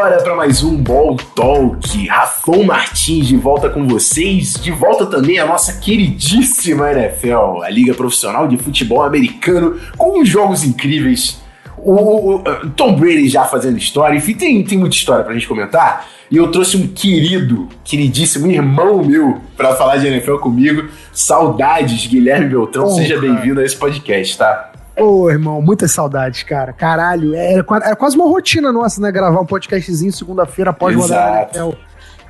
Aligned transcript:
Bora 0.00 0.22
para 0.22 0.34
mais 0.34 0.62
um 0.62 0.78
Ball 0.78 1.14
Talk. 1.36 2.06
Rafão 2.06 2.62
Martins 2.62 3.28
de 3.28 3.36
volta 3.36 3.68
com 3.68 3.86
vocês. 3.86 4.54
De 4.54 4.70
volta 4.70 5.04
também 5.04 5.38
a 5.38 5.44
nossa 5.44 5.74
queridíssima 5.74 6.90
NFL, 6.90 7.62
a 7.62 7.68
Liga 7.68 7.92
Profissional 7.92 8.48
de 8.48 8.56
Futebol 8.56 9.02
Americano, 9.02 9.78
com 9.98 10.24
jogos 10.24 10.64
incríveis. 10.64 11.42
O, 11.76 11.92
o, 11.92 12.36
o 12.36 12.70
Tom 12.70 12.96
Brady 12.96 13.28
já 13.28 13.44
fazendo 13.44 13.76
história, 13.76 14.16
enfim, 14.16 14.32
tem, 14.32 14.64
tem 14.64 14.78
muita 14.78 14.96
história 14.96 15.22
pra 15.22 15.34
gente 15.34 15.46
comentar. 15.46 16.08
E 16.30 16.36
eu 16.38 16.50
trouxe 16.50 16.78
um 16.78 16.86
querido, 16.86 17.68
queridíssimo 17.84 18.50
irmão 18.50 19.04
meu 19.04 19.42
para 19.54 19.76
falar 19.76 19.98
de 19.98 20.06
NFL 20.06 20.36
comigo. 20.36 20.88
Saudades, 21.12 22.06
Guilherme 22.06 22.48
Beltrão. 22.48 22.88
Seja 22.88 23.20
bem-vindo 23.20 23.60
a 23.60 23.64
esse 23.66 23.76
podcast, 23.76 24.38
tá? 24.38 24.69
Ô, 24.96 25.22
oh, 25.22 25.30
irmão, 25.30 25.62
muitas 25.62 25.92
saudades, 25.92 26.42
cara. 26.42 26.72
Caralho, 26.72 27.34
era, 27.34 27.64
era, 27.82 27.96
quase 27.96 28.16
uma 28.16 28.26
rotina 28.26 28.72
nossa, 28.72 29.00
né? 29.00 29.10
Gravar 29.10 29.40
um 29.40 29.46
podcastzinho 29.46 30.12
segunda-feira 30.12 30.70
após 30.70 30.94
rodar 30.94 31.32
a 31.32 31.42
NFL. 31.42 31.76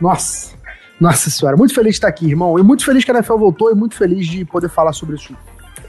Nossa, 0.01 0.55
nossa 1.01 1.31
senhora. 1.31 1.57
Muito 1.57 1.75
feliz 1.75 1.93
de 1.93 1.97
estar 1.97 2.09
aqui, 2.09 2.29
irmão. 2.29 2.59
E 2.59 2.63
muito 2.63 2.85
feliz 2.85 3.05
que 3.05 3.11
a 3.11 3.15
NFL 3.15 3.37
voltou 3.37 3.71
e 3.71 3.75
muito 3.75 3.97
feliz 3.97 4.27
de 4.27 4.45
poder 4.45 4.69
falar 4.69 4.93
sobre 4.93 5.17
isso. 5.17 5.35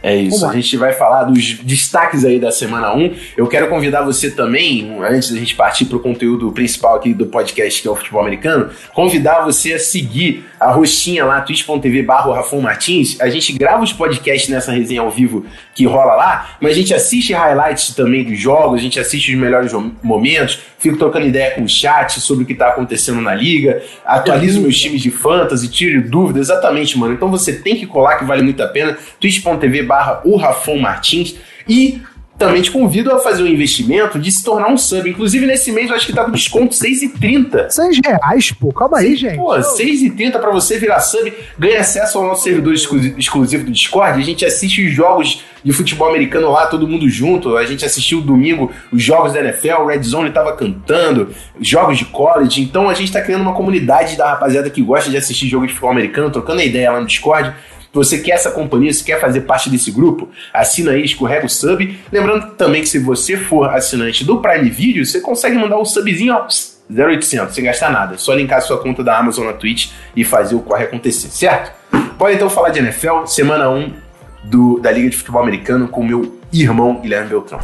É 0.04 0.16
isso, 0.16 0.46
a 0.46 0.54
gente 0.54 0.76
vai 0.78 0.94
falar 0.94 1.26
dos 1.26 1.60
destaques 1.60 2.26
aí 2.26 2.40
da 2.40 2.52
semana 2.52 2.94
1. 2.96 3.16
Eu 3.38 3.48
quero 3.48 3.70
convidar 3.70 4.02
você 4.02 4.32
também, 4.32 4.98
antes 5.04 5.32
da 5.32 5.38
gente 5.38 5.56
partir 5.56 5.86
para 5.86 5.98
o 5.98 6.00
conteúdo 6.00 6.52
principal 6.52 6.96
aqui 6.96 7.14
do 7.14 7.28
podcast, 7.28 7.82
que 7.82 7.88
é 7.88 7.92
o 7.92 7.96
futebol 7.96 8.22
americano, 8.22 8.70
convidar 8.94 9.42
você 9.42 9.74
a 9.74 9.80
seguir 9.80 10.46
a 10.60 10.72
rostinha 10.72 11.26
lá, 11.26 11.42
twitch.tv 11.42 12.04
barra 12.04 12.36
Rafon 12.36 12.62
Martins. 12.62 13.20
A 13.20 13.30
gente 13.30 13.54
grava 13.54 13.84
os 13.84 13.94
podcasts 13.94 14.50
nessa 14.50 14.72
resenha 14.72 15.02
ao 15.02 15.12
vivo 15.12 15.46
que 15.74 15.86
rola 15.86 16.16
lá, 16.16 16.56
mas 16.60 16.72
a 16.72 16.76
gente 16.76 16.94
assiste 16.94 17.34
highlights 17.34 17.96
também 17.96 18.24
dos 18.24 18.40
jogos, 18.40 18.80
a 18.80 18.84
gente 18.84 19.00
assiste 19.00 19.34
os 19.34 19.40
melhores 19.40 19.72
momentos, 20.04 20.60
fico 20.78 20.98
trocando 20.98 21.28
ideia 21.28 21.52
com 21.52 21.64
o 21.64 21.70
chat 21.70 22.20
sobre 22.20 22.44
o 22.44 22.48
que 22.48 22.54
está 22.54 22.70
acontecendo 22.70 23.22
na 23.22 23.34
liga, 23.34 23.82
atualizo 24.06 24.62
meus 24.62 24.80
times 24.80 25.02
de 25.02 25.12
fantasy, 25.12 25.68
tiro 25.68 26.10
dúvidas, 26.10 26.50
exatamente, 26.50 26.98
mano. 26.98 27.14
Então 27.14 27.30
você 27.30 27.54
tem 27.54 27.76
que 27.76 27.86
colar 27.86 28.18
que 28.18 28.26
vale 28.26 28.42
muito 28.42 28.62
a 28.62 28.68
pena, 28.68 28.98
twitch.tv 29.20 29.84
barra 29.92 30.22
o 30.24 30.38
Rafon 30.38 30.80
Martins. 30.80 31.36
E 31.68 32.02
também 32.38 32.62
te 32.64 32.72
convido 32.72 33.12
a 33.12 33.20
fazer 33.20 33.44
um 33.44 33.48
investimento 33.48 34.18
de 34.18 34.32
se 34.32 34.44
tornar 34.44 34.70
um 34.70 34.78
sub. 34.78 35.08
Inclusive, 35.08 35.46
nesse 35.46 35.72
mês 35.72 35.90
eu 35.90 35.96
acho 35.96 36.08
que 36.08 36.14
tá 36.14 36.24
com 36.24 36.32
desconto 36.32 36.74
6,30. 36.74 37.70
6 37.70 38.00
reais, 38.04 38.52
pô. 38.52 38.72
Calma 38.72 38.98
aí, 38.98 39.16
gente. 39.16 39.36
Pô, 39.36 39.54
6,30 39.54 40.40
pra 40.40 40.50
você 40.50 40.80
virar 40.80 41.02
sub, 41.02 41.32
ganha 41.60 41.82
acesso 41.82 42.18
ao 42.18 42.26
nosso 42.26 42.44
servidor 42.44 42.74
exclusivo 42.74 43.66
do 43.66 43.72
Discord. 43.72 44.20
A 44.20 44.24
gente 44.24 44.44
assiste 44.44 44.88
os 44.88 44.92
jogos 44.92 45.44
de 45.64 45.72
futebol 45.72 46.10
americano 46.10 46.50
lá, 46.50 46.66
todo 46.66 46.88
mundo 46.88 47.08
junto. 47.08 47.56
A 47.58 47.66
gente 47.66 47.86
assistiu 47.86 48.22
domingo 48.22 48.72
os 48.92 49.04
jogos 49.04 49.34
da 49.34 49.42
NFL, 49.42 49.82
o 49.82 49.86
Red 49.86 50.02
Zone 50.02 50.32
tava 50.32 50.56
cantando, 50.56 51.30
jogos 51.60 52.00
de 52.00 52.06
college. 52.06 52.60
Então 52.60 52.90
a 52.90 52.96
gente 52.96 53.12
tá 53.12 53.22
criando 53.22 53.42
uma 53.42 53.54
comunidade 53.54 54.18
da 54.18 54.32
rapaziada 54.32 54.68
que 54.68 54.82
gosta 54.82 55.12
de 55.12 55.18
assistir 55.18 55.48
jogos 55.48 55.68
de 55.68 55.74
futebol 55.74 55.92
americano, 55.92 56.32
trocando 56.32 56.62
ideia 56.64 56.92
lá 56.92 57.00
no 57.00 57.06
Discord 57.06 57.54
você 57.94 58.20
quer 58.20 58.32
essa 58.32 58.52
companhia, 58.52 58.94
se 58.94 59.04
quer 59.04 59.20
fazer 59.20 59.42
parte 59.42 59.70
desse 59.70 59.92
grupo, 59.92 60.30
assina 60.54 60.92
aí, 60.92 61.04
escorrega 61.04 61.46
o 61.46 61.50
sub. 61.50 62.00
Lembrando 62.12 62.52
também 62.52 62.82
que 62.82 62.90
se 62.90 63.00
você 63.00 63.36
for 63.36 63.70
assinante 63.70 64.24
do 64.24 64.40
Prime 64.40 64.70
Video, 64.70 65.06
você 65.06 65.20
consegue 65.20 65.58
mandar 65.58 65.78
um 65.78 65.86
subzinho, 65.86 66.34
ó, 66.34 66.48
0800, 66.90 67.54
sem 67.54 67.64
gastar 67.64 67.90
nada. 67.90 68.16
É 68.16 68.18
só 68.18 68.34
linkar 68.34 68.62
sua 68.62 68.78
conta 68.78 69.04
da 69.04 69.18
Amazon 69.18 69.46
na 69.46 69.54
Twitch 69.54 69.92
e 70.16 70.24
fazer 70.24 70.56
o 70.56 70.60
corre 70.60 70.86
acontecer, 70.86 71.30
certo? 71.30 71.72
Pode 72.18 72.36
então 72.36 72.50
falar 72.50 72.70
de 72.70 72.80
NFL, 72.80 73.26
semana 73.26 73.70
1 73.70 73.94
do, 74.44 74.80
da 74.80 74.92
Liga 74.92 75.10
de 75.10 75.18
Futebol 75.18 75.42
Americano 75.42 75.88
com 75.88 76.04
meu 76.04 76.40
irmão 76.52 77.00
Guilherme 77.02 77.30
Beltrão. 77.30 77.60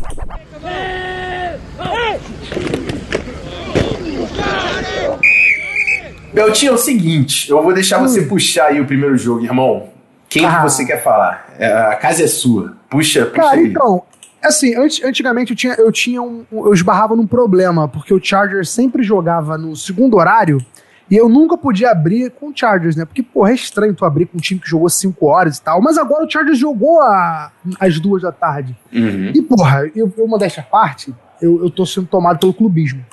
Beltinho, 6.33 6.71
é 6.71 6.75
o 6.75 6.77
seguinte, 6.77 7.49
eu 7.49 7.63
vou 7.63 7.73
deixar 7.73 7.97
você 7.97 8.21
puxar 8.23 8.67
aí 8.67 8.79
o 8.79 8.85
primeiro 8.85 9.17
jogo, 9.17 9.43
irmão. 9.43 9.96
Quem 10.39 10.47
ah. 10.47 10.57
que 10.57 10.63
você 10.63 10.85
quer 10.85 11.03
falar? 11.03 11.47
É, 11.57 11.71
a 11.71 11.95
casa 11.95 12.23
é 12.23 12.27
sua. 12.27 12.75
Puxa, 12.89 13.25
puxa 13.25 13.41
Cara, 13.41 13.57
aí. 13.57 13.67
então, 13.67 14.03
assim, 14.43 14.75
antigamente 14.75 15.51
eu 15.51 15.57
tinha, 15.57 15.73
eu 15.73 15.91
tinha 15.91 16.21
um, 16.21 16.45
eu 16.51 16.73
esbarrava 16.73 17.15
num 17.15 17.27
problema, 17.27 17.87
porque 17.87 18.13
o 18.13 18.23
Chargers 18.23 18.69
sempre 18.69 19.03
jogava 19.03 19.57
no 19.57 19.75
segundo 19.75 20.17
horário 20.17 20.63
e 21.09 21.15
eu 21.15 21.29
nunca 21.29 21.57
podia 21.57 21.91
abrir 21.91 22.31
com 22.31 22.49
o 22.49 22.51
Chargers, 22.53 22.95
né? 22.95 23.05
Porque, 23.05 23.23
porra, 23.23 23.51
é 23.51 23.55
estranho 23.55 23.93
tu 23.93 24.03
abrir 24.03 24.25
com 24.25 24.37
um 24.37 24.41
time 24.41 24.59
que 24.59 24.69
jogou 24.69 24.89
5 24.89 25.25
horas 25.25 25.57
e 25.57 25.61
tal. 25.61 25.81
Mas 25.81 25.97
agora 25.97 26.25
o 26.25 26.29
Chargers 26.29 26.59
jogou 26.59 26.99
a, 27.01 27.51
às 27.79 27.99
duas 27.99 28.21
da 28.21 28.31
tarde. 28.31 28.75
Uhum. 28.93 29.31
E, 29.33 29.41
porra, 29.41 29.89
eu, 29.95 30.11
eu 30.17 30.27
modéstia 30.27 30.61
à 30.61 30.65
parte, 30.65 31.13
eu, 31.41 31.63
eu 31.63 31.69
tô 31.69 31.85
sendo 31.85 32.07
tomado 32.07 32.39
pelo 32.39 32.53
clubismo. 32.53 33.05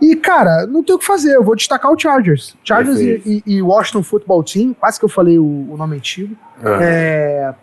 E, 0.00 0.16
cara, 0.16 0.66
não 0.66 0.82
tem 0.82 0.94
o 0.94 0.98
que 0.98 1.04
fazer, 1.04 1.34
eu 1.34 1.44
vou 1.44 1.54
destacar 1.54 1.90
o 1.92 1.98
Chargers. 1.98 2.56
Chargers 2.64 2.98
e, 3.00 3.22
e, 3.26 3.54
e, 3.54 3.62
Washington 3.62 4.02
Football 4.02 4.42
Team, 4.42 4.72
quase 4.72 4.98
que 4.98 5.04
eu 5.04 5.08
falei 5.08 5.38
o, 5.38 5.66
o 5.70 5.76
nome 5.76 5.96
antigo. 5.96 6.34
Uhum. 6.62 6.78
É... 6.80 7.54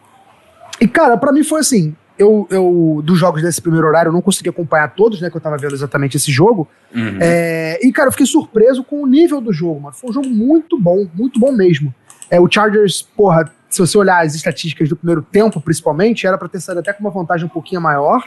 E, 0.79 0.87
cara, 0.87 1.17
para 1.17 1.31
mim 1.31 1.43
foi 1.43 1.61
assim, 1.61 1.95
eu, 2.17 2.47
eu, 2.51 3.01
dos 3.03 3.17
jogos 3.17 3.41
desse 3.41 3.61
primeiro 3.61 3.87
horário, 3.87 4.09
eu 4.09 4.13
não 4.13 4.21
consegui 4.21 4.49
acompanhar 4.49 4.93
todos, 4.93 5.19
né, 5.19 5.29
que 5.29 5.37
eu 5.37 5.41
tava 5.41 5.57
vendo 5.57 5.73
exatamente 5.73 6.17
esse 6.17 6.31
jogo. 6.31 6.67
Uhum. 6.93 7.17
É... 7.19 7.79
E, 7.81 7.91
cara, 7.91 8.09
eu 8.09 8.11
fiquei 8.11 8.27
surpreso 8.27 8.83
com 8.83 9.01
o 9.01 9.07
nível 9.07 9.41
do 9.41 9.51
jogo, 9.51 9.79
mano. 9.81 9.95
Foi 9.95 10.09
um 10.09 10.13
jogo 10.13 10.29
muito 10.29 10.79
bom, 10.79 11.07
muito 11.13 11.39
bom 11.39 11.51
mesmo. 11.51 11.93
É, 12.29 12.39
o 12.39 12.47
Chargers, 12.49 13.01
porra, 13.01 13.51
se 13.69 13.79
você 13.79 13.97
olhar 13.97 14.25
as 14.25 14.35
estatísticas 14.35 14.89
do 14.89 14.95
primeiro 14.95 15.21
tempo, 15.21 15.59
principalmente, 15.59 16.27
era 16.27 16.37
pra 16.37 16.47
ter 16.47 16.59
saído 16.59 16.79
até 16.79 16.93
com 16.93 17.01
uma 17.01 17.11
vantagem 17.11 17.45
um 17.45 17.49
pouquinho 17.49 17.81
maior. 17.81 18.23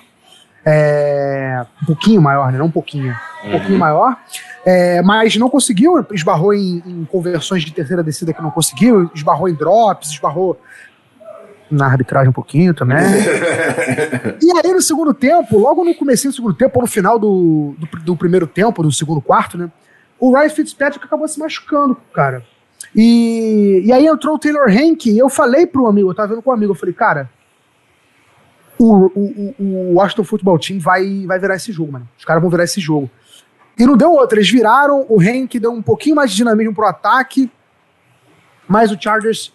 É, 0.64 1.64
um 1.82 1.86
pouquinho 1.86 2.20
maior, 2.20 2.52
né? 2.52 2.58
Não 2.58 2.66
um 2.66 2.70
pouquinho. 2.70 3.14
Um 3.42 3.46
uhum. 3.46 3.52
pouquinho 3.52 3.78
maior. 3.78 4.16
É, 4.64 5.00
mas 5.02 5.36
não 5.36 5.48
conseguiu, 5.48 6.04
esbarrou 6.12 6.52
em, 6.52 6.82
em, 6.86 7.04
conversões 7.06 7.62
de 7.64 7.72
terceira 7.72 8.02
descida 8.02 8.32
que 8.32 8.42
não 8.42 8.50
conseguiu, 8.50 9.10
esbarrou 9.14 9.48
em 9.48 9.54
drops, 9.54 10.10
esbarrou 10.10 10.60
na 11.70 11.86
arbitragem 11.86 12.28
um 12.28 12.32
pouquinho 12.32 12.74
também. 12.74 12.98
e 14.42 14.52
aí 14.58 14.72
no 14.72 14.82
segundo 14.82 15.14
tempo, 15.14 15.58
logo 15.58 15.84
no 15.84 15.94
começo 15.94 16.28
do 16.28 16.34
segundo 16.34 16.54
tempo, 16.54 16.78
ou 16.78 16.82
no 16.82 16.88
final 16.88 17.18
do, 17.18 17.74
do, 17.78 18.00
do, 18.00 18.16
primeiro 18.16 18.46
tempo, 18.46 18.82
do 18.82 18.92
segundo 18.92 19.20
quarto, 19.20 19.56
né? 19.56 19.70
O 20.18 20.36
Ryan 20.36 20.50
Fitzpatrick 20.50 21.06
acabou 21.06 21.26
se 21.26 21.38
machucando, 21.38 21.96
cara. 22.12 22.44
E, 22.94 23.82
e 23.84 23.92
aí 23.92 24.06
entrou 24.06 24.34
o 24.34 24.38
Taylor 24.38 24.68
Hank 24.68 25.08
e 25.08 25.18
eu 25.18 25.28
falei 25.28 25.66
pro 25.66 25.86
amigo, 25.86 26.10
eu 26.10 26.14
tava 26.14 26.28
vendo 26.28 26.42
com 26.42 26.50
um 26.50 26.54
amigo, 26.54 26.72
eu 26.72 26.76
falei, 26.76 26.94
cara, 26.94 27.30
o, 28.80 29.12
o, 29.14 29.54
o 29.58 29.94
Washington 29.94 30.24
Football 30.24 30.58
Team 30.58 30.80
vai, 30.80 31.26
vai 31.26 31.38
virar 31.38 31.56
esse 31.56 31.70
jogo, 31.70 31.92
mano. 31.92 32.08
Os 32.18 32.24
caras 32.24 32.40
vão 32.40 32.50
virar 32.50 32.64
esse 32.64 32.80
jogo. 32.80 33.10
E 33.78 33.84
não 33.84 33.96
deu 33.96 34.10
outra, 34.12 34.38
eles 34.38 34.50
viraram, 34.50 35.04
o 35.08 35.22
Henk 35.22 35.58
deu 35.58 35.70
um 35.70 35.82
pouquinho 35.82 36.16
mais 36.16 36.30
de 36.30 36.36
dinamismo 36.38 36.74
pro 36.74 36.86
ataque, 36.86 37.50
mas 38.66 38.90
o 38.90 38.98
Chargers 38.98 39.52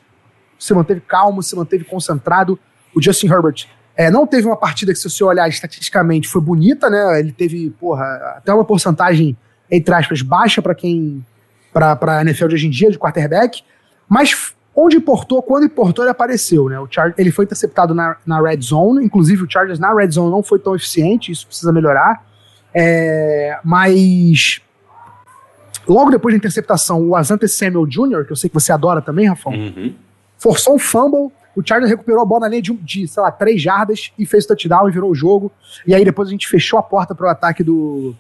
se 0.60 0.74
manteve 0.74 1.02
calmo, 1.02 1.42
se 1.42 1.56
manteve 1.56 1.84
concentrado. 1.84 2.60
O 2.96 3.02
Justin 3.02 3.28
Herbert 3.28 3.68
é, 3.96 4.12
não 4.12 4.28
teve 4.28 4.48
uma 4.48 4.58
partida 4.58 4.94
que, 4.94 5.00
se 5.00 5.10
você 5.10 5.24
olhar 5.24 5.48
estatisticamente, 5.48 6.28
foi 6.28 6.42
bonita, 6.42 6.90
né? 6.90 7.20
Ele 7.20 7.32
teve, 7.32 7.72
porra, 7.72 8.06
até 8.38 8.54
uma 8.54 8.66
porcentagem, 8.66 9.36
entre 9.70 9.94
aspas, 9.94 10.22
baixa 10.22 10.62
para 10.62 10.76
quem. 10.76 11.26
para 11.74 12.20
a 12.20 12.22
NFL 12.22 12.48
de 12.48 12.56
hoje 12.56 12.68
em 12.68 12.72
dia, 12.72 12.92
de 12.92 12.98
quarterback, 12.98 13.64
mas 14.08 14.55
Onde 14.76 14.98
importou, 14.98 15.42
quando 15.42 15.66
importou, 15.66 16.04
ele 16.04 16.12
apareceu, 16.12 16.68
né? 16.68 16.78
O 16.80 16.88
Char 16.90 17.14
ele 17.18 17.32
foi 17.32 17.46
interceptado 17.46 17.96
na, 17.96 18.18
na 18.26 18.42
red 18.42 18.60
zone, 18.62 19.06
inclusive 19.06 19.44
o 19.44 19.50
Chargers 19.50 19.80
na 19.80 19.94
red 19.94 20.12
zone 20.12 20.30
não 20.30 20.44
foi 20.44 20.60
tão 20.60 20.76
eficiente, 20.76 21.32
isso 21.32 21.48
precisa 21.48 21.72
melhorar. 21.72 22.26
É, 22.74 23.58
mas 23.64 24.62
logo 25.88 26.12
depois 26.12 26.34
da 26.34 26.38
interceptação, 26.38 27.08
o 27.08 27.16
Asante 27.16 27.48
Samuel 27.48 27.86
Jr., 27.86 28.26
que 28.26 28.34
eu 28.34 28.36
sei 28.36 28.50
que 28.50 28.54
você 28.54 28.74
adora 28.74 29.02
também, 29.02 29.30
Rafão, 29.30 29.54
uhum. 29.54 29.96
forçou 30.38 30.76
um 30.76 30.80
fumble, 30.80 31.32
o 31.56 31.66
Chargers 31.66 31.90
recuperou 31.90 32.22
a 32.22 32.26
bola 32.26 32.42
na 32.42 32.48
linha 32.50 32.62
de, 32.62 32.74
de, 32.74 33.08
sei 33.08 33.24
lá, 33.24 33.32
três 33.32 33.62
jardas 33.62 34.12
e 34.20 34.26
fez 34.26 34.44
o 34.44 34.50
touchdown 34.50 34.90
e 34.90 34.92
virou 34.92 35.10
o 35.10 35.16
jogo. 35.16 35.50
E 35.88 35.96
aí 35.96 36.04
depois 36.04 36.28
a 36.28 36.32
gente 36.32 36.50
fechou 36.50 36.78
a 36.78 36.84
porta 36.84 37.16
para 37.16 37.28
o 37.28 37.30
ataque 37.30 37.64
do, 37.64 38.14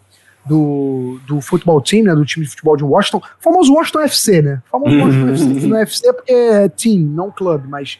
do, 0.45 1.19
do 1.27 1.41
futebol 1.41 1.81
team, 1.81 2.03
né, 2.03 2.13
do 2.13 2.25
time 2.25 2.45
de 2.45 2.51
futebol 2.51 2.77
de 2.77 2.83
Washington, 2.83 3.17
o 3.17 3.43
famoso 3.43 3.73
Washington 3.73 4.01
FC, 4.01 4.41
né? 4.41 4.61
O 4.67 4.69
famoso 4.71 4.97
Washington 4.97 5.29
FC, 5.31 5.67
não 5.67 5.77
é 5.77 5.81
FC 5.81 6.13
porque 6.13 6.31
é 6.31 6.69
team, 6.69 6.99
não 6.99 7.31
clube, 7.31 7.67
mas 7.67 7.99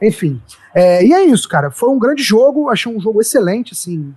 enfim. 0.00 0.40
É, 0.74 1.04
e 1.04 1.12
é 1.12 1.24
isso, 1.24 1.48
cara. 1.48 1.70
Foi 1.70 1.88
um 1.88 1.98
grande 1.98 2.22
jogo, 2.22 2.68
achei 2.68 2.94
um 2.94 3.00
jogo 3.00 3.20
excelente, 3.20 3.72
assim. 3.72 4.14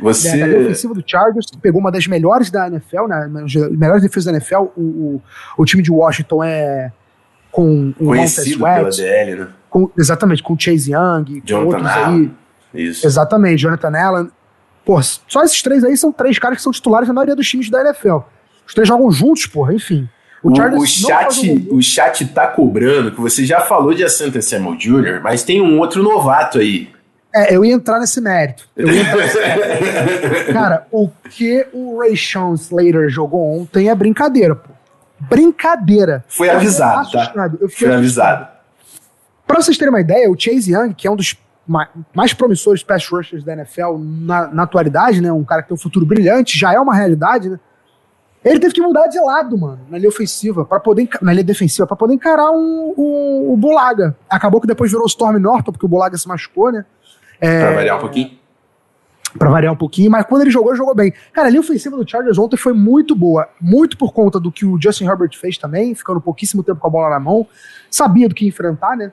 Você... 0.00 0.42
A 0.42 0.46
defensiva 0.46 0.94
do 0.94 1.02
Chargers 1.06 1.46
pegou 1.60 1.80
uma 1.80 1.90
das 1.90 2.06
melhores 2.06 2.50
da 2.50 2.66
NFL, 2.66 3.06
né? 3.06 3.30
Melhores 3.70 4.02
defesas 4.02 4.24
da 4.24 4.32
NFL. 4.32 4.68
O, 4.76 4.80
o, 4.80 5.22
o 5.58 5.64
time 5.64 5.82
de 5.82 5.90
Washington 5.90 6.44
é 6.44 6.92
com 7.50 7.94
o 7.98 8.06
Conhecido 8.06 8.58
pela 8.64 8.90
DL, 8.90 9.34
né? 9.36 9.48
Com, 9.70 9.90
exatamente, 9.98 10.42
com 10.42 10.58
Chase 10.58 10.92
Young, 10.92 11.42
Jonathan 11.44 11.70
com 11.70 11.76
outros 11.76 11.86
Allen. 11.86 12.36
aí. 12.74 12.82
Isso. 12.82 13.06
Exatamente, 13.06 13.62
Jonathan 13.62 13.98
Allen. 13.98 14.30
Pô, 14.86 15.02
só 15.02 15.42
esses 15.42 15.60
três 15.60 15.82
aí 15.82 15.96
são 15.96 16.12
três 16.12 16.38
caras 16.38 16.58
que 16.58 16.62
são 16.62 16.70
titulares 16.70 17.08
na 17.08 17.12
maioria 17.12 17.34
dos 17.34 17.48
times 17.48 17.68
da 17.68 17.80
NFL. 17.80 18.18
Os 18.64 18.72
três 18.72 18.86
jogam 18.86 19.10
juntos, 19.10 19.44
porra, 19.46 19.74
enfim. 19.74 20.08
O, 20.40 20.48
o, 20.48 20.78
o 20.78 20.86
chat, 20.86 21.68
o 21.72 21.82
chat 21.82 22.24
tá 22.28 22.46
cobrando 22.46 23.10
que 23.10 23.20
você 23.20 23.44
já 23.44 23.62
falou 23.62 23.92
de 23.92 24.04
Asante 24.04 24.40
Samuel 24.40 24.76
Jr., 24.76 25.20
mas 25.20 25.42
tem 25.42 25.60
um 25.60 25.80
outro 25.80 26.04
novato 26.04 26.58
aí. 26.58 26.88
É, 27.34 27.52
eu 27.52 27.64
ia 27.64 27.74
entrar 27.74 27.98
nesse 27.98 28.20
mérito. 28.20 28.68
Eu 28.76 28.88
ia 28.88 29.00
entrar 29.00 29.16
nesse 29.16 29.38
mérito. 29.38 30.52
Cara, 30.54 30.86
o 30.92 31.08
que 31.30 31.66
o 31.72 31.98
Rayshon 31.98 32.54
Slater 32.54 33.08
jogou 33.08 33.60
ontem 33.60 33.88
é 33.88 33.94
brincadeira, 33.94 34.54
pô. 34.54 34.70
Brincadeira. 35.18 36.24
Foi 36.28 36.48
avisado, 36.48 37.10
tá? 37.10 37.50
Eu 37.60 37.68
Foi 37.68 37.92
avisado. 37.92 38.46
Pra 39.44 39.60
vocês 39.60 39.76
terem 39.76 39.92
uma 39.92 40.00
ideia, 40.00 40.30
o 40.30 40.38
Chase 40.38 40.72
Young, 40.72 40.94
que 40.94 41.08
é 41.08 41.10
um 41.10 41.16
dos 41.16 41.36
mais 42.14 42.32
promissores 42.32 42.82
pass 42.82 43.08
rushers 43.08 43.42
da 43.42 43.52
NFL 43.52 43.98
na, 43.98 44.46
na, 44.48 44.62
atualidade, 44.62 45.20
né? 45.20 45.32
Um 45.32 45.44
cara 45.44 45.62
que 45.62 45.68
tem 45.68 45.74
um 45.74 45.78
futuro 45.78 46.06
brilhante, 46.06 46.58
já 46.58 46.72
é 46.72 46.78
uma 46.78 46.94
realidade, 46.94 47.48
né? 47.48 47.58
Ele 48.44 48.60
teve 48.60 48.74
que 48.74 48.80
mudar 48.80 49.08
de 49.08 49.18
lado, 49.18 49.58
mano, 49.58 49.80
na 49.90 49.98
linha 49.98 50.08
ofensiva, 50.08 50.64
para 50.64 50.78
poder 50.78 51.08
na 51.20 51.32
linha 51.32 51.42
defensiva, 51.42 51.84
para 51.84 51.96
poder 51.96 52.14
encarar 52.14 52.52
um, 52.52 52.94
um, 52.96 53.52
o 53.52 53.56
Bulaga. 53.56 54.16
Acabou 54.30 54.60
que 54.60 54.68
depois 54.68 54.88
virou 54.88 55.04
o 55.04 55.08
Storm 55.08 55.38
Norton, 55.40 55.72
porque 55.72 55.84
o 55.84 55.88
Bulaga 55.88 56.16
se 56.16 56.28
machucou, 56.28 56.70
né? 56.70 56.84
É, 57.40 57.66
pra 57.66 57.74
variar 57.74 57.96
um 57.96 58.00
pouquinho. 58.00 58.38
Pra 59.36 59.50
variar 59.50 59.72
um 59.72 59.76
pouquinho, 59.76 60.10
mas 60.12 60.24
quando 60.26 60.42
ele 60.42 60.50
jogou, 60.50 60.70
ele 60.70 60.78
jogou 60.78 60.94
bem. 60.94 61.12
Cara, 61.32 61.48
a 61.48 61.50
linha 61.50 61.60
ofensiva 61.60 61.96
do 61.96 62.08
Chargers 62.08 62.38
ontem 62.38 62.56
foi 62.56 62.72
muito 62.72 63.16
boa. 63.16 63.48
Muito 63.60 63.98
por 63.98 64.12
conta 64.12 64.38
do 64.38 64.52
que 64.52 64.64
o 64.64 64.80
Justin 64.80 65.06
Herbert 65.06 65.36
fez 65.36 65.58
também, 65.58 65.92
ficando 65.94 66.20
pouquíssimo 66.20 66.62
tempo 66.62 66.80
com 66.80 66.86
a 66.86 66.90
bola 66.90 67.10
na 67.10 67.18
mão. 67.18 67.46
Sabia 67.90 68.28
do 68.28 68.34
que 68.34 68.46
enfrentar, 68.46 68.96
né? 68.96 69.10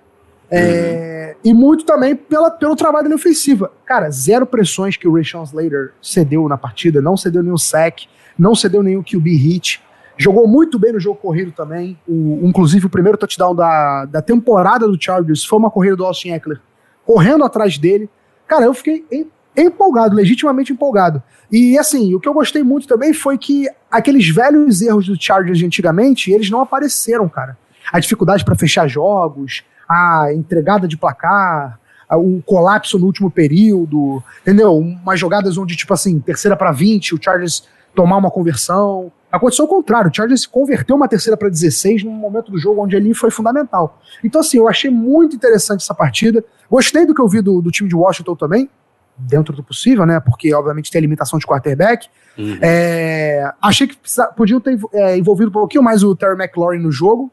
É, 0.55 1.35
uhum. 1.35 1.51
E 1.51 1.53
muito 1.53 1.85
também 1.85 2.15
pela, 2.15 2.51
pelo 2.51 2.75
trabalho 2.75 3.09
na 3.09 3.15
ofensiva. 3.15 3.71
Cara, 3.85 4.09
zero 4.09 4.45
pressões 4.45 4.95
que 4.95 5.07
o 5.07 5.15
Rashawn 5.15 5.43
Slater 5.43 5.93
cedeu 6.01 6.47
na 6.47 6.57
partida, 6.57 7.01
não 7.01 7.17
cedeu 7.17 7.43
nenhum 7.43 7.57
sack, 7.57 8.07
não 8.37 8.55
cedeu 8.55 8.83
nenhum 8.83 9.03
QB 9.03 9.35
hit. 9.35 9.81
Jogou 10.17 10.47
muito 10.47 10.77
bem 10.77 10.93
no 10.93 10.99
jogo 10.99 11.19
corrido 11.19 11.51
também. 11.51 11.97
O, 12.07 12.39
inclusive, 12.43 12.85
o 12.85 12.89
primeiro 12.89 13.17
touchdown 13.17 13.55
da, 13.55 14.05
da 14.05 14.21
temporada 14.21 14.87
do 14.87 15.01
Chargers 15.01 15.43
foi 15.43 15.59
uma 15.59 15.71
corrida 15.71 15.95
do 15.95 16.05
Austin 16.05 16.31
Eckler 16.31 16.61
correndo 17.05 17.43
atrás 17.43 17.77
dele. 17.77 18.09
Cara, 18.47 18.65
eu 18.65 18.73
fiquei 18.73 19.05
em, 19.11 19.29
empolgado, 19.57 20.15
legitimamente 20.15 20.71
empolgado. 20.71 21.21
E 21.51 21.77
assim, 21.77 22.13
o 22.15 22.19
que 22.19 22.27
eu 22.27 22.33
gostei 22.33 22.63
muito 22.63 22.87
também 22.87 23.13
foi 23.13 23.37
que 23.37 23.67
aqueles 23.89 24.27
velhos 24.29 24.81
erros 24.81 25.07
do 25.07 25.21
Chargers 25.21 25.57
de 25.57 25.65
antigamente, 25.65 26.31
eles 26.31 26.49
não 26.49 26.61
apareceram, 26.61 27.27
cara. 27.29 27.57
A 27.91 27.99
dificuldade 27.99 28.45
para 28.45 28.55
fechar 28.55 28.87
jogos, 28.87 29.63
a 29.93 30.33
entregada 30.33 30.87
de 30.87 30.97
placar, 30.97 31.79
o 32.11 32.41
colapso 32.45 32.99
no 32.99 33.05
último 33.05 33.29
período, 33.29 34.23
entendeu? 34.41 34.75
Umas 34.77 35.19
jogadas 35.19 35.57
onde, 35.57 35.75
tipo 35.75 35.93
assim, 35.93 36.19
terceira 36.19 36.55
para 36.55 36.71
20, 36.71 37.15
o 37.15 37.19
Chargers 37.21 37.67
tomar 37.95 38.17
uma 38.17 38.31
conversão. 38.31 39.11
Aconteceu 39.31 39.65
o 39.65 39.67
contrário, 39.67 40.11
o 40.11 40.15
Chargers 40.15 40.45
converteu 40.45 40.95
uma 40.95 41.07
terceira 41.07 41.35
para 41.35 41.49
16 41.49 42.03
num 42.03 42.11
momento 42.11 42.51
do 42.51 42.57
jogo 42.57 42.83
onde 42.83 42.95
ali 42.95 43.13
foi 43.13 43.31
fundamental. 43.31 43.99
Então, 44.23 44.41
assim, 44.41 44.57
eu 44.57 44.67
achei 44.67 44.91
muito 44.91 45.35
interessante 45.35 45.81
essa 45.81 45.93
partida. 45.93 46.43
Gostei 46.69 47.05
do 47.05 47.15
que 47.15 47.21
eu 47.21 47.27
vi 47.27 47.41
do, 47.41 47.61
do 47.61 47.71
time 47.71 47.89
de 47.89 47.95
Washington 47.95 48.35
também, 48.35 48.69
dentro 49.17 49.55
do 49.55 49.63
possível, 49.63 50.05
né? 50.05 50.19
Porque, 50.19 50.53
obviamente, 50.53 50.91
tem 50.91 50.99
a 50.99 51.01
limitação 51.01 51.39
de 51.39 51.47
quarterback. 51.47 52.07
Uhum. 52.37 52.57
É, 52.61 53.51
achei 53.61 53.87
que 53.87 53.97
podiam 54.35 54.59
ter 54.59 54.79
é, 54.93 55.17
envolvido 55.17 55.49
um 55.49 55.53
pouquinho 55.53 55.83
mais 55.83 56.03
o 56.03 56.15
Terry 56.15 56.35
McLaurin 56.35 56.79
no 56.79 56.91
jogo. 56.91 57.31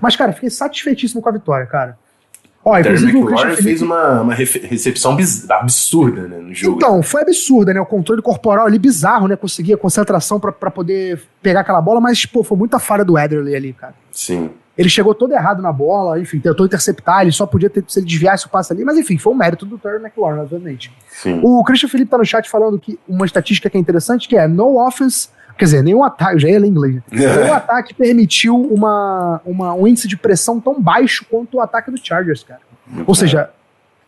Mas, 0.00 0.16
cara, 0.16 0.32
fiquei 0.32 0.50
satisfeitíssimo 0.50 1.20
com 1.20 1.28
a 1.28 1.32
vitória, 1.32 1.66
cara. 1.66 1.98
Ó, 2.64 2.78
inclusive 2.78 3.18
o 3.18 3.26
Christian 3.26 3.56
fez 3.56 3.82
uma, 3.82 4.22
uma 4.22 4.32
recepção 4.32 5.16
absurda 5.50 6.22
né, 6.22 6.38
no 6.38 6.54
jogo. 6.54 6.78
Então, 6.78 7.02
foi 7.02 7.20
absurda, 7.20 7.74
né? 7.74 7.80
O 7.80 7.84
controle 7.84 8.22
corporal 8.22 8.66
ali 8.66 8.78
bizarro, 8.78 9.28
né? 9.28 9.36
Conseguia 9.36 9.76
concentração 9.76 10.40
para 10.40 10.70
poder 10.70 11.20
pegar 11.42 11.60
aquela 11.60 11.82
bola, 11.82 12.00
mas, 12.00 12.24
pô, 12.24 12.42
foi 12.42 12.56
muita 12.56 12.78
falha 12.78 13.04
do 13.04 13.18
Ederley 13.18 13.54
ali, 13.54 13.72
cara. 13.74 13.94
Sim. 14.10 14.50
Ele 14.76 14.88
chegou 14.88 15.14
todo 15.14 15.32
errado 15.32 15.62
na 15.62 15.70
bola, 15.70 16.18
enfim, 16.18 16.40
tentou 16.40 16.66
interceptar, 16.66 17.22
ele 17.22 17.30
só 17.30 17.46
podia 17.46 17.70
ter, 17.70 17.84
se 17.86 18.00
ele 18.00 18.06
desviasse 18.06 18.46
o 18.46 18.48
passe 18.48 18.72
ali, 18.72 18.82
mas 18.82 18.98
enfim, 18.98 19.16
foi 19.16 19.32
um 19.32 19.36
mérito 19.36 19.64
do 19.64 19.78
Terry 19.78 20.02
McLaurin, 20.02 20.40
obviamente. 20.40 20.90
Sim. 21.10 21.40
O 21.44 21.62
Christian 21.62 21.88
Felipe 21.88 22.10
tá 22.10 22.18
no 22.18 22.24
chat 22.24 22.50
falando 22.50 22.76
que 22.78 22.98
uma 23.08 23.24
estatística 23.24 23.70
que 23.70 23.76
é 23.76 23.80
interessante, 23.80 24.26
que 24.26 24.36
é 24.36 24.48
no 24.48 24.84
offense 24.84 25.28
Quer 25.56 25.64
dizer, 25.66 25.82
nenhum 25.82 26.02
ataque, 26.02 26.40
já 26.40 26.48
ia 26.48 26.58
ler 26.58 26.66
inglês. 26.66 26.94
Né? 26.94 27.02
Nenhum 27.12 27.52
ataque 27.52 27.94
permitiu 27.94 28.60
uma, 28.60 29.40
uma, 29.44 29.74
um 29.74 29.86
índice 29.86 30.08
de 30.08 30.16
pressão 30.16 30.60
tão 30.60 30.80
baixo 30.80 31.24
quanto 31.30 31.58
o 31.58 31.60
ataque 31.60 31.90
do 31.90 31.98
Chargers, 32.04 32.42
cara. 32.42 32.60
Ou 33.06 33.14
seja, 33.14 33.50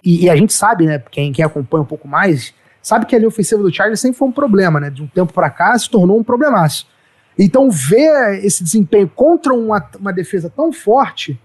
e, 0.05 0.25
e, 0.25 0.31
a 0.31 0.37
gente 0.37 0.53
sabe, 0.53 0.87
né, 0.87 1.03
quem, 1.11 1.33
quem 1.33 1.45
acompanha 1.45 1.83
um 1.83 1.87
pouco 1.87 2.07
mais, 2.09 2.53
sabe 2.83 3.07
que 3.07 3.15
a 3.15 3.19
linha 3.19 3.29
ofensiva 3.29 3.63
do 3.63 3.73
Chargers 3.73 4.01
sempre 4.01 4.19
foi 4.19 4.29
um 4.29 4.33
problema, 4.33 4.81
né? 4.81 4.91
De 4.91 5.03
um 5.03 5.07
tempo 5.07 5.33
para 5.33 5.49
cá 5.51 5.79
se 5.79 5.89
tornou 5.89 6.19
um 6.19 6.25
problemaço. 6.25 6.87
Então, 7.39 7.71
ver 7.71 8.45
esse 8.45 8.65
desempenho 8.65 9.09
contra 9.09 9.53
uma, 9.53 9.85
uma 9.99 10.13
defesa 10.13 10.51
tão 10.55 10.73
forte 10.73 11.39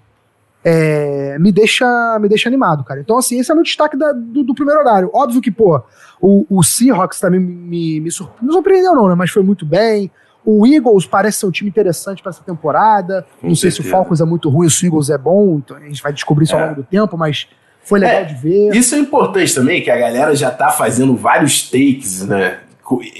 é, 0.64 1.38
me, 1.40 1.52
deixa, 1.52 1.86
me 2.20 2.30
deixa 2.30 2.48
animado, 2.48 2.84
cara. 2.84 3.00
Então, 3.00 3.18
assim, 3.18 3.40
esse 3.40 3.50
é 3.50 3.54
o 3.54 3.58
meu 3.58 3.64
destaque 3.64 3.98
da, 3.98 4.12
do, 4.12 4.44
do, 4.44 4.54
primeiro 4.54 4.80
horário. 4.80 5.10
Óbvio 5.14 5.42
que, 5.42 5.52
pô, 5.52 5.82
o, 6.20 6.46
o 6.50 6.64
Seahawks 6.64 7.20
também 7.20 7.40
me, 7.40 8.00
me, 8.00 8.12
surpreendeu, 8.12 8.94
não, 8.94 9.10
né? 9.10 9.16
Mas 9.16 9.32
foi 9.32 9.44
muito 9.44 9.66
bem. 9.66 10.12
O 10.46 10.66
Eagles 10.66 11.06
parece 11.06 11.40
ser 11.40 11.46
um 11.46 11.52
time 11.52 11.70
interessante 11.70 12.22
para 12.22 12.32
essa 12.32 12.44
temporada. 12.44 13.26
Com 13.40 13.48
não 13.48 13.56
certeza. 13.56 13.76
sei 13.76 13.84
se 13.84 13.88
o 13.88 13.92
Falcons 13.92 14.22
é 14.22 14.26
muito 14.26 14.50
ruim, 14.50 14.70
se 14.70 14.86
o 14.86 14.88
Eagles 14.88 15.10
é 15.10 15.18
bom, 15.18 15.58
então 15.58 15.78
a 15.78 15.80
gente 15.82 16.02
vai 16.02 16.14
descobrir 16.14 16.46
isso 16.46 16.56
é. 16.56 16.60
ao 16.60 16.68
longo 16.70 16.82
do 16.82 16.88
tempo, 16.88 17.18
mas 17.18 17.48
foi 17.84 18.00
legal 18.00 18.22
é, 18.22 18.26
de 18.26 18.36
ver. 18.36 18.76
Isso 18.76 18.96
é 18.96 19.00
importante 19.00 19.54
também, 19.54 19.82
que 19.82 19.90
a 19.90 19.98
galera 19.98 20.36
já 20.36 20.52
tá 20.52 20.70
fazendo 20.70 21.16
vários 21.16 21.70
takes, 21.70 22.26
né? 22.26 22.60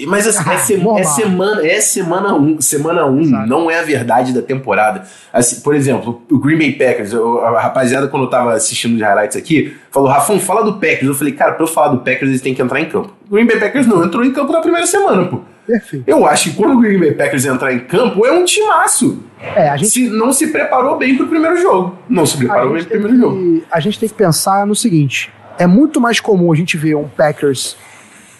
Mas 0.06 0.26
assim, 0.26 0.42
ah, 0.46 0.54
é, 0.54 0.58
se, 0.58 0.74
é, 0.74 1.04
semana, 1.04 1.66
é 1.66 1.80
semana 1.80 2.34
1, 2.34 2.38
um, 2.38 2.60
semana 2.60 3.06
um, 3.06 3.22
não 3.46 3.70
é 3.70 3.78
a 3.78 3.82
verdade 3.82 4.32
da 4.32 4.42
temporada. 4.42 5.04
Assim, 5.32 5.60
por 5.60 5.74
exemplo, 5.74 6.22
o 6.30 6.38
Green 6.38 6.58
Bay 6.58 6.72
Packers, 6.72 7.14
a 7.14 7.60
rapaziada, 7.60 8.08
quando 8.08 8.24
eu 8.24 8.30
tava 8.30 8.54
assistindo 8.54 8.94
os 8.94 9.00
highlights 9.00 9.36
aqui, 9.36 9.76
falou: 9.90 10.08
Rafão, 10.08 10.38
fala 10.38 10.62
do 10.62 10.74
Packers. 10.74 11.04
Eu 11.04 11.14
falei, 11.14 11.32
cara, 11.32 11.52
pra 11.52 11.64
eu 11.64 11.68
falar 11.68 11.88
do 11.88 11.98
Packers, 11.98 12.30
eles 12.30 12.40
têm 12.40 12.54
que 12.54 12.60
entrar 12.60 12.80
em 12.80 12.86
campo. 12.86 13.14
O 13.30 13.34
Green 13.34 13.46
Bay 13.46 13.58
Packers 13.58 13.86
não 13.86 14.04
entrou 14.04 14.24
em 14.24 14.32
campo 14.32 14.52
na 14.52 14.60
primeira 14.60 14.86
semana, 14.86 15.24
pô. 15.24 15.40
Perfeito. 15.66 16.04
Eu 16.06 16.26
acho 16.26 16.50
que 16.50 16.56
quando 16.56 16.76
o 16.76 16.80
Green 16.80 16.98
Bay 16.98 17.12
Packers 17.12 17.44
entrar 17.44 17.72
em 17.72 17.80
campo, 17.80 18.26
é 18.26 18.32
um 18.32 18.44
timaço. 18.44 19.22
É, 19.54 19.68
a 19.68 19.76
gente 19.76 19.90
se, 19.90 20.08
não 20.08 20.32
se 20.32 20.48
preparou 20.48 20.96
bem 20.98 21.16
pro 21.16 21.26
primeiro 21.28 21.56
jogo. 21.56 21.96
Não 22.08 22.26
se 22.26 22.36
preparou 22.36 22.72
bem 22.72 22.82
pro 22.82 22.90
primeiro 22.90 23.14
que, 23.14 23.20
jogo. 23.20 23.62
A 23.70 23.80
gente 23.80 23.98
tem 23.98 24.08
que 24.08 24.14
pensar 24.14 24.66
no 24.66 24.74
seguinte: 24.74 25.30
é 25.58 25.66
muito 25.66 26.00
mais 26.00 26.20
comum 26.20 26.52
a 26.52 26.56
gente 26.56 26.76
ver 26.76 26.96
um 26.96 27.08
Packers 27.08 27.76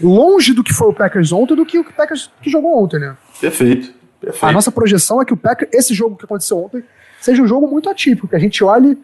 longe 0.02 0.52
do 0.52 0.62
que 0.64 0.72
foi 0.72 0.88
o 0.88 0.92
Packers 0.92 1.32
ontem 1.32 1.54
do 1.54 1.64
que 1.64 1.78
o 1.78 1.84
Packers 1.84 2.30
que 2.42 2.50
jogou 2.50 2.82
ontem, 2.82 2.98
né? 2.98 3.16
Perfeito. 3.40 3.92
Perfeito. 4.20 4.46
A 4.46 4.52
nossa 4.52 4.70
projeção 4.70 5.20
é 5.20 5.24
que 5.24 5.32
o 5.32 5.36
Packers, 5.36 5.70
esse 5.72 5.94
jogo 5.94 6.16
que 6.16 6.24
aconteceu 6.24 6.58
ontem, 6.58 6.84
seja 7.20 7.42
um 7.42 7.46
jogo 7.46 7.66
muito 7.66 7.88
atípico, 7.88 8.28
que 8.28 8.36
a 8.36 8.38
gente 8.38 8.62
olhe 8.62 8.98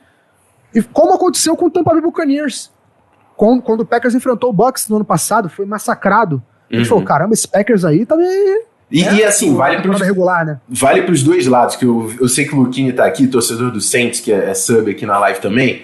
e 0.74 0.82
como 0.82 1.14
aconteceu 1.14 1.56
com 1.56 1.66
o 1.66 1.70
Tampa 1.70 1.92
Bay 1.92 2.00
Buccaneers. 2.00 2.70
Quando, 3.36 3.62
quando 3.62 3.80
o 3.80 3.86
Packers 3.86 4.14
enfrentou 4.14 4.50
o 4.50 4.52
Bucks 4.52 4.88
no 4.88 4.96
ano 4.96 5.04
passado, 5.04 5.48
foi 5.48 5.64
massacrado. 5.64 6.42
A 6.70 6.74
gente 6.74 6.82
uhum. 6.82 6.88
falou, 6.88 7.04
caramba, 7.04 7.34
esse 7.34 7.46
Packers 7.48 7.84
aí 7.84 8.04
tá 8.04 8.16
meio... 8.16 8.66
E, 8.90 9.04
é, 9.04 9.14
e, 9.14 9.24
assim, 9.24 9.54
vale 9.54 9.82
para 9.82 10.04
regular, 10.04 10.46
né? 10.46 10.60
Vale 10.68 11.02
pros 11.02 11.22
dois 11.22 11.46
lados, 11.46 11.76
que 11.76 11.84
eu, 11.84 12.10
eu 12.18 12.28
sei 12.28 12.46
que 12.46 12.54
o 12.54 12.58
Luquini 12.58 12.92
tá 12.92 13.04
aqui, 13.04 13.26
torcedor 13.26 13.70
do 13.70 13.80
Saints, 13.80 14.18
que 14.18 14.32
é, 14.32 14.50
é 14.50 14.54
sub 14.54 14.90
aqui 14.90 15.04
na 15.04 15.18
live 15.18 15.40
também. 15.40 15.82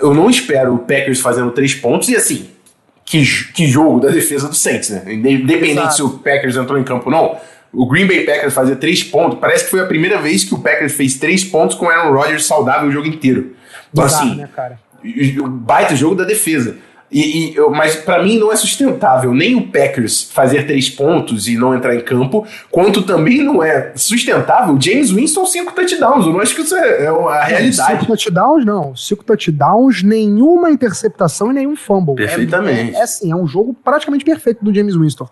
Eu 0.00 0.14
não 0.14 0.30
espero 0.30 0.74
o 0.74 0.78
Packers 0.78 1.20
fazendo 1.20 1.50
três 1.50 1.74
pontos, 1.74 2.08
e 2.08 2.16
assim, 2.16 2.48
que, 3.04 3.22
que 3.52 3.66
jogo 3.66 4.00
da 4.00 4.08
defesa 4.08 4.48
do 4.48 4.54
Saints, 4.54 4.90
né? 4.90 5.12
Independente 5.12 5.72
Exato. 5.72 5.94
se 5.94 6.02
o 6.02 6.10
Packers 6.10 6.56
entrou 6.56 6.78
em 6.78 6.84
campo 6.84 7.06
ou 7.06 7.12
não. 7.12 7.36
O 7.72 7.86
Green 7.86 8.06
Bay 8.06 8.24
Packers 8.24 8.54
fazia 8.54 8.76
três 8.76 9.02
pontos. 9.02 9.38
Parece 9.38 9.64
que 9.64 9.70
foi 9.70 9.80
a 9.80 9.86
primeira 9.86 10.20
vez 10.20 10.44
que 10.44 10.54
o 10.54 10.58
Packers 10.58 10.94
fez 10.94 11.14
três 11.14 11.44
pontos 11.44 11.76
com 11.76 11.86
o 11.86 11.88
Aaron 11.90 12.12
Rodgers 12.12 12.46
saudável 12.46 12.88
o 12.88 12.92
jogo 12.92 13.06
inteiro. 13.06 13.54
Então, 13.92 14.04
Exato, 14.06 14.24
assim, 14.24 14.36
né, 14.36 14.48
cara? 14.54 14.78
baita 15.48 15.94
jogo 15.94 16.14
da 16.14 16.24
defesa. 16.24 16.76
E, 17.14 17.54
e 17.54 17.60
mas 17.70 17.94
para 17.94 18.20
mim 18.24 18.36
não 18.40 18.52
é 18.52 18.56
sustentável 18.56 19.32
nem 19.32 19.54
o 19.54 19.68
Packers 19.68 20.24
fazer 20.24 20.66
três 20.66 20.90
pontos 20.90 21.46
e 21.46 21.56
não 21.56 21.72
entrar 21.72 21.94
em 21.94 22.00
campo, 22.00 22.44
quanto 22.72 23.02
também 23.02 23.40
não 23.40 23.62
é 23.62 23.92
sustentável 23.94 24.76
James 24.80 25.12
Winston 25.12 25.46
cinco 25.46 25.72
touchdowns. 25.72 26.26
Eu 26.26 26.32
não 26.32 26.40
acho 26.40 26.56
que 26.56 26.62
isso 26.62 26.74
é, 26.74 27.04
é 27.04 27.06
a 27.06 27.44
realidade. 27.44 27.92
Cinco 27.92 28.06
touchdowns, 28.06 28.66
não. 28.66 28.96
Cinco 28.96 29.22
touchdowns, 29.22 30.02
nenhuma 30.02 30.72
interceptação 30.72 31.52
e 31.52 31.54
nenhum 31.54 31.76
fumble. 31.76 32.16
Perfeitamente. 32.16 32.96
É, 32.96 32.98
é, 32.98 33.00
é 33.00 33.02
assim, 33.02 33.30
é 33.30 33.36
um 33.36 33.46
jogo 33.46 33.76
praticamente 33.84 34.24
perfeito 34.24 34.64
do 34.64 34.74
James 34.74 34.96
Winston. 34.96 35.28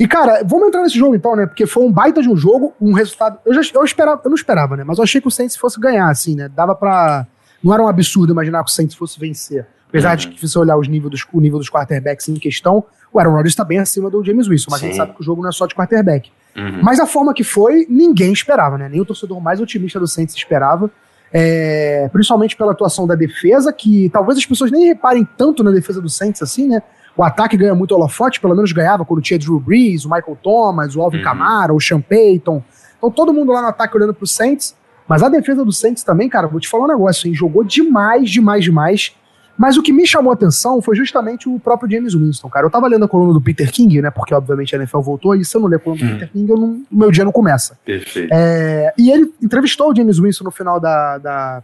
E, 0.00 0.08
cara, 0.08 0.42
vamos 0.44 0.66
entrar 0.66 0.82
nesse 0.82 0.98
jogo 0.98 1.14
então, 1.14 1.36
né? 1.36 1.46
Porque 1.46 1.64
foi 1.64 1.84
um 1.84 1.92
baita 1.92 2.20
de 2.20 2.28
um 2.28 2.36
jogo, 2.36 2.74
um 2.80 2.92
resultado. 2.92 3.38
Eu, 3.46 3.54
já, 3.54 3.60
eu, 3.72 3.84
esperava, 3.84 4.20
eu 4.24 4.28
não 4.28 4.34
esperava, 4.34 4.76
né? 4.76 4.82
Mas 4.84 4.98
eu 4.98 5.04
achei 5.04 5.20
que 5.20 5.28
o 5.28 5.30
Saints 5.30 5.54
fosse 5.54 5.78
ganhar, 5.78 6.08
assim, 6.08 6.34
né? 6.34 6.48
Dava 6.48 6.74
pra. 6.74 7.24
Não 7.62 7.72
era 7.72 7.80
um 7.80 7.86
absurdo 7.86 8.32
imaginar 8.32 8.64
que 8.64 8.70
o 8.70 8.74
Saints 8.74 8.96
fosse 8.96 9.18
vencer. 9.20 9.64
Apesar 9.94 10.10
uhum. 10.10 10.16
de 10.16 10.28
que, 10.30 10.40
se 10.40 10.48
você 10.48 10.58
olhar 10.58 10.76
os 10.76 10.88
níveis 10.88 11.08
dos, 11.08 11.26
o 11.32 11.40
nível 11.40 11.56
dos 11.56 11.70
quarterbacks 11.70 12.28
em 12.28 12.34
questão, 12.34 12.82
o 13.12 13.20
Aaron 13.20 13.30
Rodgers 13.30 13.52
está 13.52 13.62
bem 13.62 13.78
acima 13.78 14.10
do 14.10 14.24
James 14.24 14.48
Wilson, 14.48 14.68
mas 14.72 14.80
Sim. 14.80 14.86
a 14.86 14.88
gente 14.88 14.96
sabe 14.96 15.14
que 15.14 15.20
o 15.20 15.22
jogo 15.24 15.40
não 15.40 15.50
é 15.50 15.52
só 15.52 15.66
de 15.66 15.74
quarterback. 15.74 16.32
Uhum. 16.56 16.80
Mas 16.82 16.98
a 16.98 17.06
forma 17.06 17.32
que 17.32 17.44
foi, 17.44 17.86
ninguém 17.88 18.32
esperava, 18.32 18.76
né? 18.76 18.88
Nem 18.88 19.00
o 19.00 19.04
torcedor 19.04 19.40
mais 19.40 19.60
otimista 19.60 20.00
do 20.00 20.08
Saints 20.08 20.34
esperava. 20.34 20.90
É, 21.32 22.08
principalmente 22.12 22.56
pela 22.56 22.72
atuação 22.72 23.06
da 23.06 23.14
defesa, 23.14 23.72
que 23.72 24.10
talvez 24.10 24.36
as 24.38 24.46
pessoas 24.46 24.72
nem 24.72 24.86
reparem 24.86 25.26
tanto 25.36 25.62
na 25.62 25.70
defesa 25.70 26.00
do 26.00 26.08
Saints 26.08 26.42
assim, 26.42 26.68
né? 26.68 26.82
O 27.16 27.22
ataque 27.22 27.56
ganha 27.56 27.74
muito 27.74 27.94
holofote, 27.94 28.40
pelo 28.40 28.56
menos 28.56 28.72
ganhava 28.72 29.04
quando 29.04 29.22
tinha 29.22 29.38
Drew 29.38 29.60
Brees, 29.60 30.04
o 30.04 30.10
Michael 30.10 30.36
Thomas, 30.42 30.96
o 30.96 31.02
Alvin 31.02 31.18
uhum. 31.18 31.24
Kamara, 31.24 31.72
o 31.72 31.80
Sean 31.80 32.00
Payton. 32.00 32.60
Então 32.98 33.12
todo 33.12 33.32
mundo 33.32 33.52
lá 33.52 33.62
no 33.62 33.68
ataque 33.68 33.96
olhando 33.96 34.12
pro 34.12 34.26
Saints. 34.26 34.74
Mas 35.06 35.22
a 35.22 35.28
defesa 35.28 35.64
do 35.64 35.72
Saints 35.72 36.02
também, 36.02 36.28
cara, 36.28 36.48
vou 36.48 36.58
te 36.58 36.68
falar 36.68 36.84
um 36.84 36.88
negócio, 36.88 37.28
hein? 37.28 37.34
Jogou 37.34 37.62
demais, 37.62 38.30
demais, 38.30 38.64
demais. 38.64 39.14
Mas 39.56 39.76
o 39.76 39.82
que 39.82 39.92
me 39.92 40.06
chamou 40.06 40.32
a 40.32 40.34
atenção 40.34 40.82
foi 40.82 40.96
justamente 40.96 41.48
o 41.48 41.60
próprio 41.60 41.88
James 41.90 42.14
Winston, 42.14 42.48
cara. 42.48 42.66
Eu 42.66 42.70
tava 42.70 42.88
lendo 42.88 43.04
a 43.04 43.08
coluna 43.08 43.32
do 43.32 43.40
Peter 43.40 43.70
King, 43.70 44.02
né? 44.02 44.10
Porque, 44.10 44.34
obviamente, 44.34 44.74
a 44.74 44.78
NFL 44.78 45.00
voltou, 45.00 45.34
e 45.34 45.44
se 45.44 45.56
eu 45.56 45.60
não 45.60 45.68
ler 45.68 45.76
a 45.76 45.78
coluna 45.78 46.00
do 46.02 46.06
hum. 46.06 46.12
Peter 46.14 46.32
King, 46.32 46.52
não, 46.52 46.82
o 46.90 46.96
meu 46.96 47.10
dia 47.10 47.24
não 47.24 47.30
começa. 47.30 47.78
Perfeito. 47.84 48.32
É, 48.32 48.92
e 48.98 49.10
ele 49.10 49.32
entrevistou 49.40 49.92
o 49.92 49.96
James 49.96 50.18
Winston 50.18 50.44
no 50.44 50.50
final 50.50 50.80
da, 50.80 51.18
da, 51.18 51.62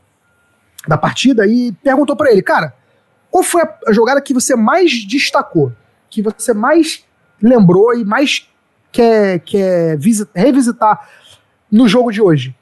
da 0.86 0.96
partida 0.96 1.46
e 1.46 1.72
perguntou 1.82 2.14
para 2.14 2.30
ele, 2.30 2.42
cara, 2.42 2.74
qual 3.30 3.42
foi 3.42 3.62
a 3.86 3.92
jogada 3.92 4.20
que 4.20 4.32
você 4.32 4.54
mais 4.54 5.04
destacou? 5.04 5.72
Que 6.08 6.22
você 6.22 6.52
mais 6.52 7.04
lembrou 7.42 7.94
e 7.94 8.04
mais 8.04 8.48
quer, 8.92 9.40
quer 9.40 9.98
revisitar 10.34 11.08
no 11.70 11.88
jogo 11.88 12.12
de 12.12 12.22
hoje? 12.22 12.54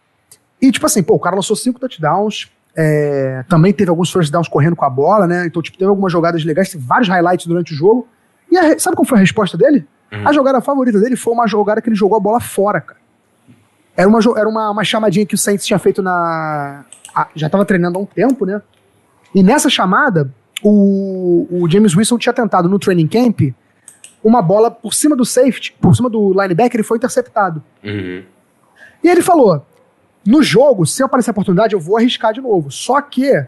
E, 0.60 0.72
tipo 0.72 0.86
assim, 0.86 1.02
pô, 1.02 1.14
o 1.14 1.20
cara 1.20 1.36
lançou 1.36 1.54
cinco 1.54 1.78
touchdowns, 1.78 2.50
é, 2.76 3.44
também 3.48 3.72
teve 3.72 3.90
alguns 3.90 4.10
first 4.10 4.30
downs 4.30 4.48
correndo 4.48 4.76
com 4.76 4.84
a 4.84 4.90
bola, 4.90 5.26
né? 5.26 5.46
Então, 5.46 5.60
tipo, 5.60 5.76
teve 5.76 5.88
algumas 5.88 6.12
jogadas 6.12 6.44
legais, 6.44 6.70
teve 6.70 6.84
vários 6.84 7.08
highlights 7.08 7.46
durante 7.46 7.72
o 7.72 7.76
jogo. 7.76 8.06
E 8.50 8.56
a, 8.56 8.78
sabe 8.78 8.96
qual 8.96 9.04
foi 9.04 9.18
a 9.18 9.20
resposta 9.20 9.56
dele? 9.56 9.86
Uhum. 10.12 10.26
A 10.26 10.32
jogada 10.32 10.60
favorita 10.60 11.00
dele 11.00 11.16
foi 11.16 11.32
uma 11.32 11.46
jogada 11.46 11.82
que 11.82 11.88
ele 11.88 11.96
jogou 11.96 12.16
a 12.16 12.20
bola 12.20 12.40
fora, 12.40 12.80
cara. 12.80 12.98
Era 13.96 14.08
uma, 14.08 14.20
era 14.36 14.48
uma, 14.48 14.70
uma 14.70 14.84
chamadinha 14.84 15.26
que 15.26 15.34
o 15.34 15.38
Saints 15.38 15.66
tinha 15.66 15.78
feito 15.78 16.00
na. 16.02 16.84
A, 17.14 17.26
já 17.34 17.50
tava 17.50 17.64
treinando 17.64 17.98
há 17.98 18.02
um 18.02 18.06
tempo, 18.06 18.46
né? 18.46 18.62
E 19.34 19.42
nessa 19.42 19.68
chamada, 19.68 20.32
o, 20.62 21.48
o 21.50 21.68
James 21.68 21.96
Wilson 21.96 22.16
tinha 22.16 22.32
tentado 22.32 22.68
no 22.68 22.78
training 22.78 23.08
camp 23.08 23.40
uma 24.22 24.40
bola 24.40 24.70
por 24.70 24.94
cima 24.94 25.16
do 25.16 25.24
safety, 25.24 25.74
por 25.80 25.94
cima 25.96 26.08
do 26.08 26.32
linebacker, 26.32 26.80
e 26.80 26.84
foi 26.84 26.96
interceptado. 26.98 27.62
Uhum. 27.84 28.22
E 29.02 29.08
ele 29.08 29.22
falou: 29.22 29.66
no 30.28 30.42
jogo, 30.42 30.84
se 30.84 31.02
aparecer 31.02 31.30
a 31.30 31.32
oportunidade, 31.32 31.72
eu 31.72 31.80
vou 31.80 31.96
arriscar 31.96 32.34
de 32.34 32.40
novo. 32.42 32.70
Só 32.70 33.00
que 33.00 33.46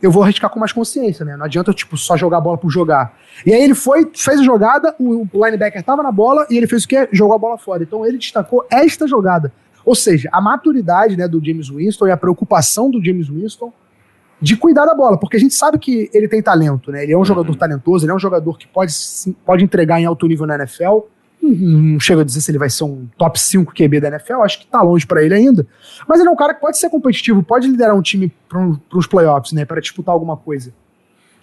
eu 0.00 0.10
vou 0.10 0.22
arriscar 0.22 0.48
com 0.48 0.58
mais 0.58 0.72
consciência, 0.72 1.22
né? 1.22 1.36
Não 1.36 1.44
adianta, 1.44 1.70
tipo, 1.74 1.98
só 1.98 2.16
jogar 2.16 2.38
a 2.38 2.40
bola 2.40 2.56
por 2.56 2.70
jogar. 2.70 3.14
E 3.44 3.52
aí 3.52 3.62
ele 3.62 3.74
foi, 3.74 4.10
fez 4.14 4.40
a 4.40 4.42
jogada, 4.42 4.94
o, 4.98 5.28
linebacker 5.34 5.82
tava 5.82 6.02
na 6.02 6.10
bola 6.10 6.46
e 6.48 6.56
ele 6.56 6.66
fez 6.66 6.84
o 6.84 6.88
quê? 6.88 7.06
Jogou 7.12 7.34
a 7.34 7.38
bola 7.38 7.58
fora. 7.58 7.82
Então 7.82 8.06
ele 8.06 8.16
destacou 8.16 8.66
esta 8.70 9.06
jogada. 9.06 9.52
Ou 9.84 9.94
seja, 9.94 10.30
a 10.32 10.40
maturidade 10.40 11.14
né, 11.14 11.28
do 11.28 11.44
James 11.44 11.68
Winston 11.68 12.06
e 12.06 12.10
a 12.10 12.16
preocupação 12.16 12.90
do 12.90 13.04
James 13.04 13.28
Winston 13.28 13.70
de 14.40 14.56
cuidar 14.56 14.86
da 14.86 14.94
bola, 14.94 15.18
porque 15.18 15.36
a 15.36 15.40
gente 15.40 15.52
sabe 15.52 15.78
que 15.78 16.10
ele 16.14 16.26
tem 16.26 16.42
talento, 16.42 16.90
né? 16.90 17.02
Ele 17.02 17.12
é 17.12 17.18
um 17.18 17.24
jogador 17.24 17.52
uhum. 17.52 17.58
talentoso, 17.58 18.06
ele 18.06 18.12
é 18.12 18.14
um 18.14 18.18
jogador 18.18 18.56
que 18.56 18.66
pode, 18.66 18.94
pode 19.44 19.62
entregar 19.62 20.00
em 20.00 20.06
alto 20.06 20.26
nível 20.26 20.46
na 20.46 20.54
NFL, 20.54 21.00
não 21.44 22.00
chega 22.00 22.22
a 22.22 22.24
dizer 22.24 22.40
se 22.40 22.50
ele 22.50 22.58
vai 22.58 22.70
ser 22.70 22.84
um 22.84 23.06
top 23.16 23.38
5 23.38 23.72
QB 23.74 24.00
da 24.00 24.08
NFL, 24.08 24.42
acho 24.42 24.60
que 24.60 24.66
tá 24.66 24.82
longe 24.82 25.06
para 25.06 25.22
ele 25.22 25.34
ainda. 25.34 25.66
Mas 26.08 26.20
ele 26.20 26.28
é 26.28 26.32
um 26.32 26.36
cara 26.36 26.54
que 26.54 26.60
pode 26.60 26.78
ser 26.78 26.90
competitivo, 26.90 27.42
pode 27.42 27.68
liderar 27.68 27.94
um 27.94 28.02
time 28.02 28.32
para 28.48 28.60
um, 28.60 28.78
os 28.92 29.06
playoffs, 29.06 29.52
né? 29.52 29.64
Para 29.64 29.80
disputar 29.80 30.12
alguma 30.12 30.36
coisa. 30.36 30.72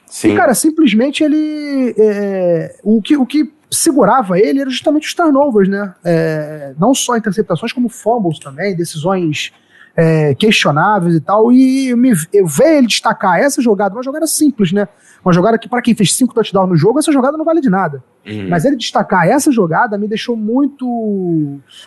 Sim. 0.05 0.33
E, 0.33 0.35
cara, 0.35 0.53
simplesmente 0.53 1.23
ele. 1.23 1.95
É, 1.97 2.75
o, 2.83 3.01
que, 3.01 3.15
o 3.15 3.25
que 3.25 3.51
segurava 3.71 4.37
ele 4.37 4.59
era 4.59 4.69
justamente 4.69 5.07
os 5.07 5.13
turnovers, 5.13 5.69
né? 5.69 5.93
É, 6.03 6.73
não 6.77 6.93
só 6.93 7.15
interceptações, 7.15 7.71
como 7.71 7.87
fumbles 7.87 8.37
também, 8.37 8.75
decisões 8.75 9.53
é, 9.95 10.35
questionáveis 10.35 11.15
e 11.15 11.21
tal. 11.21 11.51
E 11.51 11.95
me, 11.95 12.11
eu 12.33 12.45
ver 12.45 12.79
ele 12.79 12.87
destacar 12.87 13.39
essa 13.39 13.61
jogada, 13.61 13.95
uma 13.95 14.03
jogada 14.03 14.27
simples, 14.27 14.71
né? 14.71 14.87
Uma 15.23 15.33
jogada 15.33 15.57
que, 15.57 15.69
para 15.69 15.81
quem 15.81 15.93
fez 15.93 16.13
cinco 16.13 16.33
touchdowns 16.33 16.69
no 16.69 16.75
jogo, 16.75 16.99
essa 16.99 17.11
jogada 17.11 17.37
não 17.37 17.45
vale 17.45 17.61
de 17.61 17.69
nada. 17.69 18.03
Uhum. 18.25 18.47
Mas 18.49 18.65
ele 18.65 18.75
destacar 18.75 19.27
essa 19.27 19.51
jogada 19.51 19.97
me 19.97 20.07
deixou 20.07 20.35
muito. 20.35 20.85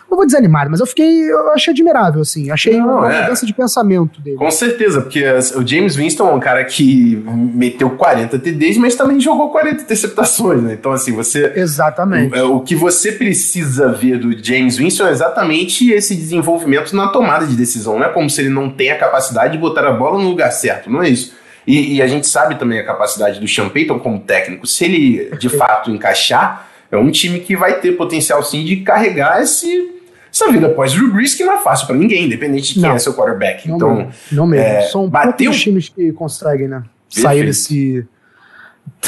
Não 0.09 0.17
vou 0.17 0.25
desanimado, 0.25 0.69
mas 0.69 0.79
eu 0.79 0.85
fiquei. 0.85 1.29
Eu 1.31 1.51
achei 1.51 1.71
admirável, 1.71 2.21
assim. 2.21 2.51
Achei 2.51 2.77
não, 2.77 2.99
uma 2.99 3.13
é. 3.13 3.21
mudança 3.21 3.45
de 3.45 3.53
pensamento 3.53 4.21
dele. 4.21 4.37
Com 4.37 4.51
certeza, 4.51 5.01
porque 5.01 5.23
o 5.55 5.65
James 5.65 5.95
Winston 5.95 6.29
é 6.29 6.33
um 6.33 6.39
cara 6.39 6.63
que 6.65 7.23
meteu 7.25 7.89
40 7.91 8.37
TDs, 8.39 8.77
mas 8.77 8.95
também 8.95 9.19
jogou 9.19 9.49
40 9.49 9.83
interceptações, 9.83 10.61
né? 10.61 10.73
Então, 10.73 10.91
assim, 10.91 11.13
você. 11.13 11.53
Exatamente. 11.55 12.37
O, 12.39 12.57
o 12.57 12.61
que 12.61 12.75
você 12.75 13.13
precisa 13.13 13.91
ver 13.91 14.19
do 14.19 14.31
James 14.43 14.77
Winston 14.77 15.07
é 15.07 15.11
exatamente 15.11 15.89
esse 15.91 16.15
desenvolvimento 16.15 16.93
na 16.95 17.07
tomada 17.07 17.45
de 17.45 17.55
decisão. 17.55 17.97
Não 17.97 18.05
é 18.05 18.09
como 18.09 18.29
se 18.29 18.41
ele 18.41 18.49
não 18.49 18.69
tem 18.69 18.91
a 18.91 18.97
capacidade 18.97 19.53
de 19.53 19.59
botar 19.59 19.87
a 19.87 19.93
bola 19.93 20.21
no 20.21 20.29
lugar 20.29 20.51
certo, 20.51 20.89
não 20.89 21.01
é 21.01 21.09
isso. 21.09 21.44
E, 21.65 21.95
e, 21.95 22.01
a 22.01 22.07
gente 22.07 22.27
sabe 22.27 22.55
também 22.55 22.79
a 22.79 22.85
capacidade 22.85 23.39
do 23.39 23.47
Sean 23.47 23.69
Payton 23.69 23.99
como 23.99 24.19
técnico. 24.19 24.67
Se 24.67 24.85
ele 24.85 25.35
de 25.37 25.49
fato 25.49 25.89
encaixar, 25.89 26.69
é 26.91 26.97
um 26.97 27.09
time 27.09 27.39
que 27.39 27.55
vai 27.55 27.79
ter 27.79 27.93
potencial 27.93 28.43
sim 28.43 28.63
de 28.63 28.77
carregar 28.77 29.41
esse, 29.41 29.91
essa 30.31 30.51
vida 30.51 30.67
após 30.67 30.93
Drew 30.93 31.11
Brees, 31.11 31.33
que 31.33 31.43
não 31.43 31.53
é 31.53 31.61
fácil 31.61 31.87
para 31.87 31.95
ninguém, 31.95 32.25
independente 32.25 32.67
de 32.67 32.73
quem 32.75 32.83
não, 32.83 32.95
é 32.95 32.99
seu 32.99 33.13
quarterback. 33.13 33.67
Não 33.67 33.75
então, 33.77 33.95
mesmo, 33.95 34.13
não 34.31 34.47
mesmo. 34.47 34.65
É, 34.65 34.81
São 34.83 35.09
bateu... 35.09 35.45
poucos 35.49 35.61
times 35.61 35.89
que 35.89 36.11
conseguem, 36.11 36.67
né? 36.67 36.83
Perfeito. 37.09 37.27
Sair 37.27 37.45
desse 37.45 38.07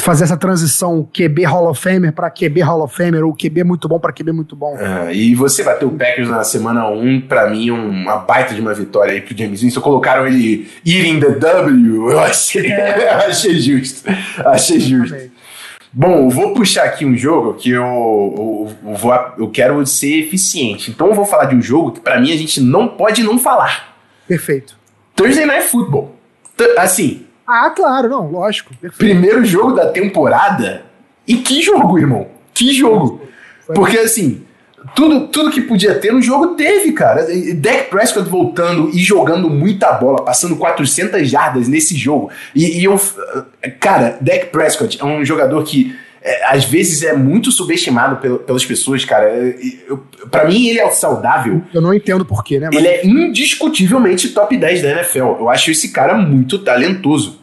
fazer 0.02 0.24
essa 0.24 0.36
transição 0.36 1.08
QB 1.12 1.44
Hall 1.44 1.68
of 1.70 1.80
Famer 1.80 2.12
para 2.12 2.30
QB 2.30 2.60
Hall 2.60 2.82
of 2.82 2.94
Famer 2.94 3.24
ou 3.24 3.34
QB 3.34 3.64
muito 3.64 3.88
bom 3.88 3.98
para 3.98 4.12
QB 4.12 4.32
muito 4.32 4.56
bom. 4.56 4.76
É, 4.76 5.14
e 5.14 5.34
você 5.34 5.62
bateu 5.62 5.88
o 5.88 5.92
Packers 5.92 6.28
na 6.28 6.44
semana 6.44 6.88
1, 6.88 7.22
para 7.22 7.48
mim, 7.50 7.70
uma 7.70 8.18
baita 8.18 8.54
de 8.54 8.60
uma 8.60 8.74
vitória 8.74 9.12
aí 9.12 9.20
pro 9.20 9.36
James 9.36 9.60
Winston. 9.62 9.80
Colocaram 9.80 10.26
ele 10.26 10.68
eating 10.84 11.20
the 11.20 11.30
W, 11.30 12.10
eu 12.10 12.20
achei, 12.20 12.70
é. 12.70 13.08
achei 13.26 13.58
justo. 13.58 14.08
Achei 14.44 14.80
justo. 14.80 15.16
Bom, 15.92 16.28
vou 16.28 16.52
puxar 16.52 16.84
aqui 16.84 17.04
um 17.04 17.16
jogo 17.16 17.54
que 17.54 17.70
eu, 17.70 17.82
eu, 17.82 18.76
eu, 18.90 18.94
vou, 18.94 19.12
eu 19.38 19.48
quero 19.50 19.84
ser 19.86 20.20
eficiente. 20.20 20.90
Então 20.90 21.08
eu 21.08 21.14
vou 21.14 21.24
falar 21.24 21.46
de 21.46 21.56
um 21.56 21.62
jogo 21.62 21.92
que 21.92 22.00
para 22.00 22.20
mim 22.20 22.32
a 22.32 22.36
gente 22.36 22.60
não 22.60 22.88
pode 22.88 23.22
não 23.22 23.38
falar. 23.38 23.96
Perfeito. 24.26 24.76
Thursday 25.16 25.46
Night 25.46 25.64
Football. 25.66 26.14
Assim, 26.76 27.26
ah, 27.48 27.70
claro, 27.70 28.08
não, 28.08 28.30
lógico. 28.30 28.74
Perfeito. 28.74 28.98
Primeiro 28.98 29.44
jogo 29.44 29.72
da 29.72 29.86
temporada. 29.86 30.82
E 31.26 31.36
que 31.36 31.62
jogo, 31.62 31.98
irmão? 31.98 32.28
Que 32.52 32.72
jogo? 32.72 33.22
Porque 33.74 33.98
assim, 33.98 34.42
tudo, 34.94 35.28
tudo 35.28 35.50
que 35.50 35.60
podia 35.60 35.94
ter 35.94 36.12
no 36.12 36.20
jogo 36.20 36.48
teve, 36.48 36.92
cara. 36.92 37.26
Dak 37.56 37.90
Prescott 37.90 38.28
voltando 38.28 38.90
e 38.90 38.98
jogando 38.98 39.48
muita 39.48 39.92
bola, 39.92 40.22
passando 40.22 40.56
400 40.56 41.28
jardas 41.28 41.68
nesse 41.68 41.96
jogo. 41.96 42.30
E, 42.54 42.80
e 42.80 42.84
eu, 42.84 43.00
cara, 43.80 44.18
Dak 44.20 44.46
Prescott 44.46 45.00
é 45.00 45.04
um 45.04 45.24
jogador 45.24 45.62
que 45.64 45.96
é, 46.22 46.46
às 46.46 46.64
vezes 46.64 47.02
é 47.02 47.12
muito 47.14 47.50
subestimado 47.50 48.16
pelas 48.38 48.64
pessoas, 48.64 49.04
cara. 49.04 49.30
para 50.30 50.46
mim, 50.46 50.68
ele 50.68 50.80
é 50.80 50.90
saudável. 50.90 51.62
Eu 51.72 51.80
não 51.80 51.94
entendo 51.94 52.24
porquê, 52.24 52.58
né? 52.58 52.68
Mas... 52.72 52.76
Ele 52.76 52.88
é 52.88 53.06
indiscutivelmente 53.06 54.30
top 54.30 54.56
10 54.56 54.82
da 54.82 54.90
NFL. 54.90 55.18
Eu 55.18 55.48
acho 55.48 55.70
esse 55.70 55.90
cara 55.90 56.14
muito 56.16 56.58
talentoso. 56.58 57.40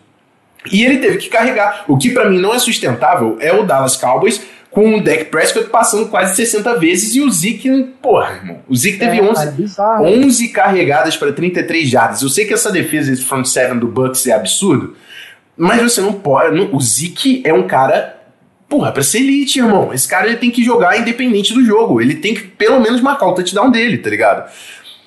E 0.72 0.84
ele 0.84 0.98
teve 0.98 1.17
que 1.17 1.29
carregar. 1.29 1.86
O 1.88 1.98
que 1.98 2.10
para 2.10 2.29
mim 2.29 2.39
não 2.39 2.53
é 2.53 2.60
sustentável 2.60 3.38
é 3.39 3.53
o 3.53 3.63
Dallas 3.63 3.96
Cowboys 3.96 4.41
com 4.75 4.98
o 4.98 5.01
Dak 5.01 5.25
Prescott 5.25 5.70
passando 5.70 6.10
quase 6.10 6.36
60 6.36 6.77
vezes 6.77 7.15
e 7.15 7.22
o 7.22 7.32
Zeke, 7.32 7.94
porra, 8.01 8.34
irmão. 8.34 8.60
O 8.67 8.75
Zeke 8.75 8.98
teve 8.98 9.20
é, 9.20 9.24
11, 9.24 9.74
cara, 9.74 10.01
11 10.01 10.48
carregadas 10.50 11.15
para 11.15 11.32
33 11.32 11.88
jardas. 11.88 12.22
Eu 12.22 12.27
sei 12.27 12.44
que 12.46 12.53
essa 12.53 12.70
defesa 12.70 13.13
esse 13.13 13.24
front 13.24 13.46
seven 13.46 13.79
do 13.79 13.88
Bucks 13.88 14.27
é 14.27 14.34
absurdo, 14.34 14.94
mas 15.55 15.82
você 15.82 16.01
não 16.01 16.12
pode. 16.12 16.53
Não, 16.53 16.75
o 16.75 16.82
Zeke 16.82 17.41
é 17.46 17.53
um 17.53 17.65
cara 17.65 18.14
Porra, 18.67 18.91
pra 18.91 19.03
ser 19.03 19.19
elite, 19.19 19.60
irmão. 19.60 19.93
Esse 19.93 20.07
cara 20.07 20.27
ele 20.27 20.38
tem 20.38 20.50
que 20.51 20.63
jogar 20.63 20.98
independente 21.00 21.53
do 21.53 21.63
jogo. 21.63 22.01
Ele 22.01 22.15
tem 22.15 22.34
que 22.34 22.41
pelo 22.41 22.79
menos 22.79 23.01
marcar 23.01 23.27
o 23.27 23.34
touchdown 23.34 23.69
dele, 23.69 23.98
tá 23.98 24.10
ligado? 24.10 24.51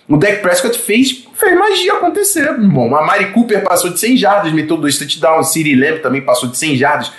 O 0.09 0.17
Dak 0.17 0.41
Prescott 0.41 0.79
fez, 0.79 1.27
fez 1.35 1.59
magia 1.59 1.93
acontecer, 1.95 2.45
irmão. 2.45 2.95
A 2.97 3.05
Mari 3.05 3.33
Cooper 3.33 3.63
passou 3.63 3.91
de 3.91 4.01
100 4.01 4.17
jardas, 4.17 4.53
meteu 4.53 4.77
dois 4.77 4.97
touchdowns. 4.97 5.53
City 5.53 5.75
Lamb 5.75 6.01
também 6.01 6.23
passou 6.23 6.49
de 6.49 6.57
100 6.57 6.77
jardas. 6.77 7.13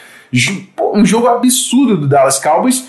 Um 0.93 1.05
jogo 1.05 1.27
absurdo 1.27 1.97
do 1.97 2.07
Dallas 2.07 2.39
Cowboys. 2.39 2.87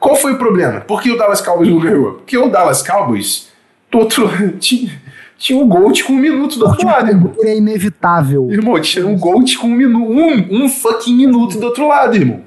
Qual 0.00 0.16
foi 0.16 0.32
o 0.32 0.38
problema? 0.38 0.80
Por 0.80 1.00
que 1.02 1.10
o 1.10 1.16
Dallas 1.16 1.40
Cowboys 1.40 1.68
não 1.68 1.78
ganhou? 1.78 2.14
Porque 2.14 2.36
o 2.36 2.48
Dallas 2.48 2.82
Cowboys 2.82 3.48
do 3.90 3.98
outro 3.98 4.28
tinha, 4.58 4.90
tinha 5.38 5.58
um 5.58 5.68
Gold 5.68 6.02
com 6.02 6.14
um 6.14 6.18
minuto 6.18 6.58
do 6.58 6.66
outro 6.66 6.86
lado, 6.86 7.08
irmão. 7.08 7.32
É 7.42 7.56
inevitável. 7.56 8.50
Irmão, 8.50 8.80
tinha 8.80 9.06
um 9.06 9.16
Gold 9.16 9.56
com 9.58 9.68
um 9.68 9.74
minuto, 9.74 10.10
um, 10.10 10.64
um 10.64 10.68
fucking 10.68 11.14
minuto 11.14 11.58
do 11.58 11.66
outro 11.66 11.86
lado, 11.86 12.16
irmão. 12.16 12.42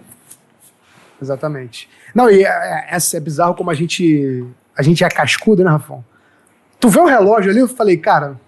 Exatamente. 1.21 1.89
Não, 2.13 2.29
e 2.29 2.43
é, 2.43 2.88
é, 2.91 2.97
é 2.97 3.19
bizarro 3.19 3.55
como 3.55 3.69
a 3.69 3.73
gente. 3.73 4.45
A 4.77 4.81
gente 4.81 5.03
é 5.03 5.09
cascudo, 5.09 5.63
né, 5.63 5.69
Rafão? 5.69 6.03
Tu 6.79 6.88
vê 6.88 6.99
o 6.99 7.05
relógio 7.05 7.51
ali, 7.51 7.59
eu 7.59 7.67
falei, 7.67 7.97
cara, 7.97 8.39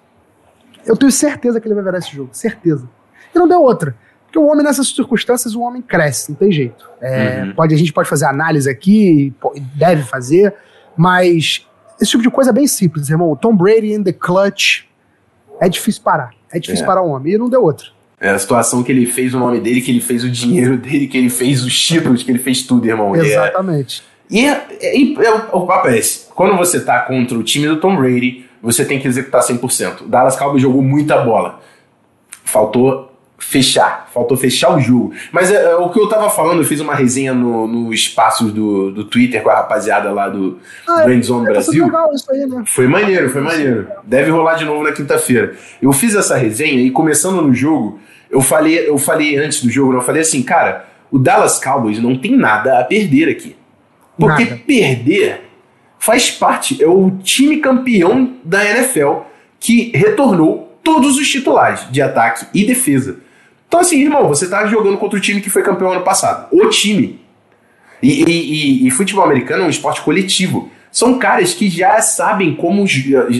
eu 0.86 0.96
tenho 0.96 1.12
certeza 1.12 1.60
que 1.60 1.68
ele 1.68 1.76
vai 1.76 1.84
virar 1.84 1.98
esse 1.98 2.16
jogo. 2.16 2.30
Certeza. 2.32 2.88
E 3.36 3.38
não 3.38 3.48
deu 3.48 3.62
outra. 3.62 3.96
Porque 4.26 4.40
o 4.40 4.46
homem, 4.46 4.64
nessas 4.64 4.88
circunstâncias, 4.88 5.56
o 5.56 5.62
homem 5.62 5.82
cresce, 5.82 6.32
não 6.32 6.38
tem 6.38 6.50
jeito. 6.50 6.90
É, 7.02 7.44
uhum. 7.44 7.54
pode, 7.54 7.76
a 7.76 7.78
gente 7.78 7.92
pode 7.92 8.08
fazer 8.08 8.26
análise 8.26 8.70
aqui, 8.70 9.34
deve 9.76 10.04
fazer, 10.04 10.56
mas 10.96 11.68
esse 12.00 12.12
tipo 12.12 12.24
de 12.24 12.30
coisa 12.30 12.52
é 12.52 12.54
bem 12.54 12.66
simples, 12.66 13.10
irmão. 13.10 13.36
Tom 13.36 13.54
Brady 13.54 13.92
in 13.92 14.04
the 14.04 14.14
clutch 14.14 14.86
é 15.60 15.68
difícil 15.68 16.02
parar. 16.02 16.32
É 16.50 16.60
difícil 16.60 16.86
é. 16.86 16.88
parar 16.88 17.02
o 17.02 17.10
homem. 17.10 17.34
E 17.34 17.38
não 17.38 17.50
deu 17.50 17.62
outra. 17.62 17.88
É 18.22 18.30
a 18.30 18.38
situação 18.38 18.84
que 18.84 18.92
ele 18.92 19.08
fez 19.08 19.34
o 19.34 19.40
nome 19.40 19.60
dele, 19.60 19.82
que 19.82 19.90
ele 19.90 20.00
fez 20.00 20.24
o 20.24 20.30
dinheiro 20.30 20.78
dele, 20.78 21.08
que 21.08 21.18
ele 21.18 21.30
fez 21.30 21.66
os 21.66 21.78
títulos, 21.78 22.22
que 22.22 22.30
ele 22.30 22.38
fez 22.38 22.62
tudo, 22.62 22.88
irmão. 22.88 23.16
É- 23.16 23.26
Exatamente. 23.26 24.04
E, 24.30 24.46
é, 24.46 24.66
é, 24.80 25.26
é, 25.26 25.32
o 25.52 25.66
papo 25.66 25.88
é 25.88 25.98
esse. 25.98 26.28
Quando 26.30 26.56
você 26.56 26.80
tá 26.80 27.00
contra 27.00 27.38
o 27.38 27.44
time 27.44 27.68
do 27.68 27.78
Tom 27.78 27.98
Brady, 27.98 28.46
você 28.62 28.86
tem 28.86 29.00
que 29.00 29.08
executar 29.08 29.42
100%. 29.42 30.02
O 30.02 30.08
Dallas 30.08 30.38
Cowboys 30.38 30.62
jogou 30.62 30.84
muita 30.84 31.18
bola. 31.18 31.60
Faltou 32.46 33.12
fechar. 33.42 34.08
Faltou 34.14 34.38
fechar 34.38 34.74
o 34.76 34.80
jogo. 34.80 35.14
Mas 35.32 35.52
é, 35.52 35.72
é, 35.72 35.76
o 35.76 35.90
que 35.90 36.00
eu 36.00 36.08
tava 36.08 36.30
falando, 36.30 36.60
eu 36.60 36.64
fiz 36.64 36.80
uma 36.80 36.94
resenha 36.94 37.34
no, 37.34 37.68
no 37.68 37.94
espaços 37.94 38.54
do, 38.54 38.92
do 38.92 39.04
Twitter 39.04 39.42
com 39.42 39.50
a 39.50 39.56
rapaziada 39.56 40.12
lá 40.12 40.30
do 40.30 40.60
ah, 40.88 41.04
Brand 41.04 41.24
Zone 41.24 41.48
é, 41.48 41.50
Brasil. 41.50 41.86
Legal 41.86 42.14
isso 42.14 42.32
aí, 42.32 42.46
né? 42.46 42.64
Foi 42.68 42.88
maneiro, 42.88 43.30
foi 43.30 43.42
maneiro. 43.42 43.88
Deve 44.04 44.30
rolar 44.30 44.56
de 44.56 44.64
novo 44.64 44.84
na 44.84 44.92
quinta-feira. 44.92 45.56
Eu 45.82 45.92
fiz 45.92 46.16
essa 46.16 46.38
resenha 46.38 46.80
e 46.82 46.92
começando 46.92 47.42
no 47.42 47.54
jogo, 47.54 48.00
eu 48.32 48.42
falei, 48.42 48.88
eu 48.88 48.98
falei 48.98 49.38
antes 49.38 49.64
do 49.64 49.70
jogo, 49.70 49.94
eu 49.94 50.02
falei 50.02 50.22
assim, 50.22 50.42
cara, 50.42 50.88
o 51.12 51.20
Dallas 51.20 51.62
Cowboys 51.62 52.00
não 52.00 52.18
tem 52.18 52.36
nada 52.36 52.80
a 52.80 52.84
perder 52.84 53.30
aqui. 53.30 53.56
Porque 54.18 54.46
nada. 54.46 54.62
perder 54.66 55.42
faz 56.00 56.32
parte, 56.32 56.82
é 56.82 56.88
o 56.88 57.12
time 57.24 57.58
campeão 57.58 58.38
da 58.44 58.66
NFL 58.66 59.20
que 59.60 59.92
retornou 59.94 60.80
todos 60.84 61.18
os 61.18 61.28
titulares 61.30 61.86
de 61.92 62.02
ataque 62.02 62.48
e 62.54 62.66
defesa. 62.66 63.20
Então, 63.68 63.80
assim, 63.80 64.02
irmão, 64.02 64.28
você 64.28 64.50
tá 64.50 64.66
jogando 64.66 64.98
contra 64.98 65.18
o 65.18 65.22
time 65.22 65.42
que 65.42 65.50
foi 65.50 65.62
campeão 65.62 65.92
ano 65.92 66.04
passado. 66.04 66.48
O 66.52 66.68
time. 66.68 67.22
E, 68.02 68.24
e, 68.24 68.84
e, 68.84 68.88
e 68.88 68.92
futebol 68.92 69.24
americano 69.24 69.64
é 69.64 69.66
um 69.68 69.70
esporte 69.70 70.02
coletivo. 70.02 70.72
São 70.92 71.18
caras 71.20 71.54
que 71.54 71.70
já 71.70 72.02
sabem 72.02 72.54
como 72.54 72.84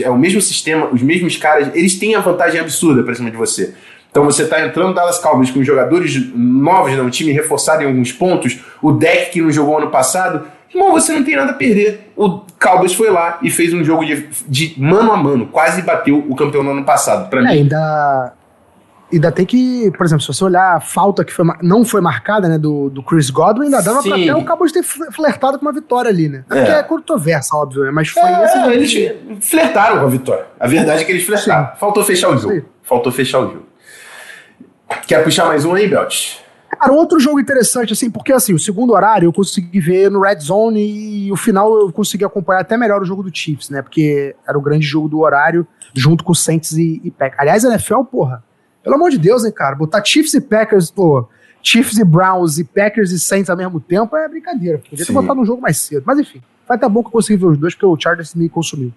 é 0.02 0.08
o 0.08 0.16
mesmo 0.16 0.40
sistema, 0.40 0.86
os 0.86 1.02
mesmos 1.02 1.36
caras, 1.36 1.70
eles 1.74 1.98
têm 1.98 2.14
a 2.14 2.20
vantagem 2.20 2.60
absurda 2.60 3.02
pra 3.02 3.14
cima 3.14 3.30
de 3.30 3.36
você. 3.36 3.74
Então 4.12 4.24
você 4.24 4.42
está 4.42 4.64
entrando 4.64 4.94
Dallas 4.94 5.18
Cowboys 5.18 5.50
com 5.50 5.64
jogadores 5.64 6.30
novos, 6.36 6.92
né, 6.92 7.00
um 7.00 7.08
time 7.08 7.32
reforçado 7.32 7.82
em 7.82 7.86
alguns 7.86 8.12
pontos, 8.12 8.60
o 8.82 8.92
deck 8.92 9.32
que 9.32 9.40
não 9.40 9.50
jogou 9.50 9.78
ano 9.78 9.90
passado. 9.90 10.46
Irmão, 10.72 10.92
você 10.92 11.14
não 11.14 11.24
tem 11.24 11.34
nada 11.34 11.52
a 11.52 11.54
perder. 11.54 12.12
O 12.14 12.40
Cowboys 12.60 12.92
foi 12.92 13.10
lá 13.10 13.38
e 13.42 13.50
fez 13.50 13.72
um 13.72 13.82
jogo 13.82 14.04
de, 14.04 14.28
de 14.46 14.74
mano 14.76 15.12
a 15.12 15.16
mano, 15.16 15.46
quase 15.46 15.80
bateu 15.80 16.18
o 16.28 16.36
campeão 16.36 16.62
no 16.62 16.72
ano 16.72 16.84
passado. 16.84 17.30
Pra 17.30 17.40
é, 17.40 17.42
mim. 17.42 17.48
Ainda, 17.48 18.34
ainda 19.10 19.32
tem 19.32 19.46
que, 19.46 19.90
por 19.96 20.04
exemplo, 20.04 20.20
se 20.20 20.28
você 20.28 20.44
olhar 20.44 20.76
a 20.76 20.80
falta 20.80 21.24
que 21.24 21.32
foi, 21.32 21.46
não 21.62 21.82
foi 21.82 22.02
marcada, 22.02 22.50
né, 22.50 22.58
do, 22.58 22.90
do 22.90 23.02
Chris 23.02 23.30
Godwin, 23.30 23.64
ainda 23.64 23.80
dava 23.80 24.02
Sim. 24.02 24.10
pra 24.10 24.18
até 24.18 24.36
o 24.36 24.44
Cowboys 24.44 24.72
ter 24.72 24.82
flertado 24.82 25.58
com 25.58 25.64
uma 25.64 25.72
vitória 25.72 26.10
ali, 26.10 26.28
né? 26.28 26.44
É. 26.50 26.54
Porque 26.54 26.70
é 26.70 26.82
controversa, 26.82 27.56
óbvio, 27.56 27.84
né? 27.84 27.90
Mas 27.90 28.10
foi 28.10 28.22
é, 28.22 28.76
esse. 28.76 28.98
Eles 28.98 29.48
flertaram 29.48 30.00
com 30.00 30.04
a 30.04 30.10
vitória. 30.10 30.44
A 30.60 30.66
verdade 30.66 31.00
é 31.00 31.04
que 31.06 31.12
eles 31.12 31.24
flertaram. 31.24 31.72
Sim. 31.72 31.80
Faltou 31.80 32.04
fechar 32.04 32.28
o 32.28 32.36
jogo. 32.36 32.54
Sim. 32.54 32.62
Faltou 32.82 33.10
fechar 33.10 33.38
o 33.40 33.44
jogo. 33.44 33.71
Quer 35.06 35.24
puxar 35.24 35.46
mais 35.46 35.64
um 35.64 35.74
aí, 35.74 35.88
Belt? 35.88 36.36
Cara, 36.78 36.92
outro 36.92 37.20
jogo 37.20 37.38
interessante, 37.38 37.92
assim, 37.92 38.10
porque 38.10 38.32
assim, 38.32 38.54
o 38.54 38.58
segundo 38.58 38.92
horário 38.92 39.26
eu 39.26 39.32
consegui 39.32 39.78
ver 39.78 40.10
no 40.10 40.20
Red 40.20 40.40
Zone 40.40 40.80
e 40.80 41.30
o 41.30 41.36
final 41.36 41.72
eu 41.78 41.92
consegui 41.92 42.24
acompanhar 42.24 42.60
até 42.60 42.76
melhor 42.76 43.02
o 43.02 43.04
jogo 43.04 43.22
do 43.22 43.34
Chiefs, 43.34 43.70
né? 43.70 43.82
Porque 43.82 44.34
era 44.46 44.58
o 44.58 44.60
grande 44.60 44.84
jogo 44.84 45.08
do 45.08 45.20
horário 45.20 45.66
junto 45.94 46.24
com 46.24 46.34
Saints 46.34 46.72
e, 46.72 47.00
e 47.04 47.10
Packers. 47.10 47.40
Aliás, 47.40 47.64
NFL, 47.64 48.02
porra, 48.04 48.42
pelo 48.82 48.96
amor 48.96 49.10
de 49.10 49.18
Deus, 49.18 49.44
hein, 49.44 49.52
cara? 49.52 49.76
Botar 49.76 50.02
Chiefs 50.04 50.34
e 50.34 50.40
Packers, 50.40 50.90
pô, 50.90 51.28
Chiefs 51.62 51.98
e 51.98 52.04
Browns 52.04 52.58
e 52.58 52.64
Packers 52.64 53.12
e 53.12 53.20
Saints 53.20 53.48
ao 53.48 53.56
mesmo 53.56 53.78
tempo 53.78 54.16
é 54.16 54.28
brincadeira. 54.28 54.78
Podia 54.78 55.06
ter 55.06 55.12
botado 55.12 55.40
um 55.40 55.44
jogo 55.44 55.62
mais 55.62 55.76
cedo. 55.76 56.02
Mas 56.04 56.18
enfim, 56.18 56.42
vai 56.66 56.76
estar 56.76 56.88
bom 56.88 57.02
que 57.02 57.08
eu 57.08 57.12
consegui 57.12 57.38
ver 57.38 57.46
os 57.46 57.58
dois, 57.58 57.74
porque 57.74 57.86
o 57.86 57.96
Chargers 57.96 58.34
me 58.34 58.48
consumiu. 58.48 58.92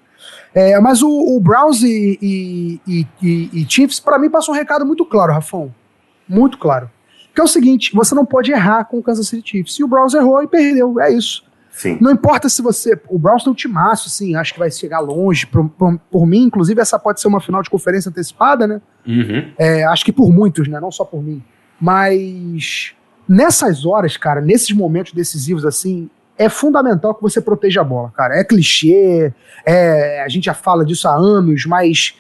É, 0.54 0.80
mas 0.80 1.04
o, 1.04 1.10
o 1.10 1.40
Browns 1.40 1.84
e, 1.84 2.18
e, 2.20 3.08
e, 3.22 3.50
e 3.54 3.66
Chiefs, 3.70 4.00
para 4.00 4.18
mim, 4.18 4.30
passou 4.30 4.56
um 4.56 4.58
recado 4.58 4.86
muito 4.86 5.06
claro, 5.06 5.34
Rafão. 5.34 5.72
Muito 6.28 6.58
claro. 6.58 6.90
Que 7.34 7.42
é 7.42 7.44
o 7.44 7.48
seguinte: 7.48 7.92
você 7.94 8.16
não 8.16 8.26
pode 8.26 8.52
errar 8.52 8.86
com 8.86 9.00
o 9.00 9.04
Kansas 9.04 9.28
City 9.28 9.50
Chiefs. 9.50 9.80
E 9.80 9.84
o 9.84 9.88
Browns 9.88 10.14
errou 10.14 10.42
e 10.42 10.48
perdeu. 10.48 11.00
É 11.00 11.12
isso. 11.12 11.44
Sim. 11.76 11.98
Não 12.00 12.12
importa 12.12 12.48
se 12.48 12.62
você. 12.62 12.98
O 13.10 13.20
Browns 13.20 13.44
tem 13.44 13.52
um 13.52 13.56
timaço, 13.56 14.08
assim, 14.08 14.36
acho 14.36 14.54
que 14.54 14.60
vai 14.60 14.72
chegar 14.72 15.00
longe. 15.00 15.46
Por, 15.46 15.68
por, 15.70 16.00
por, 16.10 16.26
mim, 16.26 16.44
inclusive, 16.44 16.80
essa 16.80 16.98
pode 16.98 17.20
ser 17.20 17.28
uma 17.28 17.42
final 17.42 17.62
de 17.62 17.70
conferência 17.70 18.10
antecipada, 18.10 18.66
né? 18.66 18.82
Uhum. 19.06 19.52
É, 19.58 19.84
acho 19.84 20.06
que 20.06 20.14
por 20.14 20.32
muitos, 20.32 20.70
né? 20.70 20.80
Não 20.80 20.90
só 20.90 21.04
por 21.04 21.22
mim. 21.22 21.44
Mas 21.80 22.94
nessas 23.28 23.86
horas, 23.86 24.16
cara, 24.16 24.40
nesses 24.40 24.72
momentos 24.72 25.12
decisivos, 25.12 25.66
assim, 25.66 26.10
é 26.38 26.48
fundamental 26.48 27.14
que 27.14 27.22
você 27.22 27.42
proteja 27.42 27.82
a 27.82 27.84
bola, 27.84 28.10
cara. 28.16 28.38
É 28.40 28.44
clichê, 28.46 29.34
é, 29.66 30.22
a 30.24 30.30
gente 30.30 30.46
já 30.46 30.54
fala 30.54 30.86
disso 30.86 31.10
há 31.10 31.14
anos, 31.14 31.66
mas 31.66 32.16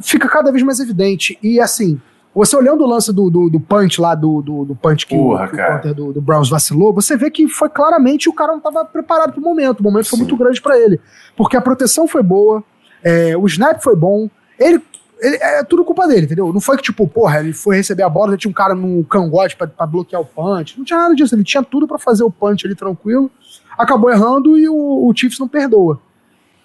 fica 0.00 0.28
cada 0.28 0.50
vez 0.50 0.64
mais 0.64 0.80
evidente. 0.80 1.38
E 1.42 1.60
assim, 1.60 2.00
você 2.34 2.56
olhando 2.56 2.82
o 2.82 2.86
lance 2.86 3.12
do, 3.12 3.30
do, 3.30 3.48
do 3.48 3.60
punch 3.60 4.00
lá, 4.00 4.14
do, 4.14 4.42
do, 4.42 4.64
do 4.64 4.74
punch 4.74 5.06
que, 5.06 5.14
Porra, 5.14 5.46
o, 5.46 5.80
que 5.80 5.88
o 5.88 5.94
do, 5.94 6.12
do, 6.14 6.20
Browns 6.20 6.50
vacilou, 6.50 6.92
você 6.92 7.16
vê 7.16 7.30
que 7.30 7.46
foi 7.46 7.68
claramente 7.68 8.28
o 8.28 8.32
cara 8.32 8.50
não 8.50 8.58
estava 8.58 8.84
preparado 8.84 9.32
para 9.32 9.40
o 9.40 9.42
momento. 9.42 9.80
O 9.80 9.82
momento 9.84 10.04
Sim. 10.04 10.10
foi 10.10 10.18
muito 10.18 10.36
grande 10.36 10.60
para 10.60 10.78
ele. 10.78 11.00
Porque 11.36 11.56
a 11.56 11.60
proteção 11.60 12.08
foi 12.08 12.22
boa, 12.22 12.64
é, 13.02 13.36
o 13.36 13.46
snap 13.46 13.80
foi 13.80 13.94
bom, 13.94 14.28
ele, 14.58 14.82
ele, 15.20 15.36
É 15.36 15.62
tudo 15.62 15.84
culpa 15.84 16.08
dele, 16.08 16.26
entendeu? 16.26 16.52
Não 16.52 16.60
foi 16.60 16.76
que, 16.76 16.82
tipo, 16.82 17.06
porra, 17.06 17.38
ele 17.38 17.52
foi 17.52 17.76
receber 17.76 18.02
a 18.02 18.08
bola, 18.08 18.32
já 18.32 18.38
tinha 18.38 18.50
um 18.50 18.54
cara 18.54 18.74
no 18.74 19.04
cangote 19.04 19.56
para 19.56 19.86
bloquear 19.86 20.20
o 20.20 20.26
punch. 20.26 20.76
Não 20.76 20.84
tinha 20.84 20.98
nada 20.98 21.14
disso. 21.14 21.34
Ele 21.34 21.44
tinha 21.44 21.62
tudo 21.62 21.86
para 21.86 21.98
fazer 21.98 22.24
o 22.24 22.30
punch 22.30 22.66
ali 22.66 22.74
tranquilo, 22.74 23.30
acabou 23.78 24.10
errando 24.10 24.58
e 24.58 24.68
o, 24.68 25.08
o 25.08 25.12
Chiefs 25.14 25.38
não 25.38 25.46
perdoa. 25.46 26.00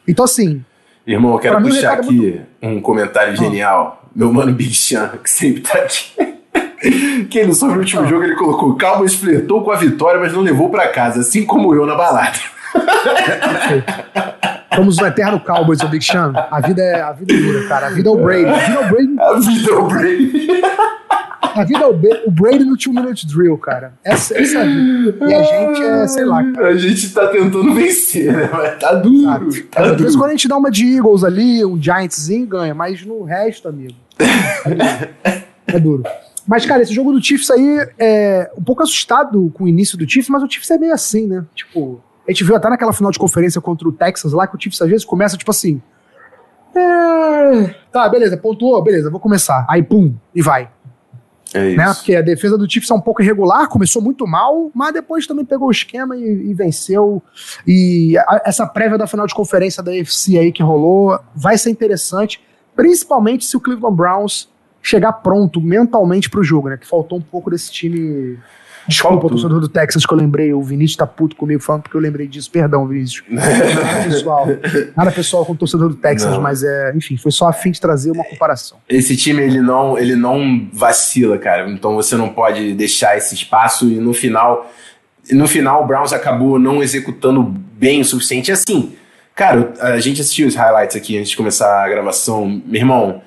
Então, 0.07 0.25
assim. 0.25 0.65
Irmão, 1.11 1.33
eu 1.33 1.39
quero 1.39 1.61
puxar 1.61 1.93
aqui 1.93 2.13
muito... 2.13 2.45
um 2.61 2.79
comentário 2.79 3.33
ah. 3.33 3.35
genial 3.35 3.99
meu 4.15 4.31
mano 4.33 4.51
Big 4.51 4.73
Chan, 4.73 5.11
que 5.23 5.29
sempre 5.29 5.61
tá 5.61 5.79
aqui. 5.79 6.11
que 7.29 7.39
ele 7.39 7.53
sobre 7.53 7.77
o 7.77 7.79
último 7.79 8.01
ah. 8.01 8.05
jogo 8.05 8.23
ele 8.23 8.35
colocou: 8.35 8.77
Cowboys 8.77 9.15
flertou 9.15 9.63
com 9.63 9.71
a 9.71 9.75
vitória, 9.75 10.19
mas 10.19 10.33
não 10.33 10.41
levou 10.41 10.69
para 10.69 10.87
casa, 10.89 11.21
assim 11.21 11.45
como 11.45 11.73
eu 11.73 11.85
na 11.85 11.95
balada. 11.95 12.37
Somos 14.75 14.97
o 14.97 15.05
eterno 15.05 15.39
Cowboys, 15.39 15.81
o 15.81 15.87
Big 15.87 16.03
Chan. 16.03 16.33
A 16.35 16.61
vida 16.61 16.81
é, 16.81 17.01
a 17.01 17.11
vida 17.11 17.33
é 17.33 17.37
dura, 17.37 17.67
cara. 17.67 17.87
A 17.87 17.89
vida 17.89 18.09
é 18.09 18.11
o 18.11 18.17
Brady. 18.17 18.45
A 18.49 18.59
vida 18.59 18.73
é 18.73 18.79
o 18.79 18.89
Brady. 18.89 19.19
A 19.19 19.33
vida 19.39 19.71
é 19.71 19.73
o 19.73 19.87
Brady. 19.87 20.61
A 21.41 21.63
vida 21.63 21.79
é 21.79 21.87
o, 21.87 22.27
o 22.27 22.31
Brady 22.31 22.63
no 22.63 22.77
Two 22.77 22.93
Minute 22.93 23.27
Drill, 23.27 23.57
cara. 23.57 23.93
Essa, 24.03 24.37
essa 24.37 24.59
é 24.59 24.61
a 24.61 24.65
vida. 24.65 25.25
E 25.25 25.33
a 25.33 25.43
gente 25.43 25.83
é, 25.83 26.07
sei 26.07 26.25
lá. 26.25 26.43
Cara. 26.53 26.67
A 26.69 26.77
gente 26.77 27.13
tá 27.13 27.27
tentando 27.27 27.73
vencer, 27.73 28.31
né? 28.31 28.49
Mas 28.51 28.79
tá 28.79 28.93
duro. 28.93 29.63
Tá 29.71 29.91
duro. 29.91 30.17
quando 30.17 30.29
a 30.29 30.31
gente 30.31 30.47
dá 30.47 30.57
uma 30.57 30.69
de 30.69 30.95
Eagles 30.95 31.23
ali, 31.23 31.65
um 31.65 31.81
Giantszinho, 31.81 32.47
ganha. 32.47 32.73
Mas 32.73 33.03
no 33.05 33.23
resto, 33.23 33.67
amigo. 33.67 33.95
É, 35.25 35.43
é 35.67 35.79
duro. 35.79 36.03
Mas, 36.47 36.65
cara, 36.65 36.81
esse 36.81 36.93
jogo 36.93 37.11
do 37.11 37.23
Chiefs 37.23 37.51
aí 37.51 37.87
é 37.97 38.49
um 38.57 38.63
pouco 38.63 38.81
assustado 38.81 39.51
com 39.53 39.65
o 39.65 39.67
início 39.67 39.97
do 39.97 40.09
Chiefs, 40.09 40.29
mas 40.29 40.41
o 40.41 40.49
Chiefs 40.49 40.71
é 40.71 40.77
meio 40.77 40.93
assim, 40.93 41.27
né? 41.27 41.45
Tipo, 41.53 42.01
a 42.29 42.31
gente 42.31 42.43
viu 42.43 42.55
até 42.55 42.69
naquela 42.69 42.93
final 42.93 43.11
de 43.11 43.17
conferência 43.17 43.59
contra 43.59 43.87
o 43.87 43.91
Texas 43.91 44.33
lá, 44.33 44.45
que 44.45 44.55
o 44.55 44.61
Chiefs 44.61 44.79
às 44.83 44.87
vezes 44.87 45.03
começa, 45.03 45.35
tipo 45.35 45.49
assim. 45.49 45.81
É... 46.75 47.73
Tá, 47.91 48.07
beleza, 48.07 48.37
pontuou, 48.37 48.79
beleza, 48.83 49.09
vou 49.09 49.19
começar. 49.19 49.65
Aí, 49.67 49.81
pum, 49.81 50.13
e 50.35 50.39
vai. 50.39 50.69
É 51.51 51.75
né? 51.75 51.91
Porque 51.91 52.15
a 52.15 52.21
defesa 52.21 52.55
do 52.55 52.71
Chiefs 52.71 52.91
é 52.91 52.93
um 52.93 53.01
pouco 53.01 53.23
irregular, 53.23 53.67
começou 53.67 53.99
muito 53.99 54.27
mal, 54.27 54.69
mas 54.75 54.93
depois 54.93 55.25
também 55.25 55.43
pegou 55.43 55.69
o 55.69 55.71
esquema 55.71 56.15
e, 56.15 56.51
e 56.51 56.53
venceu. 56.53 57.19
E 57.65 58.15
a, 58.15 58.43
essa 58.45 58.67
prévia 58.67 58.99
da 58.99 59.07
final 59.07 59.25
de 59.25 59.33
conferência 59.33 59.81
da 59.81 59.89
UFC 59.89 60.37
aí 60.37 60.51
que 60.51 60.61
rolou 60.61 61.19
vai 61.35 61.57
ser 61.57 61.71
interessante, 61.71 62.39
principalmente 62.75 63.43
se 63.43 63.57
o 63.57 63.59
Cleveland 63.59 63.97
Browns 63.97 64.47
chegar 64.83 65.13
pronto 65.13 65.59
mentalmente 65.59 66.29
pro 66.29 66.43
jogo, 66.43 66.69
né? 66.69 66.77
Que 66.77 66.85
faltou 66.85 67.17
um 67.17 67.21
pouco 67.21 67.49
desse 67.49 67.71
time 67.71 68.37
Desculpa, 68.89 69.27
o 69.27 69.29
torcedor 69.29 69.59
do 69.59 69.69
Texas 69.69 70.03
que 70.03 70.11
eu 70.11 70.17
lembrei. 70.17 70.51
O 70.51 70.63
Vinícius 70.63 70.97
tá 70.97 71.05
puto 71.05 71.35
comigo 71.35 71.61
falando 71.61 71.83
porque 71.83 71.95
eu 71.95 72.01
lembrei 72.01 72.27
disso. 72.27 72.49
Perdão, 72.49 72.87
Vinícius. 72.87 73.23
Nada 73.29 74.03
pessoal. 74.03 74.47
Nada 74.97 75.11
pessoal 75.11 75.45
com 75.45 75.53
o 75.53 75.55
torcedor 75.55 75.89
do 75.89 75.95
Texas, 75.95 76.31
não. 76.31 76.41
mas 76.41 76.63
é, 76.63 76.91
enfim, 76.95 77.15
foi 77.15 77.31
só 77.31 77.47
a 77.47 77.53
fim 77.53 77.69
de 77.69 77.79
trazer 77.79 78.09
uma 78.09 78.23
comparação. 78.23 78.79
Esse 78.89 79.15
time, 79.15 79.43
ele 79.43 79.61
não, 79.61 79.95
ele 79.95 80.15
não 80.15 80.67
vacila, 80.73 81.37
cara. 81.37 81.69
Então 81.69 81.93
você 81.93 82.15
não 82.15 82.29
pode 82.29 82.73
deixar 82.73 83.15
esse 83.15 83.35
espaço 83.35 83.87
e 83.87 83.99
no 83.99 84.11
final. 84.11 84.71
No 85.31 85.47
final, 85.47 85.83
o 85.83 85.85
Browns 85.85 86.11
acabou 86.11 86.57
não 86.57 86.81
executando 86.81 87.43
bem 87.43 88.01
o 88.01 88.05
suficiente. 88.05 88.51
Assim, 88.51 88.93
cara, 89.35 89.71
a 89.79 89.99
gente 89.99 90.19
assistiu 90.19 90.47
os 90.47 90.55
highlights 90.55 90.95
aqui 90.95 91.15
antes 91.15 91.29
de 91.29 91.37
começar 91.37 91.85
a 91.85 91.87
gravação. 91.87 92.59
Meu 92.65 92.81
irmão, 92.81 93.21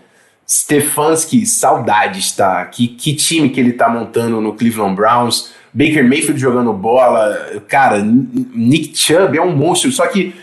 Stefanski, 0.53 1.47
saudades, 1.47 2.33
tá? 2.33 2.63
Que, 2.67 2.87
que 2.87 3.15
time 3.15 3.49
que 3.49 3.59
ele 3.59 3.73
tá 3.73 3.89
montando 3.89 4.39
no 4.39 4.53
Cleveland 4.53 4.95
Browns. 4.95 5.51
Baker 5.73 6.07
Mayfield 6.07 6.39
jogando 6.39 6.71
bola. 6.75 7.63
Cara, 7.67 8.03
Nick 8.03 8.95
Chubb 8.95 9.39
é 9.39 9.41
um 9.41 9.57
monstro. 9.57 9.91
Só 9.91 10.07
que 10.07 10.35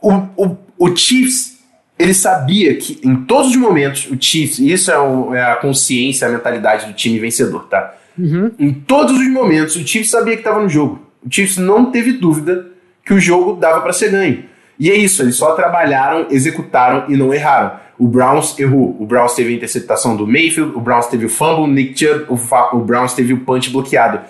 o, 0.00 0.12
o, 0.36 0.56
o 0.78 0.96
Chiefs, 0.96 1.58
ele 1.98 2.14
sabia 2.14 2.74
que 2.76 2.98
em 3.04 3.14
todos 3.26 3.50
os 3.50 3.56
momentos, 3.56 4.08
o 4.10 4.16
Chiefs, 4.18 4.58
isso 4.58 4.90
é, 4.90 4.98
o, 4.98 5.34
é 5.34 5.52
a 5.52 5.56
consciência, 5.56 6.26
a 6.26 6.30
mentalidade 6.30 6.86
do 6.86 6.94
time 6.94 7.18
vencedor, 7.18 7.66
tá? 7.68 7.94
Uhum. 8.18 8.50
Em 8.58 8.72
todos 8.72 9.18
os 9.18 9.28
momentos, 9.28 9.76
o 9.76 9.86
Chiefs 9.86 10.10
sabia 10.10 10.32
que 10.32 10.40
estava 10.40 10.62
no 10.62 10.68
jogo. 10.70 11.06
O 11.22 11.30
Chiefs 11.30 11.58
não 11.58 11.90
teve 11.90 12.12
dúvida 12.12 12.68
que 13.04 13.12
o 13.12 13.20
jogo 13.20 13.52
dava 13.52 13.82
para 13.82 13.92
ser 13.92 14.10
ganho. 14.10 14.44
E 14.78 14.90
é 14.90 14.96
isso, 14.96 15.20
eles 15.20 15.36
só 15.36 15.52
trabalharam, 15.52 16.28
executaram 16.30 17.04
e 17.08 17.16
não 17.18 17.34
erraram. 17.34 17.86
O 17.98 18.06
Browns 18.06 18.58
errou. 18.58 18.96
O 19.00 19.04
Browns 19.04 19.34
teve 19.34 19.52
a 19.52 19.56
interceptação 19.56 20.16
do 20.16 20.26
Mayfield, 20.26 20.76
o 20.76 20.80
Browns 20.80 21.06
teve 21.06 21.26
o 21.26 21.28
fumble, 21.28 21.64
o 21.64 21.66
Nick 21.66 21.98
Chubb, 21.98 22.26
o, 22.28 22.76
o 22.76 22.80
Browns 22.80 23.12
teve 23.12 23.32
o 23.32 23.40
punch 23.40 23.70
bloqueado. 23.70 24.20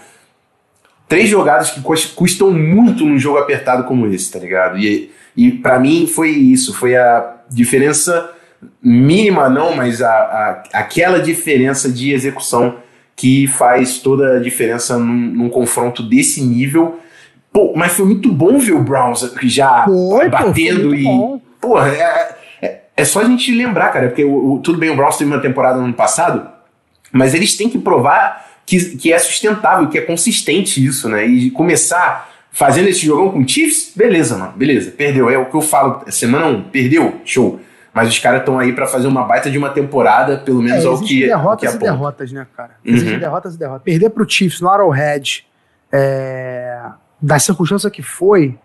Três 1.06 1.28
jogadas 1.28 1.70
que 1.70 1.80
custam 2.14 2.50
muito 2.50 3.04
num 3.04 3.18
jogo 3.18 3.38
apertado 3.38 3.84
como 3.84 4.06
esse, 4.06 4.30
tá 4.30 4.38
ligado? 4.38 4.78
E, 4.78 5.10
e 5.36 5.50
para 5.50 5.78
mim 5.78 6.06
foi 6.06 6.30
isso, 6.30 6.74
foi 6.74 6.96
a 6.96 7.36
diferença 7.50 8.30
mínima 8.82 9.48
não, 9.48 9.74
mas 9.74 10.02
a, 10.02 10.10
a, 10.10 10.62
aquela 10.72 11.20
diferença 11.20 11.90
de 11.90 12.12
execução 12.12 12.76
que 13.16 13.46
faz 13.46 13.98
toda 13.98 14.36
a 14.36 14.40
diferença 14.40 14.96
num, 14.98 15.04
num 15.04 15.48
confronto 15.48 16.02
desse 16.02 16.40
nível. 16.42 17.00
Pô, 17.52 17.72
mas 17.74 17.92
foi 17.92 18.06
muito 18.06 18.30
bom 18.30 18.58
ver 18.58 18.72
o 18.72 18.82
Browns 18.82 19.28
já 19.42 19.84
Foi, 19.84 20.24
pô, 20.24 20.30
batendo 20.30 20.88
muito 20.88 20.94
e. 20.94 21.04
bom. 21.04 21.40
Porra, 21.60 21.88
é, 21.88 22.37
é, 22.98 23.02
é 23.02 23.04
só 23.04 23.20
a 23.20 23.24
gente 23.24 23.52
lembrar, 23.54 23.88
cara, 23.90 24.08
porque 24.08 24.24
o, 24.24 24.54
o- 24.54 24.58
tudo 24.60 24.78
bem, 24.78 24.90
o 24.90 24.96
Browns 24.96 25.16
teve 25.16 25.30
uma 25.30 25.40
temporada 25.40 25.78
no 25.78 25.84
ano 25.84 25.94
passado, 25.94 26.48
mas 27.12 27.34
eles 27.34 27.56
têm 27.56 27.68
que 27.70 27.78
provar 27.78 28.46
que, 28.66 28.96
que 28.96 29.12
é 29.12 29.18
sustentável, 29.18 29.88
que 29.88 29.96
é 29.98 30.02
consistente 30.02 30.84
isso, 30.84 31.08
né? 31.08 31.24
E 31.26 31.50
começar 31.50 32.28
fazendo 32.50 32.88
esse 32.88 33.06
jogão 33.06 33.30
com 33.30 33.40
o 33.40 33.48
Chiefs, 33.48 33.92
beleza, 33.96 34.36
mano, 34.36 34.52
beleza, 34.56 34.90
perdeu. 34.90 35.30
É 35.30 35.38
o 35.38 35.46
que 35.46 35.54
eu 35.54 35.60
falo, 35.62 36.02
semana 36.08 36.46
1, 36.46 36.62
perdeu, 36.64 37.20
show. 37.24 37.60
Mas 37.94 38.08
os 38.08 38.18
caras 38.18 38.40
estão 38.40 38.58
aí 38.58 38.72
pra 38.72 38.86
fazer 38.86 39.06
uma 39.08 39.24
baita 39.24 39.50
de 39.50 39.56
uma 39.58 39.70
temporada, 39.70 40.36
pelo 40.38 40.60
menos 40.62 40.84
É, 40.84 40.86
é, 40.86 40.90
o 40.90 40.94
existem 40.94 41.08
que, 41.08 41.14
o 41.16 41.20
que 41.20 41.26
derrotas 41.26 41.74
e 41.74 41.78
derrotas, 41.78 42.32
né, 42.32 42.46
cara? 42.56 42.70
Uhum. 42.84 42.94
Existem 42.94 43.18
derrotas 43.18 43.54
e 43.54 43.58
derrotas. 43.58 43.82
Perder 43.82 44.10
pro 44.10 44.28
Chiefs 44.28 44.60
no 44.60 44.68
Arrowhead, 44.68 45.46
é, 45.90 46.80
da 47.20 47.38
circunstância 47.38 47.90
que 47.90 48.02
foi, 48.02 48.56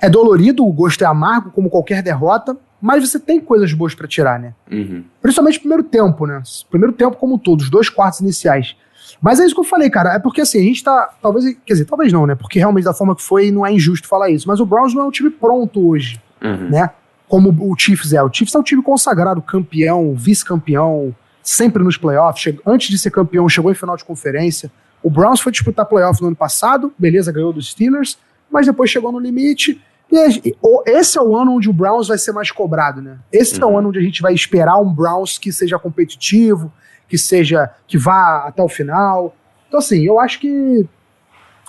é 0.00 0.08
dolorido, 0.08 0.66
o 0.66 0.72
gosto 0.72 1.02
é 1.02 1.06
amargo, 1.06 1.50
como 1.50 1.70
qualquer 1.70 2.02
derrota, 2.02 2.56
mas 2.80 3.08
você 3.08 3.18
tem 3.18 3.40
coisas 3.40 3.72
boas 3.72 3.94
pra 3.94 4.06
tirar, 4.06 4.38
né? 4.38 4.54
Uhum. 4.70 5.04
Principalmente 5.22 5.58
o 5.58 5.60
primeiro 5.60 5.82
tempo, 5.82 6.26
né? 6.26 6.42
Primeiro 6.70 6.92
tempo 6.92 7.16
como 7.16 7.34
um 7.34 7.38
todo, 7.38 7.60
os 7.60 7.70
dois 7.70 7.88
quartos 7.88 8.20
iniciais. 8.20 8.76
Mas 9.22 9.40
é 9.40 9.44
isso 9.46 9.54
que 9.54 9.60
eu 9.60 9.64
falei, 9.64 9.88
cara. 9.88 10.14
É 10.14 10.18
porque 10.18 10.40
assim, 10.40 10.58
a 10.58 10.62
gente 10.62 10.82
tá. 10.84 11.10
Talvez. 11.22 11.44
Quer 11.64 11.72
dizer, 11.74 11.84
talvez 11.86 12.12
não, 12.12 12.26
né? 12.26 12.34
Porque 12.34 12.58
realmente 12.58 12.84
da 12.84 12.92
forma 12.94 13.14
que 13.16 13.22
foi, 13.22 13.50
não 13.50 13.64
é 13.64 13.72
injusto 13.72 14.06
falar 14.08 14.28
isso. 14.30 14.46
Mas 14.48 14.60
o 14.60 14.66
Browns 14.66 14.92
não 14.94 15.02
é 15.02 15.04
um 15.06 15.10
time 15.10 15.30
pronto 15.30 15.88
hoje, 15.88 16.20
Uhum. 16.42 16.68
né? 16.70 16.90
Como 17.28 17.50
o 17.50 17.74
Chiefs 17.78 18.12
é. 18.12 18.22
O 18.22 18.30
Chiefs 18.32 18.54
é 18.54 18.58
um 18.58 18.62
time 18.62 18.82
consagrado, 18.82 19.40
campeão, 19.40 20.14
vice-campeão, 20.14 21.14
sempre 21.42 21.82
nos 21.82 21.96
playoffs. 21.96 22.54
Antes 22.66 22.88
de 22.88 22.98
ser 22.98 23.10
campeão, 23.10 23.48
chegou 23.48 23.70
em 23.70 23.74
final 23.74 23.96
de 23.96 24.04
conferência. 24.04 24.70
O 25.02 25.08
Browns 25.10 25.40
foi 25.40 25.50
disputar 25.52 25.86
playoff 25.86 26.20
no 26.20 26.28
ano 26.28 26.36
passado, 26.36 26.92
beleza, 26.98 27.32
ganhou 27.32 27.52
dos 27.52 27.70
Steelers, 27.70 28.18
mas 28.50 28.66
depois 28.66 28.90
chegou 28.90 29.10
no 29.12 29.18
limite. 29.18 29.80
E 30.12 30.54
esse 30.86 31.18
é 31.18 31.22
o 31.22 31.36
ano 31.36 31.52
onde 31.56 31.68
o 31.68 31.72
Browns 31.72 32.08
vai 32.08 32.18
ser 32.18 32.32
mais 32.32 32.50
cobrado, 32.50 33.00
né? 33.02 33.18
Esse 33.32 33.60
é 33.60 33.64
o 33.64 33.70
Uhum. 33.70 33.78
ano 33.78 33.88
onde 33.88 33.98
a 33.98 34.02
gente 34.02 34.22
vai 34.22 34.32
esperar 34.32 34.78
um 34.78 34.92
Browns 34.92 35.38
que 35.38 35.50
seja 35.52 35.78
competitivo, 35.78 36.72
que 37.08 37.18
seja 37.18 37.70
que 37.86 37.98
vá 37.98 38.44
até 38.46 38.62
o 38.62 38.68
final. 38.68 39.34
Então 39.68 39.78
assim, 39.80 40.04
eu 40.04 40.20
acho 40.20 40.38
que 40.40 40.86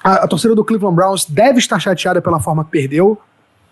a, 0.04 0.26
a 0.26 0.28
torcida 0.28 0.54
do 0.54 0.64
Cleveland 0.64 0.96
Browns 0.96 1.26
deve 1.26 1.58
estar 1.60 1.80
chateada 1.80 2.22
pela 2.22 2.40
forma 2.40 2.64
que 2.64 2.70
perdeu, 2.72 3.18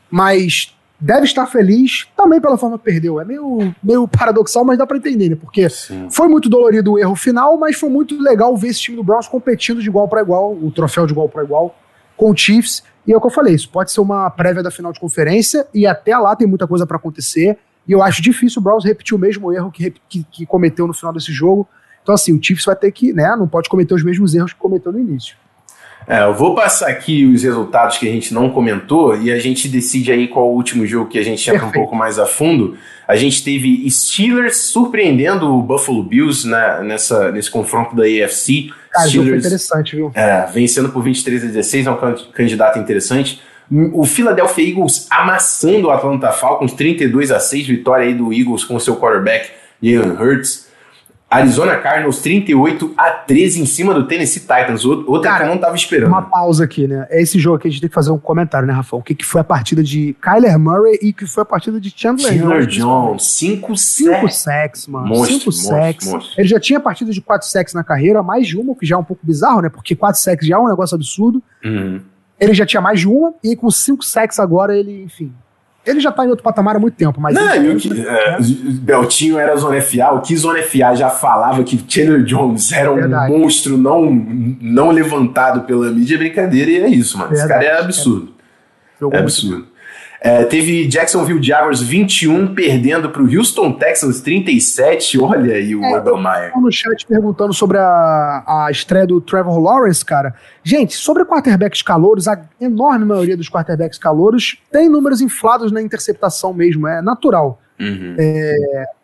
mas 0.10 0.76
deve 1.00 1.26
estar 1.26 1.46
feliz 1.46 2.08
também 2.16 2.40
pela 2.40 2.58
forma 2.58 2.78
que 2.80 2.86
perdeu. 2.86 3.20
É 3.20 3.26
meio, 3.26 3.76
meio 3.84 4.08
paradoxal, 4.08 4.64
mas 4.64 4.78
dá 4.78 4.88
pra 4.88 4.98
entender, 4.98 5.30
né? 5.30 5.36
Porque 5.36 5.70
Sim. 5.70 6.08
foi 6.10 6.28
muito 6.28 6.50
dolorido 6.50 6.94
o 6.94 7.00
erro 7.00 7.16
final, 7.16 7.58
mas 7.58 7.78
foi 7.78 7.90
muito 7.90 8.18
legal 8.20 8.56
ver 8.56 8.70
esse 8.70 8.80
time 8.80 8.98
do 8.98 9.04
Browns 9.04 9.28
competindo 9.28 9.82
de 9.82 9.88
igual 9.90 10.08
para 10.08 10.22
igual, 10.22 10.54
o 10.54 10.72
troféu 10.72 11.06
de 11.06 11.12
igual 11.12 11.28
para 11.30 11.44
igual, 11.44 11.76
com 12.16 12.32
o 12.32 12.36
Chiefs. 12.38 12.84
E 13.06 13.12
é 13.12 13.18
o 13.18 13.22
que 13.22 13.28
eu 13.28 13.32
falei, 13.32 13.54
isso 13.54 13.70
pode 13.70 13.92
ser 13.92 14.02
uma 14.02 14.30
prévia 14.30 14.64
da 14.64 14.72
final 14.72 14.94
de 14.94 15.00
conferência, 15.00 15.68
e 15.74 15.86
até 15.86 16.18
lá 16.18 16.36
tem 16.36 16.48
muita 16.48 16.66
coisa 16.66 16.86
para 16.86 16.98
acontecer. 16.98 17.58
E 17.88 17.92
eu 17.92 18.02
acho 18.02 18.22
difícil 18.22 18.62
o 18.62 18.64
Browns 18.64 18.86
repetir 18.86 19.16
o 19.16 19.20
mesmo 19.20 19.52
erro 19.52 19.72
que, 19.72 19.94
que, 20.08 20.24
que 20.24 20.46
cometeu 20.46 20.88
no 20.88 20.94
final 20.94 21.12
desse 21.14 21.34
jogo. 21.34 21.68
Então, 22.02 22.16
assim, 22.16 22.38
o 22.38 22.42
Chiefs 22.42 22.66
vai 22.66 22.76
ter 22.76 22.92
que, 22.92 23.14
né, 23.14 23.36
não 23.36 23.48
pode 23.48 23.70
cometer 23.70 23.94
os 23.94 24.04
mesmos 24.04 24.34
erros 24.34 24.54
que 24.54 24.60
cometeu 24.60 24.92
no 24.92 25.00
início. 25.00 25.36
É, 26.08 26.24
eu 26.24 26.34
vou 26.34 26.54
passar 26.54 26.90
aqui 26.90 27.26
os 27.26 27.44
resultados 27.44 27.98
que 27.98 28.08
a 28.08 28.12
gente 28.12 28.34
não 28.34 28.50
comentou 28.50 29.16
e 29.16 29.32
a 29.32 29.40
gente 29.40 29.70
decide 29.70 30.12
aí 30.12 30.28
qual 30.28 30.50
o 30.50 30.56
último 30.56 30.86
jogo 30.86 31.10
que 31.10 31.18
a 31.18 31.24
gente 31.24 31.50
entra 31.50 31.66
um 31.66 31.72
pouco 31.72 31.96
mais 31.96 32.20
a 32.20 32.26
fundo. 32.26 32.78
A 33.08 33.16
gente 33.16 33.44
teve 33.44 33.90
Steelers 33.90 34.58
surpreendendo 34.58 35.48
o 35.48 35.62
Buffalo 35.62 36.04
Bills 36.04 36.48
né, 36.48 36.82
nessa, 36.84 37.32
nesse 37.32 37.50
confronto 37.50 37.96
da 37.96 38.04
AFC. 38.04 38.70
Cara, 38.94 39.08
o 39.08 39.10
jogo 39.12 39.28
foi 39.30 39.40
Steelers 39.40 39.46
interessante, 39.46 39.96
viu? 39.96 40.12
é, 40.16 40.46
vencendo 40.54 40.90
por 40.90 41.04
23 41.04 41.44
a 41.44 41.48
16, 41.48 41.88
é 41.88 41.92
um 41.92 41.98
can- 41.98 42.16
candidato 42.34 42.80
interessante. 42.80 43.42
O 43.94 44.06
Philadelphia 44.06 44.70
Eagles 44.70 45.08
amassando 45.10 45.88
o 45.88 45.92
Atlanta 45.92 46.32
Falcons, 46.32 46.74
32 46.74 47.32
a 47.32 47.40
6, 47.40 47.66
vitória 47.66 48.06
aí 48.06 48.14
do 48.14 48.32
Eagles 48.34 48.64
com 48.64 48.76
o 48.76 48.80
seu 48.80 48.98
quarterback 48.98 49.50
Jalen 49.82 50.12
Hurts. 50.12 50.68
Arizona 51.36 51.76
Cardinals 51.78 52.20
38 52.20 52.94
a 52.98 53.10
13 53.12 53.62
em 53.62 53.66
cima 53.66 53.94
do 53.94 54.08
Tennessee 54.08 54.42
Titans, 54.42 54.86
ou- 54.86 55.04
outra 55.08 55.32
Cara, 55.32 55.44
que 55.46 55.50
eu 55.50 55.54
não 55.56 55.62
tava 55.62 55.76
esperando. 55.76 56.10
Uma 56.10 56.22
pausa 56.22 56.64
aqui, 56.64 56.88
né? 56.88 57.08
É 57.10 57.22
esse 57.22 57.38
jogo 57.40 57.60
que 57.60 57.68
a 57.68 57.72
gente 57.72 57.80
tem 57.82 57.90
que 57.90 57.94
fazer 57.96 58.12
um 58.12 58.18
comentário, 58.20 58.68
né, 58.68 58.74
Rafael? 58.74 59.00
O 59.00 59.04
que, 59.04 59.16
que 59.16 59.26
foi 59.26 59.42
a 59.42 59.44
partida 59.44 59.84
de 59.84 60.16
Kyler 60.22 60.58
Murray 60.60 61.00
e 61.02 61.10
o 61.10 61.14
que 61.14 61.26
foi 61.26 61.44
a 61.44 61.46
partida 61.46 61.80
de 61.80 61.94
Chandler, 61.96 62.34
Chandler 62.34 62.66
Jones. 62.66 62.76
Jones, 62.76 63.24
5 63.24 63.78
Cinco 63.78 64.12
sacks. 64.14 64.36
sacks, 64.38 64.88
mano. 64.88 65.08
Monstro, 65.08 65.28
Cinco 65.40 65.46
monstro, 65.46 65.68
sacks. 65.76 66.08
monstro. 66.08 66.34
Ele 66.42 66.48
já 66.48 66.60
tinha 66.60 66.80
partido 66.80 67.12
de 67.12 67.22
quatro 67.22 67.48
sacks 67.48 67.74
na 67.74 67.84
carreira, 67.84 68.22
mais 68.24 68.48
de 68.48 68.58
uma, 68.58 68.72
o 68.74 68.76
que 68.76 68.86
já 68.86 68.96
é 68.96 69.00
um 69.00 69.04
pouco 69.04 69.26
bizarro, 69.26 69.62
né? 69.62 69.70
Porque 69.70 69.96
quatro 69.96 70.20
sacks 70.22 70.48
já 70.48 70.56
é 70.56 70.60
um 70.60 70.68
negócio 70.68 70.96
absurdo. 70.96 71.42
Uhum. 71.64 72.02
Ele 72.40 72.54
já 72.54 72.66
tinha 72.66 72.82
mais 72.82 73.00
de 73.00 73.08
uma, 73.08 73.34
e 73.44 73.56
com 73.56 73.70
cinco 73.72 74.04
sacks 74.04 74.40
agora, 74.40 74.78
ele, 74.78 75.04
enfim. 75.04 75.32
Ele 75.86 76.00
já 76.00 76.12
tá 76.14 76.26
em 76.26 76.30
outro 76.30 76.44
patamar 76.44 76.78
há 76.78 76.80
muito 76.80 76.96
tempo, 76.96 77.20
mas. 77.20 77.36
Não, 77.36 77.56
ele- 77.56 77.76
que, 77.76 78.08
é, 78.08 78.38
Beltinho 78.82 79.38
era 79.38 79.56
Zona 79.58 79.82
FA, 79.82 80.12
o 80.14 80.22
que 80.22 80.36
Zona 80.38 80.60
FA 80.64 80.96
já 80.96 81.10
falava 81.10 81.62
que 81.64 81.78
Chandler 81.88 82.24
Jones 82.24 82.72
era 82.72 82.92
um 82.92 82.96
Verdade. 82.96 83.32
monstro 83.32 83.78
não, 83.78 84.06
não 84.62 84.92
levantado 84.92 85.62
pela 85.66 85.92
mídia, 85.92 86.16
é 86.16 86.18
brincadeira, 86.18 86.72
e 86.72 86.78
é 86.78 86.88
isso, 86.88 87.18
mano. 87.18 87.34
Esse 87.34 87.42
Verdade. 87.42 87.66
cara 87.66 87.78
é 87.78 87.82
absurdo. 87.82 88.34
É 89.02 89.04
muito 89.04 89.18
absurdo. 89.18 89.68
É, 90.26 90.46
teve 90.46 90.88
Jacksonville 90.88 91.44
Jaguars 91.44 91.82
21 91.82 92.56
perdendo 92.56 93.10
pro 93.10 93.26
Houston 93.26 93.74
Texans 93.74 94.22
37. 94.22 95.20
Olha 95.20 95.54
aí 95.54 95.76
o 95.76 95.82
É. 96.44 96.48
Estão 96.48 96.62
no 96.62 96.72
chat 96.72 97.06
perguntando 97.06 97.54
sobre 97.54 97.78
a, 97.78 98.44
a 98.48 98.70
estreia 98.72 99.06
do 99.06 99.20
Trevor 99.20 99.60
Lawrence, 99.60 100.04
cara. 100.04 100.34
Gente, 100.64 100.96
sobre 100.96 101.26
quarterbacks 101.26 101.82
calouros, 101.82 102.30
a 102.30 102.42
enorme 102.62 103.04
maioria 103.04 103.36
dos 103.36 103.50
quarterbacks 103.50 104.00
calouros 104.00 104.58
tem 104.72 104.88
números 104.88 105.20
inflados 105.20 105.74
na 105.74 105.82
interceptação 105.82 106.54
mesmo, 106.54 106.88
é 106.88 107.02
natural. 107.02 107.60
Uhum. 107.78 108.16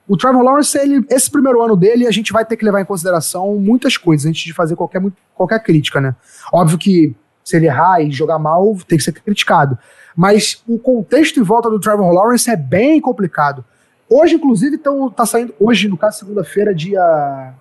O 0.08 0.16
Trevor 0.16 0.42
Lawrence, 0.42 0.78
ele, 0.78 1.06
esse 1.10 1.30
primeiro 1.30 1.62
ano 1.62 1.76
dele, 1.76 2.08
a 2.08 2.12
gente 2.12 2.32
vai 2.32 2.46
ter 2.46 2.56
que 2.56 2.64
levar 2.64 2.80
em 2.80 2.86
consideração 2.86 3.56
muitas 3.58 3.98
coisas 3.98 4.26
antes 4.26 4.42
de 4.42 4.54
fazer 4.54 4.78
qualquer, 4.78 5.02
qualquer 5.36 5.62
crítica, 5.62 6.00
né? 6.00 6.16
Óbvio 6.54 6.78
que 6.78 7.14
se 7.44 7.56
ele 7.56 7.66
errar 7.68 8.02
e 8.02 8.12
jogar 8.12 8.38
mal, 8.40 8.76
tem 8.88 8.98
que 8.98 9.04
ser 9.04 9.12
criticado. 9.14 9.78
Mas 10.16 10.62
o 10.68 10.78
contexto 10.78 11.40
em 11.40 11.44
volta 11.44 11.70
do 11.70 11.80
Trevor 11.80 12.12
Lawrence 12.12 12.50
é 12.50 12.56
bem 12.56 13.00
complicado. 13.00 13.64
Hoje, 14.10 14.36
inclusive, 14.36 14.78
tão, 14.78 15.10
tá 15.10 15.26
saindo. 15.26 15.54
Hoje, 15.60 15.88
no 15.88 15.96
caso, 15.98 16.20
segunda-feira, 16.20 16.74
dia 16.74 17.54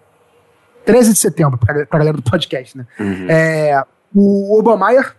13 0.85 1.12
de 1.12 1.19
setembro, 1.19 1.59
pra, 1.59 1.87
pra 1.87 1.99
galera 1.99 2.17
do 2.17 2.23
podcast, 2.23 2.77
né? 2.77 2.87
Uhum. 2.99 3.27
É, 3.29 3.85
o 4.14 4.59
Obamayer 4.59 5.14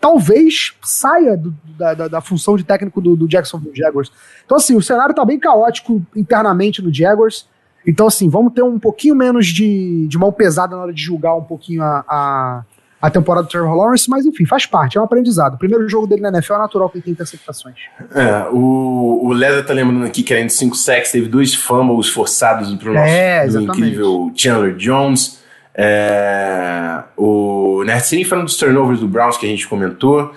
talvez 0.00 0.74
saia 0.82 1.36
do- 1.36 1.54
da, 1.78 1.94
da- 1.94 2.08
da 2.08 2.20
função 2.20 2.56
de 2.56 2.64
técnico 2.64 3.00
do, 3.00 3.14
do 3.14 3.28
Jacksonville 3.28 3.76
Jaguars. 3.76 4.10
Então, 4.44 4.56
assim, 4.56 4.74
o 4.74 4.82
cenário 4.82 5.14
tá 5.14 5.24
bem 5.24 5.38
caótico 5.38 6.02
internamente 6.16 6.82
no 6.82 6.92
Jaguars. 6.92 7.46
Então, 7.86 8.06
assim, 8.06 8.28
vamos 8.28 8.52
ter 8.54 8.62
um 8.62 8.78
pouquinho 8.78 9.14
menos 9.14 9.46
de, 9.46 10.06
de 10.08 10.18
mão 10.18 10.32
pesada 10.32 10.74
na 10.74 10.82
hora 10.82 10.92
de 10.92 11.02
julgar 11.02 11.36
um 11.36 11.44
pouquinho 11.44 11.82
a, 11.82 12.04
a, 12.08 12.64
a 13.02 13.10
temporada 13.10 13.46
do 13.46 13.50
Trevor 13.50 13.74
Lawrence, 13.74 14.08
mas 14.08 14.24
enfim, 14.24 14.46
faz 14.46 14.64
parte, 14.64 14.96
é 14.96 15.00
um 15.00 15.04
aprendizado. 15.04 15.54
O 15.54 15.58
primeiro 15.58 15.88
jogo 15.88 16.06
dele 16.06 16.22
na 16.22 16.28
NFL 16.28 16.54
é 16.54 16.58
natural 16.58 16.88
que 16.88 16.98
ele 16.98 17.02
tem 17.02 17.12
interceptações. 17.12 17.74
É, 18.14 18.48
o, 18.52 19.26
o 19.26 19.32
Leza 19.32 19.60
tá 19.64 19.74
lembrando 19.74 20.06
aqui 20.06 20.22
que 20.22 20.32
além 20.32 20.46
de 20.46 20.52
5 20.52 20.76
sacks, 20.76 21.10
teve 21.10 21.28
dois 21.28 21.52
fumbles 21.52 22.08
forçados 22.08 22.72
pro 22.76 22.94
nosso 22.94 23.06
É, 23.06 23.48
do 23.48 23.62
incrível 23.62 24.32
Chandler 24.36 24.76
Jones. 24.76 25.42
É, 25.74 27.02
o 27.16 27.82
Nerdsini 27.84 28.24
falando 28.24 28.44
dos 28.44 28.56
turnovers 28.56 29.00
do 29.00 29.08
Browns 29.08 29.36
que 29.36 29.46
a 29.46 29.48
gente 29.48 29.66
comentou. 29.66 30.32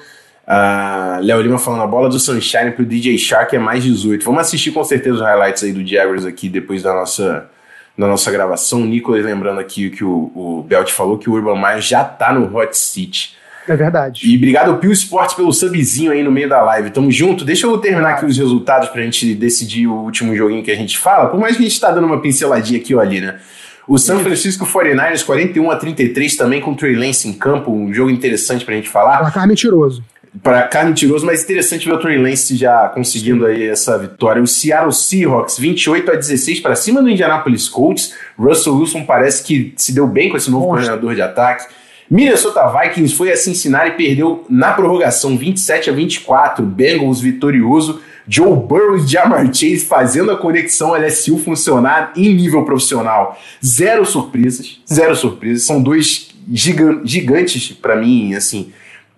Ah, 0.47 1.19
Léo 1.21 1.41
Lima 1.41 1.57
falando 1.57 1.83
a 1.83 1.87
bola 1.87 2.07
do 2.07 2.19
Sunshine 2.19 2.71
pro 2.71 2.85
DJ 2.85 3.17
Shark 3.17 3.55
é 3.55 3.59
mais 3.59 3.83
18. 3.83 4.23
Vamos 4.23 4.41
assistir 4.41 4.71
com 4.71 4.83
certeza 4.83 5.15
os 5.15 5.21
highlights 5.21 5.63
aí 5.63 5.73
do 5.73 5.85
Jaguars 5.85 6.25
aqui 6.25 6.49
depois 6.49 6.83
da 6.83 6.93
nossa, 6.93 7.49
da 7.97 8.07
nossa 8.07 8.31
gravação. 8.31 8.81
O 8.81 8.85
Nicolas 8.85 9.23
lembrando 9.23 9.59
aqui 9.59 9.89
que 9.89 10.03
o, 10.03 10.31
o 10.35 10.65
Belt 10.67 10.91
falou 10.91 11.17
que 11.17 11.29
o 11.29 11.33
Urban 11.33 11.59
Meyer 11.59 11.81
já 11.81 12.03
tá 12.03 12.33
no 12.33 12.55
hot 12.55 12.77
seat. 12.77 13.35
É 13.67 13.75
verdade. 13.75 14.21
E 14.27 14.37
obrigado 14.37 14.69
ao 14.69 14.77
Pio 14.77 14.91
Sports 14.91 15.33
pelo 15.33 15.51
subzinho 15.51 16.11
aí 16.11 16.23
no 16.23 16.31
meio 16.31 16.47
da 16.47 16.61
live. 16.61 16.91
Tamo 16.91 17.11
junto. 17.11 17.43
Deixa 17.43 17.65
eu 17.65 17.77
terminar 17.79 18.11
aqui 18.11 18.25
os 18.25 18.37
resultados 18.37 18.89
pra 18.89 19.01
gente 19.01 19.33
decidir 19.33 19.87
o 19.87 19.95
último 19.95 20.35
joguinho 20.35 20.63
que 20.63 20.71
a 20.71 20.75
gente 20.75 20.97
fala. 20.97 21.29
Por 21.29 21.39
mais 21.39 21.57
que 21.57 21.63
a 21.63 21.67
gente 21.67 21.79
tá 21.79 21.91
dando 21.91 22.05
uma 22.05 22.21
pinceladinha 22.21 22.79
aqui 22.79 22.93
ou 22.93 23.01
ali, 23.01 23.21
né? 23.21 23.39
O 23.87 23.97
San 23.97 24.19
Francisco 24.19 24.65
49ers 24.65 25.23
41 25.23 25.69
a 25.71 25.75
33 25.75 26.35
também 26.35 26.59
com 26.59 26.71
o 26.71 26.75
Trey 26.75 26.95
Lance 26.95 27.27
em 27.27 27.33
campo, 27.33 27.71
um 27.71 27.93
jogo 27.93 28.09
interessante 28.09 28.65
pra 28.65 28.73
gente 28.73 28.89
falar. 28.89 29.19
Placar 29.19 29.47
mentiroso. 29.47 30.03
Para 30.43 30.63
cá 30.63 30.83
mentiroso, 30.83 31.25
mas 31.25 31.43
interessante 31.43 31.87
ver 31.87 31.93
o 31.93 31.99
Trey 31.99 32.17
Lance 32.17 32.55
já 32.55 32.89
conseguindo 32.89 33.45
aí 33.45 33.67
essa 33.67 33.97
vitória. 33.97 34.41
O 34.41 34.47
Seattle 34.47 34.91
Seahawks 34.91 35.57
28 35.57 36.11
a 36.11 36.15
16 36.15 36.59
para 36.59 36.75
cima 36.75 37.01
do 37.01 37.09
Indianapolis 37.09 37.69
Colts. 37.69 38.13
Russell 38.37 38.75
Wilson 38.75 39.05
parece 39.05 39.43
que 39.43 39.73
se 39.77 39.93
deu 39.93 40.07
bem 40.07 40.29
com 40.29 40.37
esse 40.37 40.51
novo 40.51 40.65
Monstro. 40.65 40.87
coordenador 40.87 41.15
de 41.15 41.21
ataque. 41.21 41.73
Minnesota 42.09 42.67
Vikings 42.67 43.15
foi 43.15 43.31
a 43.31 43.37
Cincinnati 43.37 43.89
e 43.89 43.91
perdeu 43.91 44.45
na 44.49 44.73
prorrogação 44.73 45.37
27 45.37 45.89
a 45.89 45.93
24. 45.93 46.65
Bengals 46.65 47.21
vitorioso. 47.21 48.01
Joe 48.27 48.55
Burrow 48.55 48.97
e 48.97 49.07
Jamar 49.07 49.45
Chase 49.45 49.85
fazendo 49.85 50.31
a 50.31 50.37
conexão 50.37 50.95
LSU 50.95 51.37
funcionar 51.37 52.11
em 52.15 52.33
nível 52.33 52.65
profissional. 52.65 53.39
Zero 53.63 54.05
surpresas, 54.05 54.81
zero 54.91 55.15
surpresas. 55.15 55.63
São 55.63 55.81
dois 55.81 56.29
gigantes 56.51 57.71
para 57.71 57.95
mim, 57.95 58.33
assim. 58.33 58.73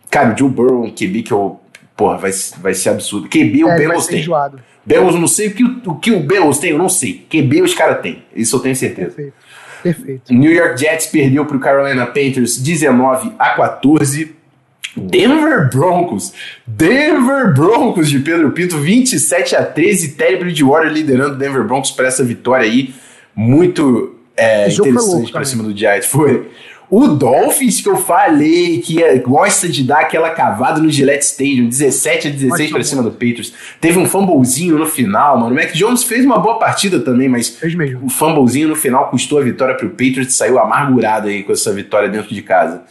Cara, 0.10 0.34
o 0.34 0.38
Joe 0.38 0.50
Burrow, 0.50 0.84
um 0.84 0.91
QB 0.91 1.24
que 1.24 1.32
eu. 1.32 1.60
Porra, 1.96 2.17
vai, 2.17 2.32
vai 2.60 2.74
ser 2.74 2.89
absurdo. 2.89 3.28
QB 3.28 3.63
o 3.63 3.70
é, 3.70 3.78
Bengals 3.78 4.08
tem. 4.08 4.20
Enjoado. 4.20 4.60
Bengals, 4.86 5.15
eu 5.15 5.20
não 5.22 5.28
sei 5.28 5.48
o 5.48 5.54
que 5.54 5.63
o, 5.63 5.96
que 5.96 6.12
o 6.12 6.20
Bengals 6.20 6.60
tem, 6.60 6.72
eu 6.72 6.78
não 6.78 6.89
sei. 6.89 7.26
QB 7.30 7.62
os 7.63 7.74
caras 7.74 8.02
têm. 8.02 8.24
Isso 8.36 8.56
eu 8.56 8.60
tenho 8.60 8.76
certeza. 8.76 9.10
Perfeito. 9.10 9.34
Perfeito. 9.84 10.34
New 10.34 10.52
York 10.52 10.80
Jets 10.80 11.08
perdeu 11.08 11.46
para 11.46 11.58
o 11.58 11.60
Carolina 11.60 12.06
Panthers 12.06 12.58
19 12.58 13.34
a 13.38 13.50
14. 13.52 14.36
Denver 14.96 15.70
Broncos. 15.70 16.34
Denver 16.65 17.54
Broncos 17.54 18.10
de 18.10 18.20
Pedro 18.20 18.52
Pinto, 18.52 18.78
27 18.78 19.56
a 19.56 19.63
13. 19.63 20.13
Terry 20.15 20.38
Bridgewater 20.38 20.91
liderando 20.91 21.36
o 21.36 21.38
Denver 21.38 21.63
Broncos 21.63 21.91
para 21.91 22.08
essa 22.08 22.24
vitória 22.24 22.65
aí. 22.65 22.93
Muito 23.36 24.15
é, 24.36 24.70
interessante 24.70 25.32
para 25.32 25.46
cima 25.46 25.63
do 25.63 25.78
Giants. 25.78 26.08
Foi. 26.08 26.50
O 26.89 27.08
Dolphins, 27.08 27.82
que 27.82 27.89
eu 27.89 27.97
falei 27.97 28.80
que 28.80 29.04
é, 29.04 29.17
gosta 29.19 29.67
de 29.67 29.84
dar 29.84 30.00
aquela 30.00 30.30
cavada 30.30 30.80
no 30.80 30.89
Gillette 30.89 31.26
Stadium, 31.26 31.67
17 31.67 32.30
a 32.30 32.32
16 32.32 32.71
para 32.71 32.84
cima 32.84 33.04
do 33.04 33.12
Patriots. 33.12 33.54
Teve 33.82 34.00
um 34.00 34.06
fumblezinho 34.06 34.78
no 34.78 34.86
final, 34.86 35.38
mano. 35.38 35.52
O 35.52 35.56
Mac 35.56 35.73
Jones 35.73 36.04
fez 36.04 36.23
uma 36.23 36.39
boa 36.39 36.58
partida 36.58 37.02
também, 37.02 37.28
mas 37.28 37.60
o 38.02 38.10
fumblezinho 38.10 38.69
no 38.69 38.76
final 38.76 39.10
custou 39.10 39.39
a 39.39 39.43
vitória 39.43 39.76
para 39.76 39.86
o 39.86 39.89
Patriots. 39.89 40.36
Saiu 40.36 40.58
amargurado 40.60 41.28
aí 41.28 41.43
com 41.43 41.52
essa 41.52 41.73
vitória 41.73 42.08
dentro 42.08 42.34
de 42.34 42.41
casa. 42.41 42.84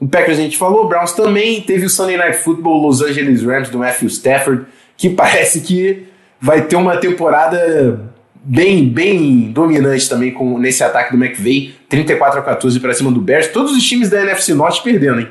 O 0.00 0.08
Packers 0.08 0.38
a 0.38 0.42
gente 0.42 0.56
falou, 0.56 0.84
o 0.84 0.88
Browns 0.88 1.12
também. 1.12 1.60
Teve 1.60 1.84
o 1.84 1.90
Sunday 1.90 2.16
Night 2.16 2.38
Football 2.38 2.86
Los 2.86 3.02
Angeles 3.02 3.42
Rams 3.42 3.68
do 3.68 3.78
Matthew 3.78 4.08
Stafford, 4.08 4.64
que 4.96 5.10
parece 5.14 5.60
que 5.60 6.06
vai 6.40 6.62
ter 6.62 6.76
uma 6.76 6.96
temporada 6.96 8.15
bem, 8.46 8.88
bem 8.88 9.52
dominante 9.52 10.08
também 10.08 10.32
com, 10.32 10.58
nesse 10.58 10.82
ataque 10.84 11.16
do 11.16 11.22
McVay, 11.22 11.74
34 11.88 12.40
a 12.40 12.42
14 12.42 12.78
para 12.78 12.94
cima 12.94 13.10
do 13.10 13.20
Bears. 13.20 13.48
Todos 13.48 13.76
os 13.76 13.82
times 13.82 14.08
da 14.08 14.22
NFC 14.22 14.54
Norte 14.54 14.82
perdendo, 14.82 15.20
hein? 15.20 15.28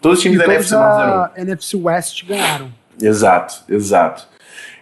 Todos 0.00 0.18
os 0.18 0.22
times 0.22 0.36
e 0.36 0.38
da 0.38 0.52
NFC 0.52 0.74
Norte 0.74 0.96
zero. 0.96 1.48
NFC 1.48 1.76
West 1.76 2.26
ganharam. 2.26 2.70
Exato, 3.00 3.62
exato. 3.68 4.26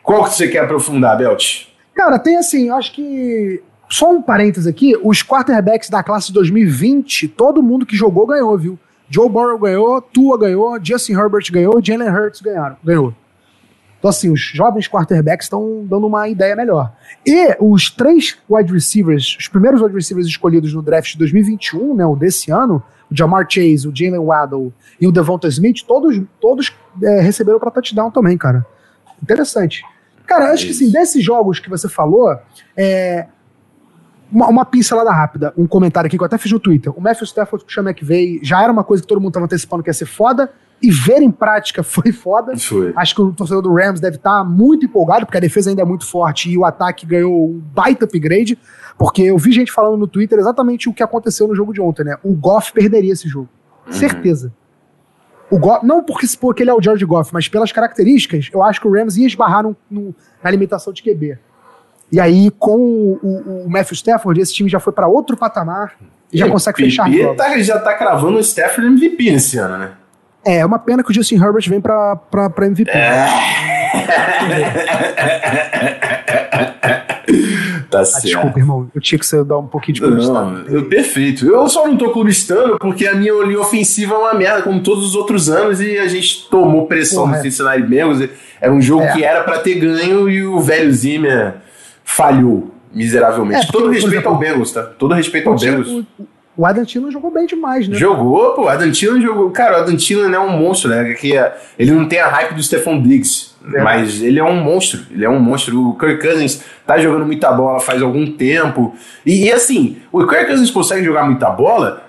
Qual 0.03 0.25
que 0.25 0.31
você 0.31 0.49
quer 0.49 0.65
aprofundar, 0.65 1.17
Belt? 1.17 1.67
Cara, 1.95 2.19
tem 2.19 2.37
assim, 2.37 2.71
acho 2.71 2.93
que 2.93 3.63
só 3.89 4.11
um 4.11 4.21
parênteses 4.21 4.67
aqui, 4.67 4.95
os 5.03 5.23
quarterbacks 5.23 5.89
da 5.89 6.03
classe 6.03 6.33
2020, 6.33 7.29
todo 7.29 7.63
mundo 7.63 7.87
que 7.87 7.97
jogou 7.97 8.27
ganhou, 8.27 8.57
viu? 8.59 8.79
Joe 9.09 9.29
Burrow 9.29 9.59
ganhou, 9.59 10.01
Tua 10.03 10.37
ganhou, 10.37 10.79
Justin 10.83 11.13
Herbert 11.13 11.45
ganhou, 11.51 11.81
Jalen 11.83 12.11
Hurts 12.11 12.41
ganharam, 12.41 12.77
ganhou. 12.83 13.15
Então, 14.07 14.11
assim, 14.11 14.31
os 14.31 14.41
jovens 14.41 14.87
quarterbacks 14.87 15.47
estão 15.47 15.85
dando 15.85 16.07
uma 16.07 16.29
ideia 16.29 16.55
melhor. 16.55 16.93
E 17.27 17.57
os 17.59 17.91
três 17.91 18.39
wide 18.49 18.73
receivers, 18.73 19.37
os 19.37 19.49
primeiros 19.49 19.83
wide 19.83 19.93
receivers 19.93 20.29
escolhidos 20.29 20.73
no 20.73 20.81
draft 20.81 21.11
de 21.11 21.19
2021, 21.19 21.93
né, 21.97 22.07
o 22.07 22.15
desse 22.15 22.53
ano, 22.53 22.81
o 23.11 23.17
Jamar 23.17 23.49
Chase, 23.51 23.89
o 23.89 23.93
Jalen 23.93 24.21
Waddle 24.21 24.73
e 25.01 25.09
o 25.09 25.11
Devonta 25.11 25.49
Smith, 25.49 25.83
todos, 25.85 26.23
todos 26.41 26.73
é, 27.03 27.21
receberam 27.21 27.59
para 27.59 27.69
touchdown 27.73 28.13
também, 28.13 28.39
cara. 28.39 28.65
Interessante. 29.21 29.83
Cara, 30.25 30.53
acho 30.53 30.67
que 30.67 30.71
assim, 30.71 30.89
desses 30.89 31.25
jogos 31.25 31.59
que 31.59 31.69
você 31.69 31.89
falou, 31.89 32.33
é, 32.77 33.27
uma, 34.31 34.47
uma 34.47 34.65
pincelada 34.65 35.11
rápida, 35.11 35.53
um 35.59 35.67
comentário 35.67 36.07
aqui 36.07 36.17
que 36.17 36.23
eu 36.23 36.27
até 36.27 36.39
fiz 36.39 36.53
no 36.53 36.61
Twitter. 36.61 36.97
O 36.97 37.01
Matthew 37.01 37.25
Stafford 37.25 37.65
com 37.65 37.71
o 37.73 37.75
Sean 37.75 37.83
McVay 37.83 38.39
já 38.41 38.63
era 38.63 38.73
uma 38.73 38.85
coisa 38.85 39.03
que 39.03 39.09
todo 39.09 39.21
mundo 39.21 39.31
estava 39.31 39.47
antecipando 39.47 39.83
que 39.83 39.91
ia 39.91 39.95
ser 39.95 40.07
foda, 40.07 40.53
e 40.83 40.91
ver 40.91 41.23
em 41.23 41.31
prática 41.31 41.83
foi 41.85 42.13
foda. 42.13 42.57
Foi. 42.57 42.93
Acho 42.97 43.15
que 43.15 43.23
o 43.23 43.33
torcedor 43.33 43.63
do 43.63 43.75
Rams 43.75 44.01
deve 44.01 44.17
estar 44.17 44.39
tá 44.39 44.45
muito 44.45 44.87
empolgado, 44.87 45.27
porque 45.27 45.39
a 45.39 45.41
defesa 45.41 45.71
ainda 45.71 45.83
é 45.83 45.85
muito 45.85 46.07
forte 46.07 46.51
e 46.51 46.59
o 46.59 46.65
ataque 46.65 47.07
ganhou 47.07 47.51
um 47.51 47.59
baita 47.75 48.05
upgrade, 48.05 48.59
porque 48.99 49.23
eu 49.23 49.39
vi 49.39 49.53
gente 49.53 49.73
falando 49.73 49.97
no 49.97 50.07
Twitter 50.07 50.39
exatamente 50.39 50.89
o 50.89 50.93
que 50.93 51.03
aconteceu 51.03 51.47
no 51.47 51.55
jogo 51.55 51.73
de 51.73 51.81
ontem, 51.81 52.05
né? 52.05 52.17
O 52.23 52.35
Goff 52.35 52.73
perderia 52.73 53.13
esse 53.13 53.29
jogo. 53.29 53.49
Uhum. 53.87 53.93
Certeza. 53.93 54.53
O 55.51 55.59
Goff, 55.59 55.87
não 55.87 56.03
porque, 56.03 56.27
porque 56.41 56.63
ele 56.63 56.71
é 56.71 56.75
o 56.75 56.83
George 56.83 57.05
Goff, 57.05 57.33
mas 57.33 57.49
pelas 57.49 57.71
características, 57.71 58.51
eu 58.53 58.63
acho 58.63 58.81
que 58.81 58.89
o 58.89 58.93
Rams 58.93 59.17
ia 59.17 59.27
esbarrar 59.27 59.63
no, 59.63 59.77
no, 59.91 60.15
na 60.43 60.51
limitação 60.51 60.93
de 60.93 61.03
QB. 61.03 61.39
E 62.11 62.21
aí, 62.21 62.51
com 62.53 62.77
o, 62.77 63.19
o, 63.23 63.67
o 63.67 63.71
Matthew 63.71 63.95
Stafford, 63.95 64.41
esse 64.41 64.55
time 64.55 64.69
já 64.69 64.79
foi 64.79 64.93
para 64.93 65.09
outro 65.09 65.37
patamar 65.37 65.97
e 66.33 66.39
já 66.39 66.49
consegue 66.49 66.79
fechar. 66.79 67.09
Tá, 67.37 67.59
já 67.59 67.79
tá 67.79 67.95
cravando 67.95 68.39
o 68.39 68.41
Stafford 68.41 68.87
MVP 68.87 69.31
nesse 69.31 69.59
ano, 69.59 69.79
né? 69.79 69.93
É, 70.47 70.59
é 70.59 70.67
uma 70.67 70.79
pena 70.79 71.03
que 71.03 71.11
o 71.11 71.15
Justin 71.15 71.37
Herbert 71.37 71.69
vem 71.69 71.81
pra, 71.81 72.17
pra, 72.17 72.49
pra 72.49 72.67
MVP. 72.67 72.91
É. 72.91 73.27
tá 77.91 78.01
ah, 78.01 78.05
certo. 78.05 78.27
Desculpa, 78.27 78.59
irmão. 78.59 78.91
Eu 78.95 79.01
tinha 79.01 79.19
que 79.19 79.27
você 79.27 79.43
dar 79.43 79.59
um 79.59 79.67
pouquinho 79.67 79.95
de 79.95 80.03
clubistano. 80.03 80.65
Não, 80.69 80.85
perfeito. 80.85 81.47
Eu 81.47 81.69
só 81.69 81.85
não 81.87 81.97
tô 81.97 82.13
clubistando 82.13 82.79
porque 82.79 83.07
a 83.07 83.15
minha 83.15 83.33
linha 83.43 83.61
ofensiva 83.61 84.15
é 84.15 84.19
uma 84.19 84.35
merda, 84.35 84.63
como 84.63 84.81
todos 84.81 85.05
os 85.05 85.17
outros 85.17 85.49
anos, 85.49 85.81
e 85.81 85.99
a 85.99 86.07
gente 86.07 86.47
tomou 86.49 86.87
pressão 86.87 87.25
Porra, 87.25 87.39
no 87.39 87.43
Cincinnati 87.43 87.83
Bengals. 87.83 88.29
Era 88.61 88.73
um 88.73 88.81
jogo 88.81 89.03
é. 89.03 89.13
que 89.13 89.25
era 89.25 89.43
para 89.43 89.59
ter 89.59 89.75
ganho 89.75 90.29
e 90.29 90.47
o 90.47 90.61
velho 90.61 90.93
Zimmer 90.93 91.55
falhou 92.05 92.71
miseravelmente. 92.93 93.67
É, 93.67 93.73
Todo 93.73 93.91
respeito 93.91 94.15
exemplo, 94.15 94.31
ao 94.31 94.39
Bengals, 94.39 94.71
tá? 94.73 94.83
Todo 94.83 95.13
respeito 95.13 95.49
ao 95.49 95.57
Bengals. 95.57 95.89
O, 95.89 96.07
o 96.57 96.65
Adam 96.65 96.85
Thielen 96.85 97.11
jogou 97.11 97.31
bem 97.31 97.47
demais, 97.47 97.87
né? 97.87 97.97
Jogou, 97.97 98.55
pô. 98.55 98.63
O 98.63 98.69
Adam 98.69 98.91
Thielen 98.91 99.21
jogou. 99.21 99.51
Cara, 99.51 99.79
o 99.79 99.83
Adam 99.83 99.97
Thielen 99.97 100.33
é 100.33 100.41
um 100.41 100.57
monstro, 100.57 100.89
né? 100.89 101.13
Que 101.13 101.37
é, 101.37 101.55
ele 101.79 101.91
não 101.91 102.09
tem 102.09 102.19
a 102.19 102.29
hype 102.29 102.55
do 102.55 102.63
Stephon 102.63 103.03
Diggs, 103.03 103.51
é. 103.75 103.83
mas 103.83 104.23
ele 104.23 104.39
é 104.39 104.45
um 104.45 104.57
monstro. 104.57 105.01
Ele 105.11 105.25
é 105.25 105.29
um 105.29 105.39
monstro. 105.39 105.91
O 105.91 105.99
Kirk 105.99 106.27
Cousins 106.27 106.63
tá 106.87 106.97
jogando 106.97 107.27
muita 107.27 107.53
bola 107.53 107.79
faz 107.79 108.01
algum 108.01 108.27
tempo. 108.33 108.95
E, 109.25 109.45
e 109.45 109.53
assim, 109.53 109.99
o 110.11 110.27
Kirk 110.27 110.47
Cousins 110.47 110.71
consegue 110.71 111.05
jogar 111.05 111.27
muita 111.27 111.51
bola 111.51 112.03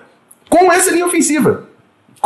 com 0.50 0.72
essa 0.72 0.92
linha 0.92 1.06
ofensiva. 1.06 1.67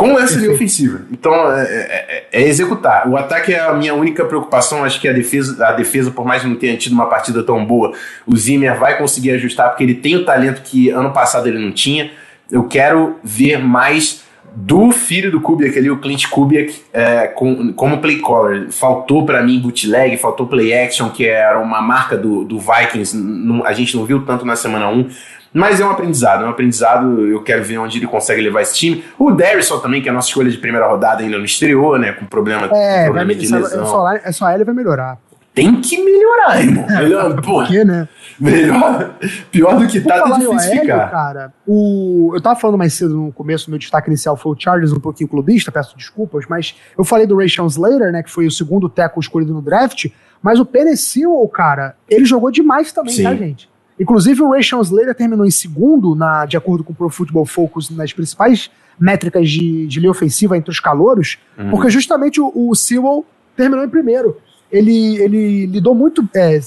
Com 0.02 0.18
essa 0.18 0.38
linha 0.38 0.50
ofensiva. 0.50 1.02
Então, 1.12 1.32
é, 1.52 1.62
é, 1.62 2.26
é, 2.32 2.42
executar. 2.48 3.08
O 3.08 3.16
ataque 3.16 3.54
é 3.54 3.60
a 3.60 3.72
minha 3.72 3.94
única 3.94 4.24
preocupação. 4.24 4.84
Acho 4.84 5.00
que 5.00 5.08
a 5.08 5.12
defesa, 5.12 5.64
a 5.64 5.72
defesa, 5.72 6.10
por 6.10 6.24
mais 6.24 6.42
que 6.42 6.48
não 6.48 6.56
tenha 6.56 6.76
tido 6.76 6.92
uma 6.92 7.06
partida 7.06 7.42
tão 7.42 7.64
boa, 7.64 7.92
o 8.26 8.36
Zimmer 8.36 8.76
vai 8.78 8.98
conseguir 8.98 9.30
ajustar, 9.30 9.68
porque 9.68 9.84
ele 9.84 9.94
tem 9.94 10.16
o 10.16 10.24
talento 10.24 10.62
que 10.62 10.90
ano 10.90 11.12
passado 11.12 11.46
ele 11.46 11.58
não 11.58 11.70
tinha. 11.70 12.10
Eu 12.50 12.64
quero 12.64 13.18
ver 13.22 13.58
mais 13.58 14.22
do 14.54 14.90
filho 14.90 15.30
do 15.30 15.40
Kubiak 15.40 15.78
ali, 15.78 15.90
o 15.90 15.98
Clint 15.98 16.28
Kubiak, 16.28 16.82
é, 16.92 17.28
com, 17.28 17.72
como 17.72 17.98
play 17.98 18.20
caller. 18.20 18.70
Faltou 18.70 19.24
para 19.24 19.42
mim 19.42 19.60
bootleg, 19.60 20.16
faltou 20.18 20.46
play 20.46 20.74
action, 20.74 21.08
que 21.10 21.26
era 21.26 21.58
uma 21.60 21.80
marca 21.80 22.16
do, 22.16 22.44
do 22.44 22.58
Vikings. 22.58 23.16
Não, 23.16 23.64
a 23.64 23.72
gente 23.72 23.96
não 23.96 24.04
viu 24.04 24.24
tanto 24.24 24.44
na 24.44 24.56
semana 24.56 24.88
1. 24.88 25.08
Mas 25.52 25.80
é 25.80 25.84
um 25.84 25.90
aprendizado, 25.90 26.44
é 26.44 26.46
um 26.46 26.50
aprendizado. 26.50 27.26
Eu 27.26 27.42
quero 27.42 27.62
ver 27.62 27.78
onde 27.78 27.98
ele 27.98 28.06
consegue 28.06 28.40
levar 28.40 28.62
esse 28.62 28.74
time. 28.74 29.04
O 29.18 29.30
Darrison 29.30 29.78
também, 29.78 30.00
que 30.00 30.08
é 30.08 30.10
a 30.10 30.14
nossa 30.14 30.28
escolha 30.28 30.50
de 30.50 30.58
primeira 30.58 30.86
rodada, 30.86 31.22
ainda 31.22 31.36
não 31.36 31.44
estreou, 31.44 31.98
né? 31.98 32.12
Com 32.12 32.24
problema, 32.24 32.66
é, 32.72 33.00
com 33.00 33.04
problema 33.04 33.34
de 33.34 33.52
lesão. 33.52 33.82
É 33.82 33.86
só, 33.86 34.12
é 34.12 34.32
só 34.32 34.50
ele 34.50 34.64
vai 34.64 34.74
melhorar. 34.74 35.18
Tem 35.54 35.82
que 35.82 36.02
melhorar, 36.02 36.62
irmão. 36.62 36.86
É, 36.88 37.02
melhor, 37.02 37.42
Por 37.42 37.66
quê, 37.66 37.84
né? 37.84 38.08
Melhor. 38.40 39.16
Pior 39.50 39.78
do 39.78 39.86
que 39.86 40.00
tá, 40.00 40.16
é 40.16 40.24
difícil 40.24 40.80
ficar. 40.80 41.10
cara, 41.10 41.52
o, 41.66 42.32
eu 42.34 42.40
tava 42.40 42.58
falando 42.58 42.78
mais 42.78 42.94
cedo 42.94 43.14
no 43.14 43.32
começo, 43.32 43.68
meu 43.68 43.78
destaque 43.78 44.08
inicial 44.08 44.34
foi 44.34 44.52
o 44.52 44.56
Chargers, 44.58 44.92
um 44.92 44.98
pouquinho 44.98 45.28
clubista, 45.28 45.70
peço 45.70 45.94
desculpas, 45.96 46.46
mas 46.48 46.74
eu 46.96 47.04
falei 47.04 47.26
do 47.26 47.36
Ray 47.36 47.48
Slater, 47.48 48.10
né? 48.10 48.22
Que 48.22 48.30
foi 48.30 48.46
o 48.46 48.50
segundo 48.50 48.88
teco 48.88 49.20
escolhido 49.20 49.52
no 49.52 49.60
draft. 49.60 50.06
Mas 50.40 50.58
o 50.58 50.64
Penicil, 50.64 51.46
cara, 51.48 51.94
ele 52.08 52.24
jogou 52.24 52.50
demais 52.50 52.90
também, 52.90 53.14
Sim. 53.14 53.24
tá, 53.24 53.34
gente? 53.34 53.71
Inclusive, 53.98 54.42
o 54.42 54.50
Ray 54.50 54.60
Slater 54.60 55.14
terminou 55.14 55.46
em 55.46 55.50
segundo, 55.50 56.14
na, 56.14 56.46
de 56.46 56.56
acordo 56.56 56.82
com 56.82 56.92
o 56.92 56.96
Pro 56.96 57.10
Football 57.10 57.46
Focus, 57.46 57.90
nas 57.90 58.12
principais 58.12 58.70
métricas 58.98 59.50
de, 59.50 59.86
de 59.86 60.00
linha 60.00 60.10
ofensiva 60.10 60.56
entre 60.56 60.70
os 60.70 60.80
calouros, 60.80 61.38
uhum. 61.58 61.70
porque 61.70 61.90
justamente 61.90 62.40
o, 62.40 62.52
o 62.54 62.74
Sewell 62.74 63.24
terminou 63.56 63.84
em 63.84 63.88
primeiro. 63.88 64.36
Ele, 64.70 65.16
ele 65.20 65.66
lidou 65.66 65.94
muito. 65.94 66.26
É, 66.34 66.60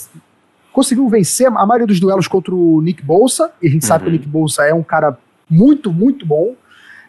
conseguiu 0.71 1.07
vencer 1.07 1.47
a 1.47 1.65
maioria 1.65 1.87
dos 1.87 1.99
duelos 1.99 2.27
contra 2.27 2.53
o 2.53 2.81
Nick 2.81 3.01
Bolsa, 3.03 3.51
e 3.61 3.67
a 3.67 3.69
gente 3.69 3.83
uhum. 3.83 3.87
sabe 3.87 4.03
que 4.03 4.09
o 4.09 4.11
uhum. 4.11 4.17
Nick 4.17 4.27
Bolsa 4.27 4.63
é 4.63 4.73
um 4.73 4.83
cara 4.83 5.17
muito, 5.49 5.91
muito 5.91 6.25
bom. 6.25 6.53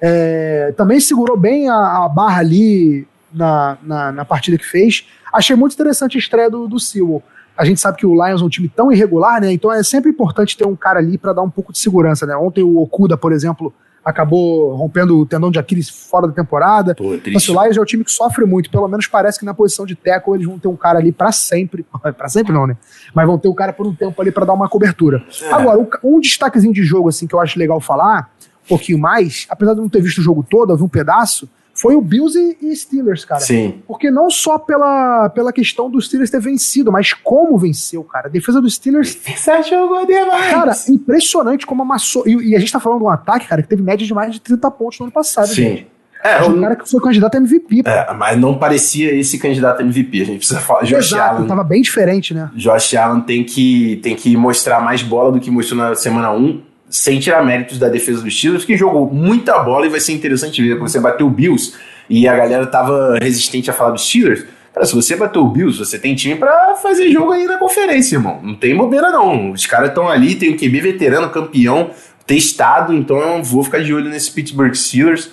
É, 0.01 0.73
também 0.77 1.01
segurou 1.01 1.37
bem 1.37 1.69
a, 1.69 2.05
a 2.05 2.09
barra 2.09 2.41
ali 2.41 3.07
na, 3.33 3.79
na, 3.83 4.13
na, 4.13 4.25
partida 4.25 4.59
que 4.59 4.67
fez. 4.67 5.07
Achei 5.33 5.57
muito 5.57 5.73
interessante 5.73 6.17
a 6.17 6.21
estreia 6.21 6.51
do, 6.51 6.69
do 6.69 6.79
Sewell. 6.79 7.23
A 7.57 7.65
gente 7.65 7.81
sabe 7.81 7.99
que 7.99 8.07
o 8.07 8.13
Lions 8.13 8.43
é 8.43 8.45
um 8.45 8.49
time 8.49 8.69
tão 8.69 8.93
irregular, 8.93 9.41
né? 9.41 9.53
Então 9.53 9.73
é 9.73 9.83
sempre 9.83 10.11
importante 10.11 10.57
ter 10.57 10.67
um 10.67 10.77
cara 10.77 10.99
ali 10.99 11.17
para 11.17 11.33
dar 11.33 11.43
um 11.43 11.51
pouco 11.51 11.73
de 11.73 11.79
segurança, 11.79 12.27
né? 12.27 12.37
Ontem 12.37 12.63
o 12.63 12.79
Okuda, 12.79 13.17
por 13.17 13.33
exemplo, 13.33 13.73
acabou 14.07 14.73
rompendo 14.77 15.19
o 15.19 15.27
tendão 15.27 15.51
de 15.51 15.59
Aquiles 15.59 15.89
fora 15.89 16.29
da 16.29 16.33
temporada. 16.33 16.95
Pô, 16.95 17.13
é 17.13 17.37
assim, 17.37 17.53
o 17.53 17.61
Lions 17.61 17.77
é 17.77 17.81
um 17.81 17.85
time 17.85 18.05
que 18.05 18.13
sofre 18.13 18.45
muito. 18.45 18.71
Pelo 18.71 18.87
menos 18.87 19.09
parece 19.09 19.37
que 19.37 19.45
na 19.45 19.53
posição 19.53 19.85
de 19.85 19.97
tackle 19.97 20.35
eles 20.35 20.47
vão 20.47 20.61
ter 20.61 20.69
um 20.69 20.77
cara 20.77 21.01
ali 21.01 21.11
para 21.11 21.33
sempre. 21.33 21.85
para 22.17 22.29
sempre 22.29 22.53
não, 22.53 22.69
né? 22.69 22.77
Mas 23.13 23.27
vão 23.27 23.37
ter 23.37 23.49
um 23.49 23.55
cara 23.55 23.73
por 23.73 23.85
um 23.85 23.93
tempo 23.93 24.23
ali 24.23 24.31
para 24.31 24.45
dar 24.45 24.53
uma 24.53 24.69
cobertura. 24.69 25.25
É. 25.43 25.53
Agora, 25.53 25.85
um 26.05 26.21
destaquezinho 26.21 26.73
de 26.73 26.85
jogo 26.85 27.09
assim 27.09 27.27
que 27.27 27.35
eu 27.35 27.41
acho 27.41 27.59
legal 27.59 27.81
falar, 27.81 28.31
um 28.65 28.69
pouquinho 28.69 28.99
mais, 28.99 29.45
apesar 29.51 29.75
de 29.75 29.81
não 29.81 29.89
ter 29.89 30.01
visto 30.01 30.19
o 30.19 30.23
jogo 30.23 30.47
todo, 30.49 30.73
eu 30.73 30.77
vi 30.77 30.85
um 30.85 30.89
pedaço, 30.89 31.49
foi 31.77 31.95
o 31.95 32.01
Bills 32.01 32.37
e, 32.39 32.57
e, 32.63 32.75
Steelers, 32.75 33.25
cara. 33.25 33.41
Sim. 33.41 33.83
Porque 33.87 34.11
não 34.11 34.31
só 34.31 34.59
pela, 34.59 35.29
pela 35.29 35.53
questão 35.53 35.91
dos 35.91 36.07
Steelers 36.07 36.31
ter 36.31 36.41
vencido, 36.41 36.91
mas 36.91 37.13
como 37.13 37.59
venceu, 37.59 38.03
cara. 38.03 38.29
A 38.29 38.31
defesa 38.31 38.61
dos 38.63 38.75
Steelers. 38.75 39.15
Defesa 39.27 39.63
jogou 39.63 40.07
demais. 40.07 40.51
Cara, 40.51 40.73
impressionante 40.89 41.67
como 41.67 41.83
amassou. 41.83 42.27
E, 42.27 42.51
e, 42.51 42.57
a 42.57 42.59
gente 42.59 42.73
tá 42.73 42.81
falando 42.81 43.01
de 43.01 43.05
um 43.05 43.11
ataque, 43.11 43.47
cara, 43.47 43.63
que 43.63 43.69
teve 43.69 43.83
média 43.83 44.07
de 44.07 44.15
mais 44.15 44.33
de 44.33 44.41
30 44.41 44.71
pontos 44.71 44.99
no 44.99 45.05
ano 45.05 45.13
passado. 45.13 45.49
Sim. 45.49 45.55
Gente. 45.55 45.97
É, 46.25 46.43
um 46.43 46.61
cara 46.61 46.75
que 46.75 46.91
foi 46.91 47.01
candidato 47.01 47.35
a 47.35 47.39
MVP. 47.39 47.83
É, 47.85 48.13
mas 48.15 48.39
não 48.39 48.59
parecia 48.59 49.15
esse 49.15 49.39
candidato 49.39 49.81
a 49.81 49.85
MVP. 49.85 50.23
A 50.23 50.25
gente 50.25 50.39
precisa 50.39 50.61
falar. 50.61 50.83
Josh 50.83 51.13
Exato, 51.13 51.37
Allen. 51.37 51.47
tava 51.47 51.63
bem 51.63 51.83
diferente, 51.83 52.35
né? 52.35 52.51
Josh 52.55 52.95
Allen 52.95 53.21
tem 53.21 53.45
que, 53.45 54.01
tem 54.03 54.17
que 54.17 54.37
mostrar 54.37 54.81
mais 54.81 55.03
bola 55.03 55.33
do 55.33 55.41
que 55.41 55.51
mostrou 55.51 55.79
na 55.79 55.95
semana 55.95 56.33
1, 56.33 56.63
sem 56.89 57.19
tirar 57.19 57.45
méritos 57.45 57.79
da 57.79 57.89
defesa 57.89 58.23
dos 58.23 58.37
Steelers, 58.37 58.65
que 58.65 58.77
jogou 58.77 59.11
muita 59.13 59.59
bola 59.59 59.87
e 59.87 59.89
vai 59.89 60.01
ser 60.01 60.13
interessante 60.13 60.63
ver. 60.63 60.79
Você 60.79 61.01
bateu 61.01 61.27
o 61.27 61.31
Bills 61.31 61.75
e 62.09 62.29
a 62.29 62.37
galera 62.37 62.67
tava 62.67 63.19
resistente 63.21 63.71
a 63.71 63.73
falar 63.73 63.91
dos 63.91 64.09
Steelers. 64.09 64.45
Cara, 64.73 64.87
se 64.87 64.95
você 64.95 65.17
bateu 65.17 65.43
o 65.43 65.49
Bills, 65.49 65.79
você 65.79 65.99
tem 65.99 66.15
time 66.15 66.37
para 66.37 66.75
fazer 66.77 67.11
jogo 67.11 67.33
aí 67.33 67.47
na 67.47 67.59
conferência, 67.59 68.17
irmão. 68.17 68.41
Não 68.43 68.55
tem 68.55 68.77
bobeira, 68.77 69.11
não. 69.11 69.53
Os 69.53 69.67
caras 69.67 69.89
estão 69.89 70.09
ali, 70.09 70.35
tem 70.35 70.51
o 70.51 70.57
QB 70.57 70.81
veterano, 70.81 71.31
campeão, 71.31 71.91
testado, 72.27 72.93
então 72.93 73.19
eu 73.19 73.43
vou 73.43 73.65
ficar 73.65 73.83
de 73.83 73.95
olho 73.95 74.11
nesse 74.11 74.31
Pittsburgh 74.31 74.75
Steelers. 74.75 75.31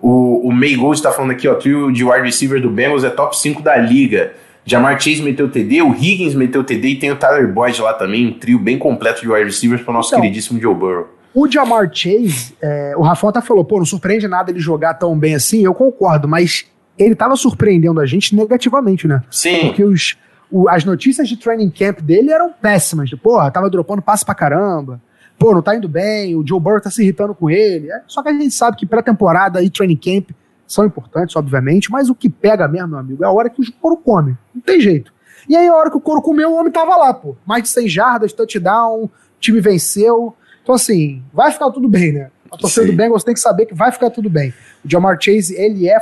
O, 0.00 0.48
o 0.48 0.52
May 0.52 0.74
Gold 0.74 0.96
está 0.96 1.12
falando 1.12 1.32
aqui, 1.32 1.46
ó, 1.46 1.54
trio 1.54 1.92
de 1.92 2.02
wide 2.02 2.24
receiver 2.24 2.60
do 2.60 2.70
Bengals 2.70 3.04
é 3.04 3.10
top 3.10 3.38
5 3.38 3.62
da 3.62 3.76
liga. 3.76 4.32
Jamar 4.70 5.00
Chase 5.00 5.20
meteu 5.20 5.50
TD, 5.50 5.82
o 5.82 5.92
Higgins 5.92 6.34
meteu 6.34 6.62
TD 6.62 6.88
e 6.88 6.96
tem 6.96 7.10
o 7.10 7.16
Tyler 7.16 7.52
Boyd 7.52 7.80
lá 7.82 7.92
também, 7.92 8.28
um 8.28 8.38
trio 8.38 8.58
bem 8.58 8.78
completo 8.78 9.20
de 9.20 9.28
wide 9.28 9.46
receivers 9.46 9.82
para 9.82 9.90
o 9.90 9.94
nosso 9.94 10.10
então, 10.10 10.20
queridíssimo 10.20 10.60
Joe 10.60 10.74
Burrow. 10.74 11.08
O 11.34 11.50
Jamar 11.50 11.90
Chase, 11.92 12.54
é, 12.62 12.94
o 12.96 13.02
Rafael 13.02 13.30
até 13.30 13.40
falou, 13.40 13.64
pô, 13.64 13.78
não 13.78 13.84
surpreende 13.84 14.28
nada 14.28 14.50
ele 14.52 14.60
jogar 14.60 14.94
tão 14.94 15.18
bem 15.18 15.34
assim, 15.34 15.64
eu 15.64 15.74
concordo, 15.74 16.28
mas 16.28 16.66
ele 16.96 17.16
tava 17.16 17.34
surpreendendo 17.34 18.00
a 18.00 18.06
gente 18.06 18.36
negativamente, 18.36 19.08
né? 19.08 19.22
Sim. 19.28 19.68
Porque 19.68 19.82
os, 19.82 20.16
o, 20.50 20.68
as 20.68 20.84
notícias 20.84 21.28
de 21.28 21.36
training 21.36 21.70
camp 21.70 22.00
dele 22.00 22.30
eram 22.30 22.52
péssimas. 22.52 23.10
Porra, 23.14 23.50
tava 23.50 23.68
dropando 23.68 24.00
passe 24.00 24.24
pra 24.24 24.34
caramba 24.34 25.00
pô, 25.40 25.54
não 25.54 25.62
tá 25.62 25.74
indo 25.74 25.88
bem, 25.88 26.36
o 26.36 26.46
Joe 26.46 26.60
Burrow 26.60 26.82
tá 26.82 26.90
se 26.90 27.02
irritando 27.02 27.34
com 27.34 27.48
ele. 27.48 27.90
É, 27.90 28.02
só 28.06 28.22
que 28.22 28.28
a 28.28 28.32
gente 28.32 28.50
sabe 28.50 28.76
que 28.76 28.84
pré-temporada 28.84 29.62
e 29.62 29.70
training 29.70 29.96
camp 29.96 30.30
são 30.70 30.86
importantes, 30.86 31.34
obviamente, 31.34 31.90
mas 31.90 32.08
o 32.08 32.14
que 32.14 32.30
pega 32.30 32.68
mesmo, 32.68 32.88
meu 32.88 32.98
amigo, 32.98 33.24
é 33.24 33.26
a 33.26 33.30
hora 33.30 33.50
que 33.50 33.60
o 33.60 33.72
couro 33.80 33.96
come. 33.96 34.36
Não 34.54 34.62
tem 34.62 34.80
jeito. 34.80 35.12
E 35.48 35.56
aí, 35.56 35.66
a 35.66 35.74
hora 35.74 35.90
que 35.90 35.96
o 35.96 36.00
couro 36.00 36.22
comeu, 36.22 36.52
o 36.52 36.54
homem 36.54 36.70
tava 36.70 36.96
lá, 36.96 37.12
pô. 37.12 37.36
Mais 37.44 37.64
de 37.64 37.68
100 37.70 37.88
jardas, 37.88 38.32
touchdown, 38.32 39.04
o 39.04 39.10
time 39.40 39.60
venceu. 39.60 40.32
Então, 40.62 40.76
assim, 40.76 41.24
vai 41.32 41.50
ficar 41.50 41.72
tudo 41.72 41.88
bem, 41.88 42.12
né? 42.12 42.30
A 42.52 42.56
torcida 42.56 42.86
do 42.86 42.92
Bengals 42.92 43.24
tem 43.24 43.34
que 43.34 43.40
saber 43.40 43.66
que 43.66 43.74
vai 43.74 43.90
ficar 43.90 44.10
tudo 44.10 44.30
bem. 44.30 44.54
O 44.84 44.88
Jamar 44.88 45.18
Chase, 45.20 45.56
ele 45.56 45.88
é 45.88 45.98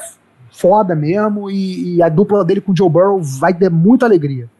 foda 0.51 0.95
mesmo 0.95 1.51
e, 1.51 1.97
e 1.97 2.03
a 2.03 2.11
dupla 2.11 2.45
dele 2.45 2.61
com 2.61 2.73
o 2.73 2.77
Joe 2.77 2.91
Burrow 2.91 3.23
vai 3.23 3.55
ter 3.55 3.71
muita 3.71 4.05
alegria. 4.05 4.51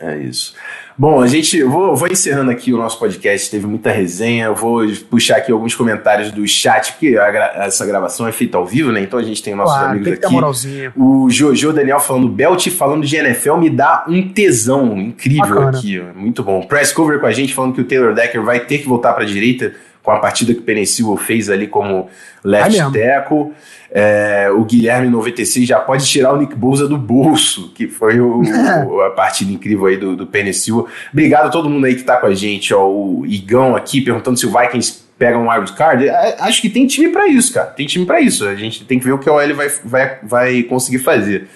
É 0.00 0.16
isso. 0.18 0.54
Bom, 0.96 1.20
a 1.20 1.26
gente. 1.26 1.62
Vou, 1.62 1.94
vou 1.94 2.08
encerrando 2.08 2.50
aqui 2.50 2.72
o 2.72 2.76
nosso 2.76 2.98
podcast, 2.98 3.50
teve 3.50 3.66
muita 3.66 3.90
resenha. 3.90 4.46
Eu 4.46 4.54
vou 4.54 4.82
puxar 5.08 5.36
aqui 5.36 5.52
alguns 5.52 5.74
comentários 5.74 6.32
do 6.32 6.46
chat, 6.46 6.92
porque 6.92 7.16
a, 7.16 7.66
essa 7.66 7.86
gravação 7.86 8.26
é 8.26 8.32
feita 8.32 8.58
ao 8.58 8.66
vivo, 8.66 8.90
né? 8.90 9.00
Então 9.00 9.18
a 9.18 9.22
gente 9.22 9.42
tem 9.42 9.54
nossos 9.54 9.76
claro, 9.76 9.90
amigos 9.90 10.06
tem 10.06 10.14
aqui. 10.14 10.90
O 10.96 11.30
Jojo 11.30 11.72
Daniel 11.72 12.00
falando, 12.00 12.28
Belt 12.28 12.68
falando 12.70 13.06
de 13.06 13.16
NFL 13.16 13.56
me 13.56 13.70
dá 13.70 14.04
um 14.08 14.28
tesão 14.28 14.98
incrível 14.98 15.54
Bacana. 15.54 15.78
aqui. 15.78 16.00
Muito 16.14 16.42
bom. 16.42 16.62
Press 16.62 16.92
cover 16.92 17.20
com 17.20 17.26
a 17.26 17.32
gente 17.32 17.54
falando 17.54 17.74
que 17.74 17.80
o 17.80 17.84
Taylor 17.84 18.12
Decker 18.12 18.42
vai 18.42 18.60
ter 18.60 18.78
que 18.78 18.88
voltar 18.88 19.12
para 19.12 19.22
a 19.22 19.26
direita 19.26 19.72
com 20.02 20.10
a 20.10 20.18
partida 20.18 20.54
que 20.54 20.60
o 20.60 20.62
Penicil 20.62 21.16
fez 21.16 21.50
ali 21.50 21.66
como 21.66 22.08
left 22.42 22.76
tackle. 22.92 23.52
É, 23.90 24.50
o 24.50 24.64
Guilherme 24.64 25.08
96 25.08 25.66
já 25.66 25.80
pode 25.80 26.06
tirar 26.06 26.34
o 26.34 26.36
Nick 26.36 26.54
Bouza 26.54 26.86
do 26.86 26.98
bolso, 26.98 27.72
que 27.74 27.88
foi 27.88 28.20
o, 28.20 28.42
o, 28.86 29.00
a 29.00 29.10
partida 29.10 29.50
incrível 29.50 29.86
aí 29.86 29.96
do, 29.96 30.14
do 30.14 30.26
Penicil. 30.26 30.86
Obrigado 31.12 31.46
a 31.46 31.50
todo 31.50 31.70
mundo 31.70 31.86
aí 31.86 31.94
que 31.94 32.02
tá 32.02 32.16
com 32.16 32.26
a 32.26 32.34
gente, 32.34 32.74
ó, 32.74 32.86
o 32.86 33.24
Igão 33.26 33.74
aqui 33.74 34.00
perguntando 34.00 34.38
se 34.38 34.46
o 34.46 34.50
Vikings 34.50 35.08
pega 35.18 35.38
um 35.38 35.50
wild 35.50 35.72
card. 35.72 36.06
É, 36.06 36.36
acho 36.40 36.60
que 36.60 36.68
tem 36.68 36.86
time 36.86 37.08
para 37.08 37.26
isso, 37.26 37.52
cara. 37.52 37.66
Tem 37.66 37.86
time 37.86 38.06
para 38.06 38.20
isso. 38.20 38.46
A 38.46 38.54
gente 38.54 38.84
tem 38.84 38.98
que 38.98 39.04
ver 39.04 39.12
o 39.12 39.18
que 39.18 39.28
o 39.28 39.34
OL 39.34 39.54
vai, 39.54 39.68
vai, 39.84 40.18
vai 40.22 40.62
conseguir 40.62 40.98
fazer. 40.98 41.48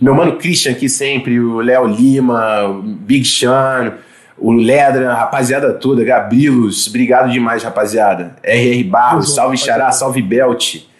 Meu 0.00 0.14
mano 0.14 0.36
Christian 0.36 0.72
aqui 0.72 0.88
sempre, 0.88 1.38
o 1.38 1.60
Léo 1.60 1.86
Lima, 1.86 2.64
o 2.64 2.82
Big 2.82 3.24
Sean, 3.24 3.94
o 4.36 4.50
Ledra, 4.50 5.14
rapaziada 5.14 5.72
toda, 5.74 6.02
Gabrilos, 6.02 6.88
obrigado 6.88 7.30
demais, 7.30 7.62
rapaziada. 7.62 8.34
RR 8.42 8.82
Barros, 8.84 9.34
salve 9.34 9.56
Xará, 9.56 9.92
salve 9.92 10.20
Belt. 10.20 10.91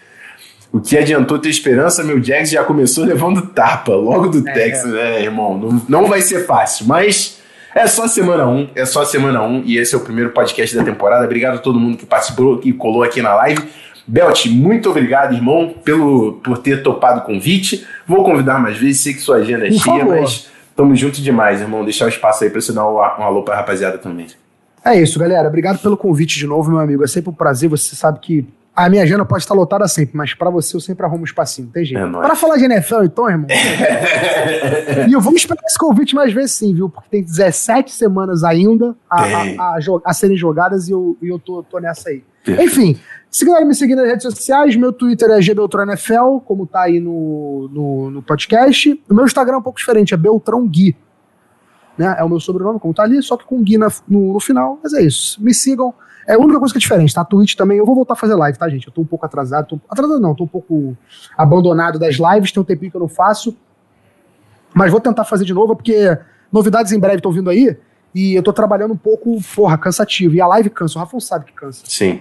O 0.73 0.81
que 0.81 0.97
adiantou 0.97 1.39
ter 1.39 1.51
esperança, 1.51 2.03
meu 2.03 2.23
Jags 2.23 2.51
já 2.51 2.65
começou 2.65 3.05
levando 3.07 3.43
tapa, 3.49 3.95
logo 3.95 4.29
do 4.29 4.49
é, 4.49 4.53
Texas, 4.53 4.91
né, 4.91 5.23
irmão? 5.23 5.59
Não, 5.59 5.83
não 5.89 6.07
vai 6.09 6.23
ser 6.23 6.47
fácil, 6.47 6.87
mas 6.87 7.39
é 7.75 7.87
só 7.87 8.09
semana 8.09 8.47
1, 8.47 8.57
um, 8.57 8.69
é 8.75 8.87
só 8.87 9.05
semana 9.05 9.43
1 9.43 9.47
um, 9.47 9.63
e 9.65 9.77
esse 9.77 9.95
é 9.95 9.99
o 9.99 10.01
primeiro 10.01 10.31
podcast 10.31 10.75
da 10.75 10.83
temporada. 10.83 11.25
Obrigado 11.25 11.57
a 11.57 11.59
todo 11.59 11.79
mundo 11.79 11.99
que 11.99 12.07
participou 12.07 12.61
e 12.65 12.73
colou 12.73 13.03
aqui 13.03 13.21
na 13.21 13.35
live. 13.35 13.63
Belt, 14.07 14.47
muito 14.47 14.91
obrigado, 14.91 15.35
irmão, 15.35 15.75
pelo, 15.85 16.41
por 16.43 16.59
ter 16.59 16.83
topado 16.83 17.21
o 17.21 17.23
convite. 17.23 17.87
Vou 18.07 18.25
convidar 18.25 18.59
mais 18.59 18.77
vezes, 18.77 19.01
sei 19.01 19.15
que 19.15 19.21
sua 19.21 19.37
agenda 19.37 19.67
é 19.67 19.71
cheia, 19.71 20.05
mas 20.05 20.49
tamo 20.75 20.97
junto 20.97 21.21
demais, 21.21 21.61
irmão. 21.61 21.85
Deixar 21.85 22.07
o 22.07 22.09
espaço 22.09 22.43
aí 22.43 22.51
pra 22.51 22.61
você 22.61 22.73
dar 22.73 22.87
um, 22.87 22.97
um 22.97 23.23
alô 23.23 23.43
pra 23.43 23.57
rapaziada 23.57 23.99
também. 23.99 24.27
É 24.85 25.01
isso, 25.01 25.19
galera. 25.19 25.47
Obrigado 25.47 25.79
pelo 25.79 25.97
convite 25.97 26.39
de 26.39 26.47
novo, 26.47 26.71
meu 26.71 26.81
amigo. 26.81 27.05
É 27.05 27.07
sempre 27.07 27.31
um 27.31 27.35
prazer. 27.35 27.69
Você 27.69 27.95
sabe 27.95 28.19
que 28.19 28.45
a 28.75 28.89
minha 28.89 29.03
agenda 29.03 29.25
pode 29.25 29.43
estar 29.43 29.55
lotada 29.55 29.87
sempre, 29.87 30.17
mas 30.17 30.33
para 30.35 30.49
você 30.49 30.75
eu 30.75 30.81
sempre 30.81 31.05
arrumo 31.05 31.23
um 31.23 31.25
espacinho, 31.25 31.69
tem 31.73 31.85
jeito. 31.85 32.03
É 32.05 32.11
para 32.11 32.35
falar 32.35 32.57
de 32.57 32.65
NFL, 32.65 33.03
então, 33.05 33.29
irmão. 33.29 33.47
e 35.09 35.13
eu 35.13 35.21
vou 35.21 35.35
esperar 35.35 35.63
esse 35.67 35.79
convite 35.79 36.15
mais 36.15 36.33
vezes 36.33 36.53
sim, 36.53 36.75
viu? 36.75 36.89
Porque 36.89 37.09
tem 37.11 37.23
17 37.23 37.93
semanas 37.93 38.43
ainda 38.43 38.97
a, 39.11 39.23
a, 39.23 39.43
a, 39.59 39.79
a 40.07 40.15
serem 40.15 40.37
jogadas 40.37 40.89
e 40.89 40.93
eu, 40.93 41.17
e 41.21 41.29
eu 41.29 41.39
tô, 41.39 41.63
tô 41.63 41.79
nessa 41.79 42.09
aí. 42.09 42.25
Enfim, 42.47 42.99
se 43.31 43.45
quiser 43.45 43.65
me 43.65 43.75
seguir 43.75 43.95
nas 43.95 44.07
redes 44.07 44.23
sociais, 44.23 44.75
meu 44.75 44.93
Twitter 44.93 45.31
é 45.31 45.41
gbeltronfl, 45.41 46.41
como 46.45 46.67
tá 46.67 46.83
aí 46.83 46.99
no, 46.99 47.69
no, 47.73 48.11
no, 48.11 48.23
podcast. 48.23 49.01
O 49.09 49.15
meu 49.15 49.25
Instagram 49.25 49.55
é 49.55 49.59
um 49.59 49.63
pouco 49.63 49.79
diferente, 49.79 50.13
é 50.13 50.17
Beltrão 50.17 50.67
Gui. 50.67 50.97
Né? 51.97 52.15
É 52.19 52.25
o 52.25 52.29
meu 52.29 52.41
sobrenome, 52.41 52.81
como 52.81 52.95
tá 52.95 53.03
ali, 53.03 53.23
só 53.23 53.37
que 53.37 53.45
com 53.45 53.63
Gui 53.63 53.77
na, 53.79 53.89
no, 54.09 54.33
no 54.33 54.41
final. 54.41 54.79
Mas 54.83 54.93
é 54.95 55.03
isso. 55.03 55.43
Me 55.43 55.53
sigam. 55.53 55.95
É 56.27 56.35
a 56.35 56.39
única 56.39 56.59
coisa 56.59 56.73
que 56.73 56.79
é 56.79 56.81
diferente, 56.81 57.15
tá? 57.15 57.25
Twitch 57.25 57.55
também, 57.55 57.79
eu 57.79 57.87
vou 57.87 57.95
voltar 57.95 58.15
a 58.15 58.17
fazer 58.17 58.35
live, 58.35 58.57
tá, 58.57 58.69
gente? 58.69 58.87
Eu 58.87 58.93
tô 58.93 59.01
um 59.01 59.07
pouco 59.07 59.27
atrasado, 59.27 59.67
tô, 59.67 59.81
atrasado 59.89 60.21
não, 60.21 60.35
tô 60.35 60.45
um 60.45 60.49
pouco 60.49 60.97
abandonado 61.37 61.99
das 61.99 62.17
lives, 62.17 62.53
tem 62.53 62.61
um 62.61 62.65
tempinho 62.65 62.91
que 62.91 62.97
eu 62.97 63.01
não 63.01 63.09
faço, 63.09 63.57
mas 64.73 64.91
vou 64.91 65.01
tentar 65.01 65.25
fazer 65.25 65.45
de 65.45 65.53
novo, 65.53 65.75
porque 65.75 66.17
novidades 66.51 66.93
em 66.93 66.99
breve 66.99 67.17
estão 67.17 67.33
vindo 67.33 67.51
aí, 67.51 67.77
e 68.15 68.35
eu 68.35 68.43
tô 68.43 68.53
trabalhando 68.53 68.93
um 68.93 68.97
pouco, 68.97 69.37
porra, 69.55 69.77
cansativo, 69.77 70.35
e 70.35 70.41
a 70.41 70.47
live 70.47 70.71
cansa, 70.71 70.99
o 70.99 71.03
Rafa 71.03 71.19
sabe 71.19 71.47
que 71.47 71.53
cansa. 71.53 71.83
Sim. 71.87 72.21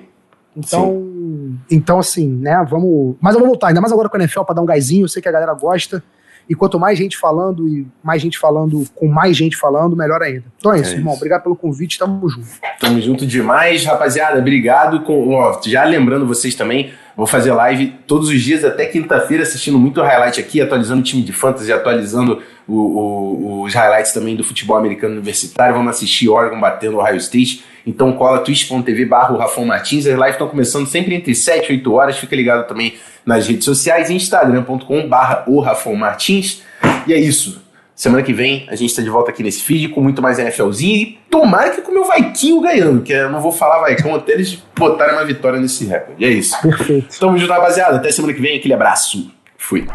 Então, 0.58 0.86
Sim. 0.86 1.60
então 1.70 2.00
assim, 2.00 2.28
né, 2.28 2.66
vamos... 2.68 3.16
Mas 3.22 3.36
eu 3.36 3.40
vou 3.40 3.50
voltar, 3.50 3.68
ainda 3.68 3.82
mais 3.82 3.94
agora 3.94 4.10
com 4.10 4.18
a 4.18 4.20
NFL 4.20 4.42
pra 4.42 4.56
dar 4.56 4.62
um 4.62 4.66
gásinho, 4.66 5.04
eu 5.04 5.08
sei 5.08 5.22
que 5.22 5.30
a 5.30 5.32
galera 5.32 5.54
gosta, 5.54 6.04
e 6.50 6.56
quanto 6.56 6.80
mais 6.80 6.98
gente 6.98 7.18
falando, 7.18 7.68
e 7.68 7.88
mais 8.04 8.22
gente 8.22 8.38
falando, 8.38 8.84
com 8.96 9.08
mais 9.08 9.38
gente 9.38 9.56
falando, 9.56 9.96
melhor 9.96 10.22
ainda. 10.22 10.44
Então 10.58 10.74
é 10.74 10.80
isso, 10.80 10.94
é 10.94 10.98
irmão. 10.98 11.14
Isso. 11.14 11.22
Obrigado 11.22 11.44
pelo 11.44 11.56
convite, 11.56 11.98
tamo 11.98 12.28
junto. 12.28 12.48
Tamo 12.80 13.02
junto 13.02 13.26
demais, 13.26 13.86
rapaziada. 13.86 14.40
Obrigado. 14.40 15.02
Com, 15.02 15.30
ó, 15.34 15.60
já 15.66 15.84
lembrando 15.84 16.26
vocês 16.26 16.56
também, 16.56 16.92
vou 17.16 17.26
fazer 17.26 17.52
live 17.54 17.94
todos 18.06 18.30
os 18.30 18.42
dias 18.42 18.64
até 18.66 18.86
quinta-feira, 18.86 19.44
assistindo 19.44 19.78
muito 19.78 20.02
highlight 20.02 20.40
aqui, 20.40 20.62
atualizando 20.62 21.02
o 21.02 21.04
time 21.04 21.22
de 21.22 21.32
fantasy, 21.32 21.72
atualizando 21.72 22.42
o, 22.72 23.62
o, 23.62 23.64
os 23.64 23.74
highlights 23.74 24.14
também 24.14 24.36
do 24.36 24.44
futebol 24.44 24.78
americano 24.78 25.14
universitário. 25.14 25.76
Vamos 25.76 25.96
assistir 25.96 26.30
Oregon 26.30 26.60
batendo 26.60 26.98
o 26.98 27.00
Ohio 27.02 27.18
State. 27.18 27.64
Então 27.86 28.14
cola 28.14 28.40
twitch.tv 28.40 29.06
barra 29.06 29.38
Rafão 29.38 29.66
Martins. 29.66 30.06
As 30.06 30.14
lives 30.14 30.32
estão 30.32 30.48
começando 30.48 30.88
sempre 30.88 31.16
entre 31.16 31.34
7 31.36 31.70
e 31.70 31.76
8 31.78 31.94
horas. 31.94 32.18
Fica 32.18 32.36
ligado 32.36 32.68
também 32.68 32.96
nas 33.26 33.48
redes 33.48 33.66
sociais, 33.66 34.10
instagram.com 34.10 35.08
barra 35.08 35.44
o 35.48 35.60
Rafão 35.60 35.96
Martins. 35.96 36.62
E 37.06 37.14
é 37.14 37.20
isso. 37.20 37.62
Semana 37.94 38.24
que 38.24 38.34
vem 38.34 38.66
a 38.68 38.76
gente 38.76 38.90
está 38.90 39.02
de 39.02 39.10
volta 39.10 39.30
aqui 39.30 39.44
nesse 39.44 39.62
feed 39.62 39.90
com 39.90 40.02
muito 40.02 40.22
mais 40.22 40.40
NFLzinho 40.40 40.96
e 40.96 41.20
tomara 41.30 41.70
que 41.70 41.82
com 41.82 41.92
o 41.92 41.94
meu 41.94 42.04
Vaiquinho 42.04 42.60
ganhando, 42.60 43.04
que 43.04 43.14
eu 43.14 43.30
não 43.30 43.40
vou 43.40 43.52
falar 43.52 43.80
Vaicão 43.80 44.16
até 44.16 44.32
eles 44.32 44.58
botarem 44.76 45.14
uma 45.14 45.26
vitória 45.26 45.60
nesse 45.60 45.86
recorde. 45.86 46.24
E 46.24 46.26
é 46.26 46.30
isso. 46.30 46.60
Perfeito. 46.62 47.20
Tamo 47.20 47.38
junto, 47.38 47.54
rapaziada. 47.54 47.98
Até 47.98 48.12
semana 48.12 48.34
que 48.34 48.42
vem. 48.42 48.58
Aquele 48.58 48.74
abraço. 48.74 49.32
Fui. 49.56 49.86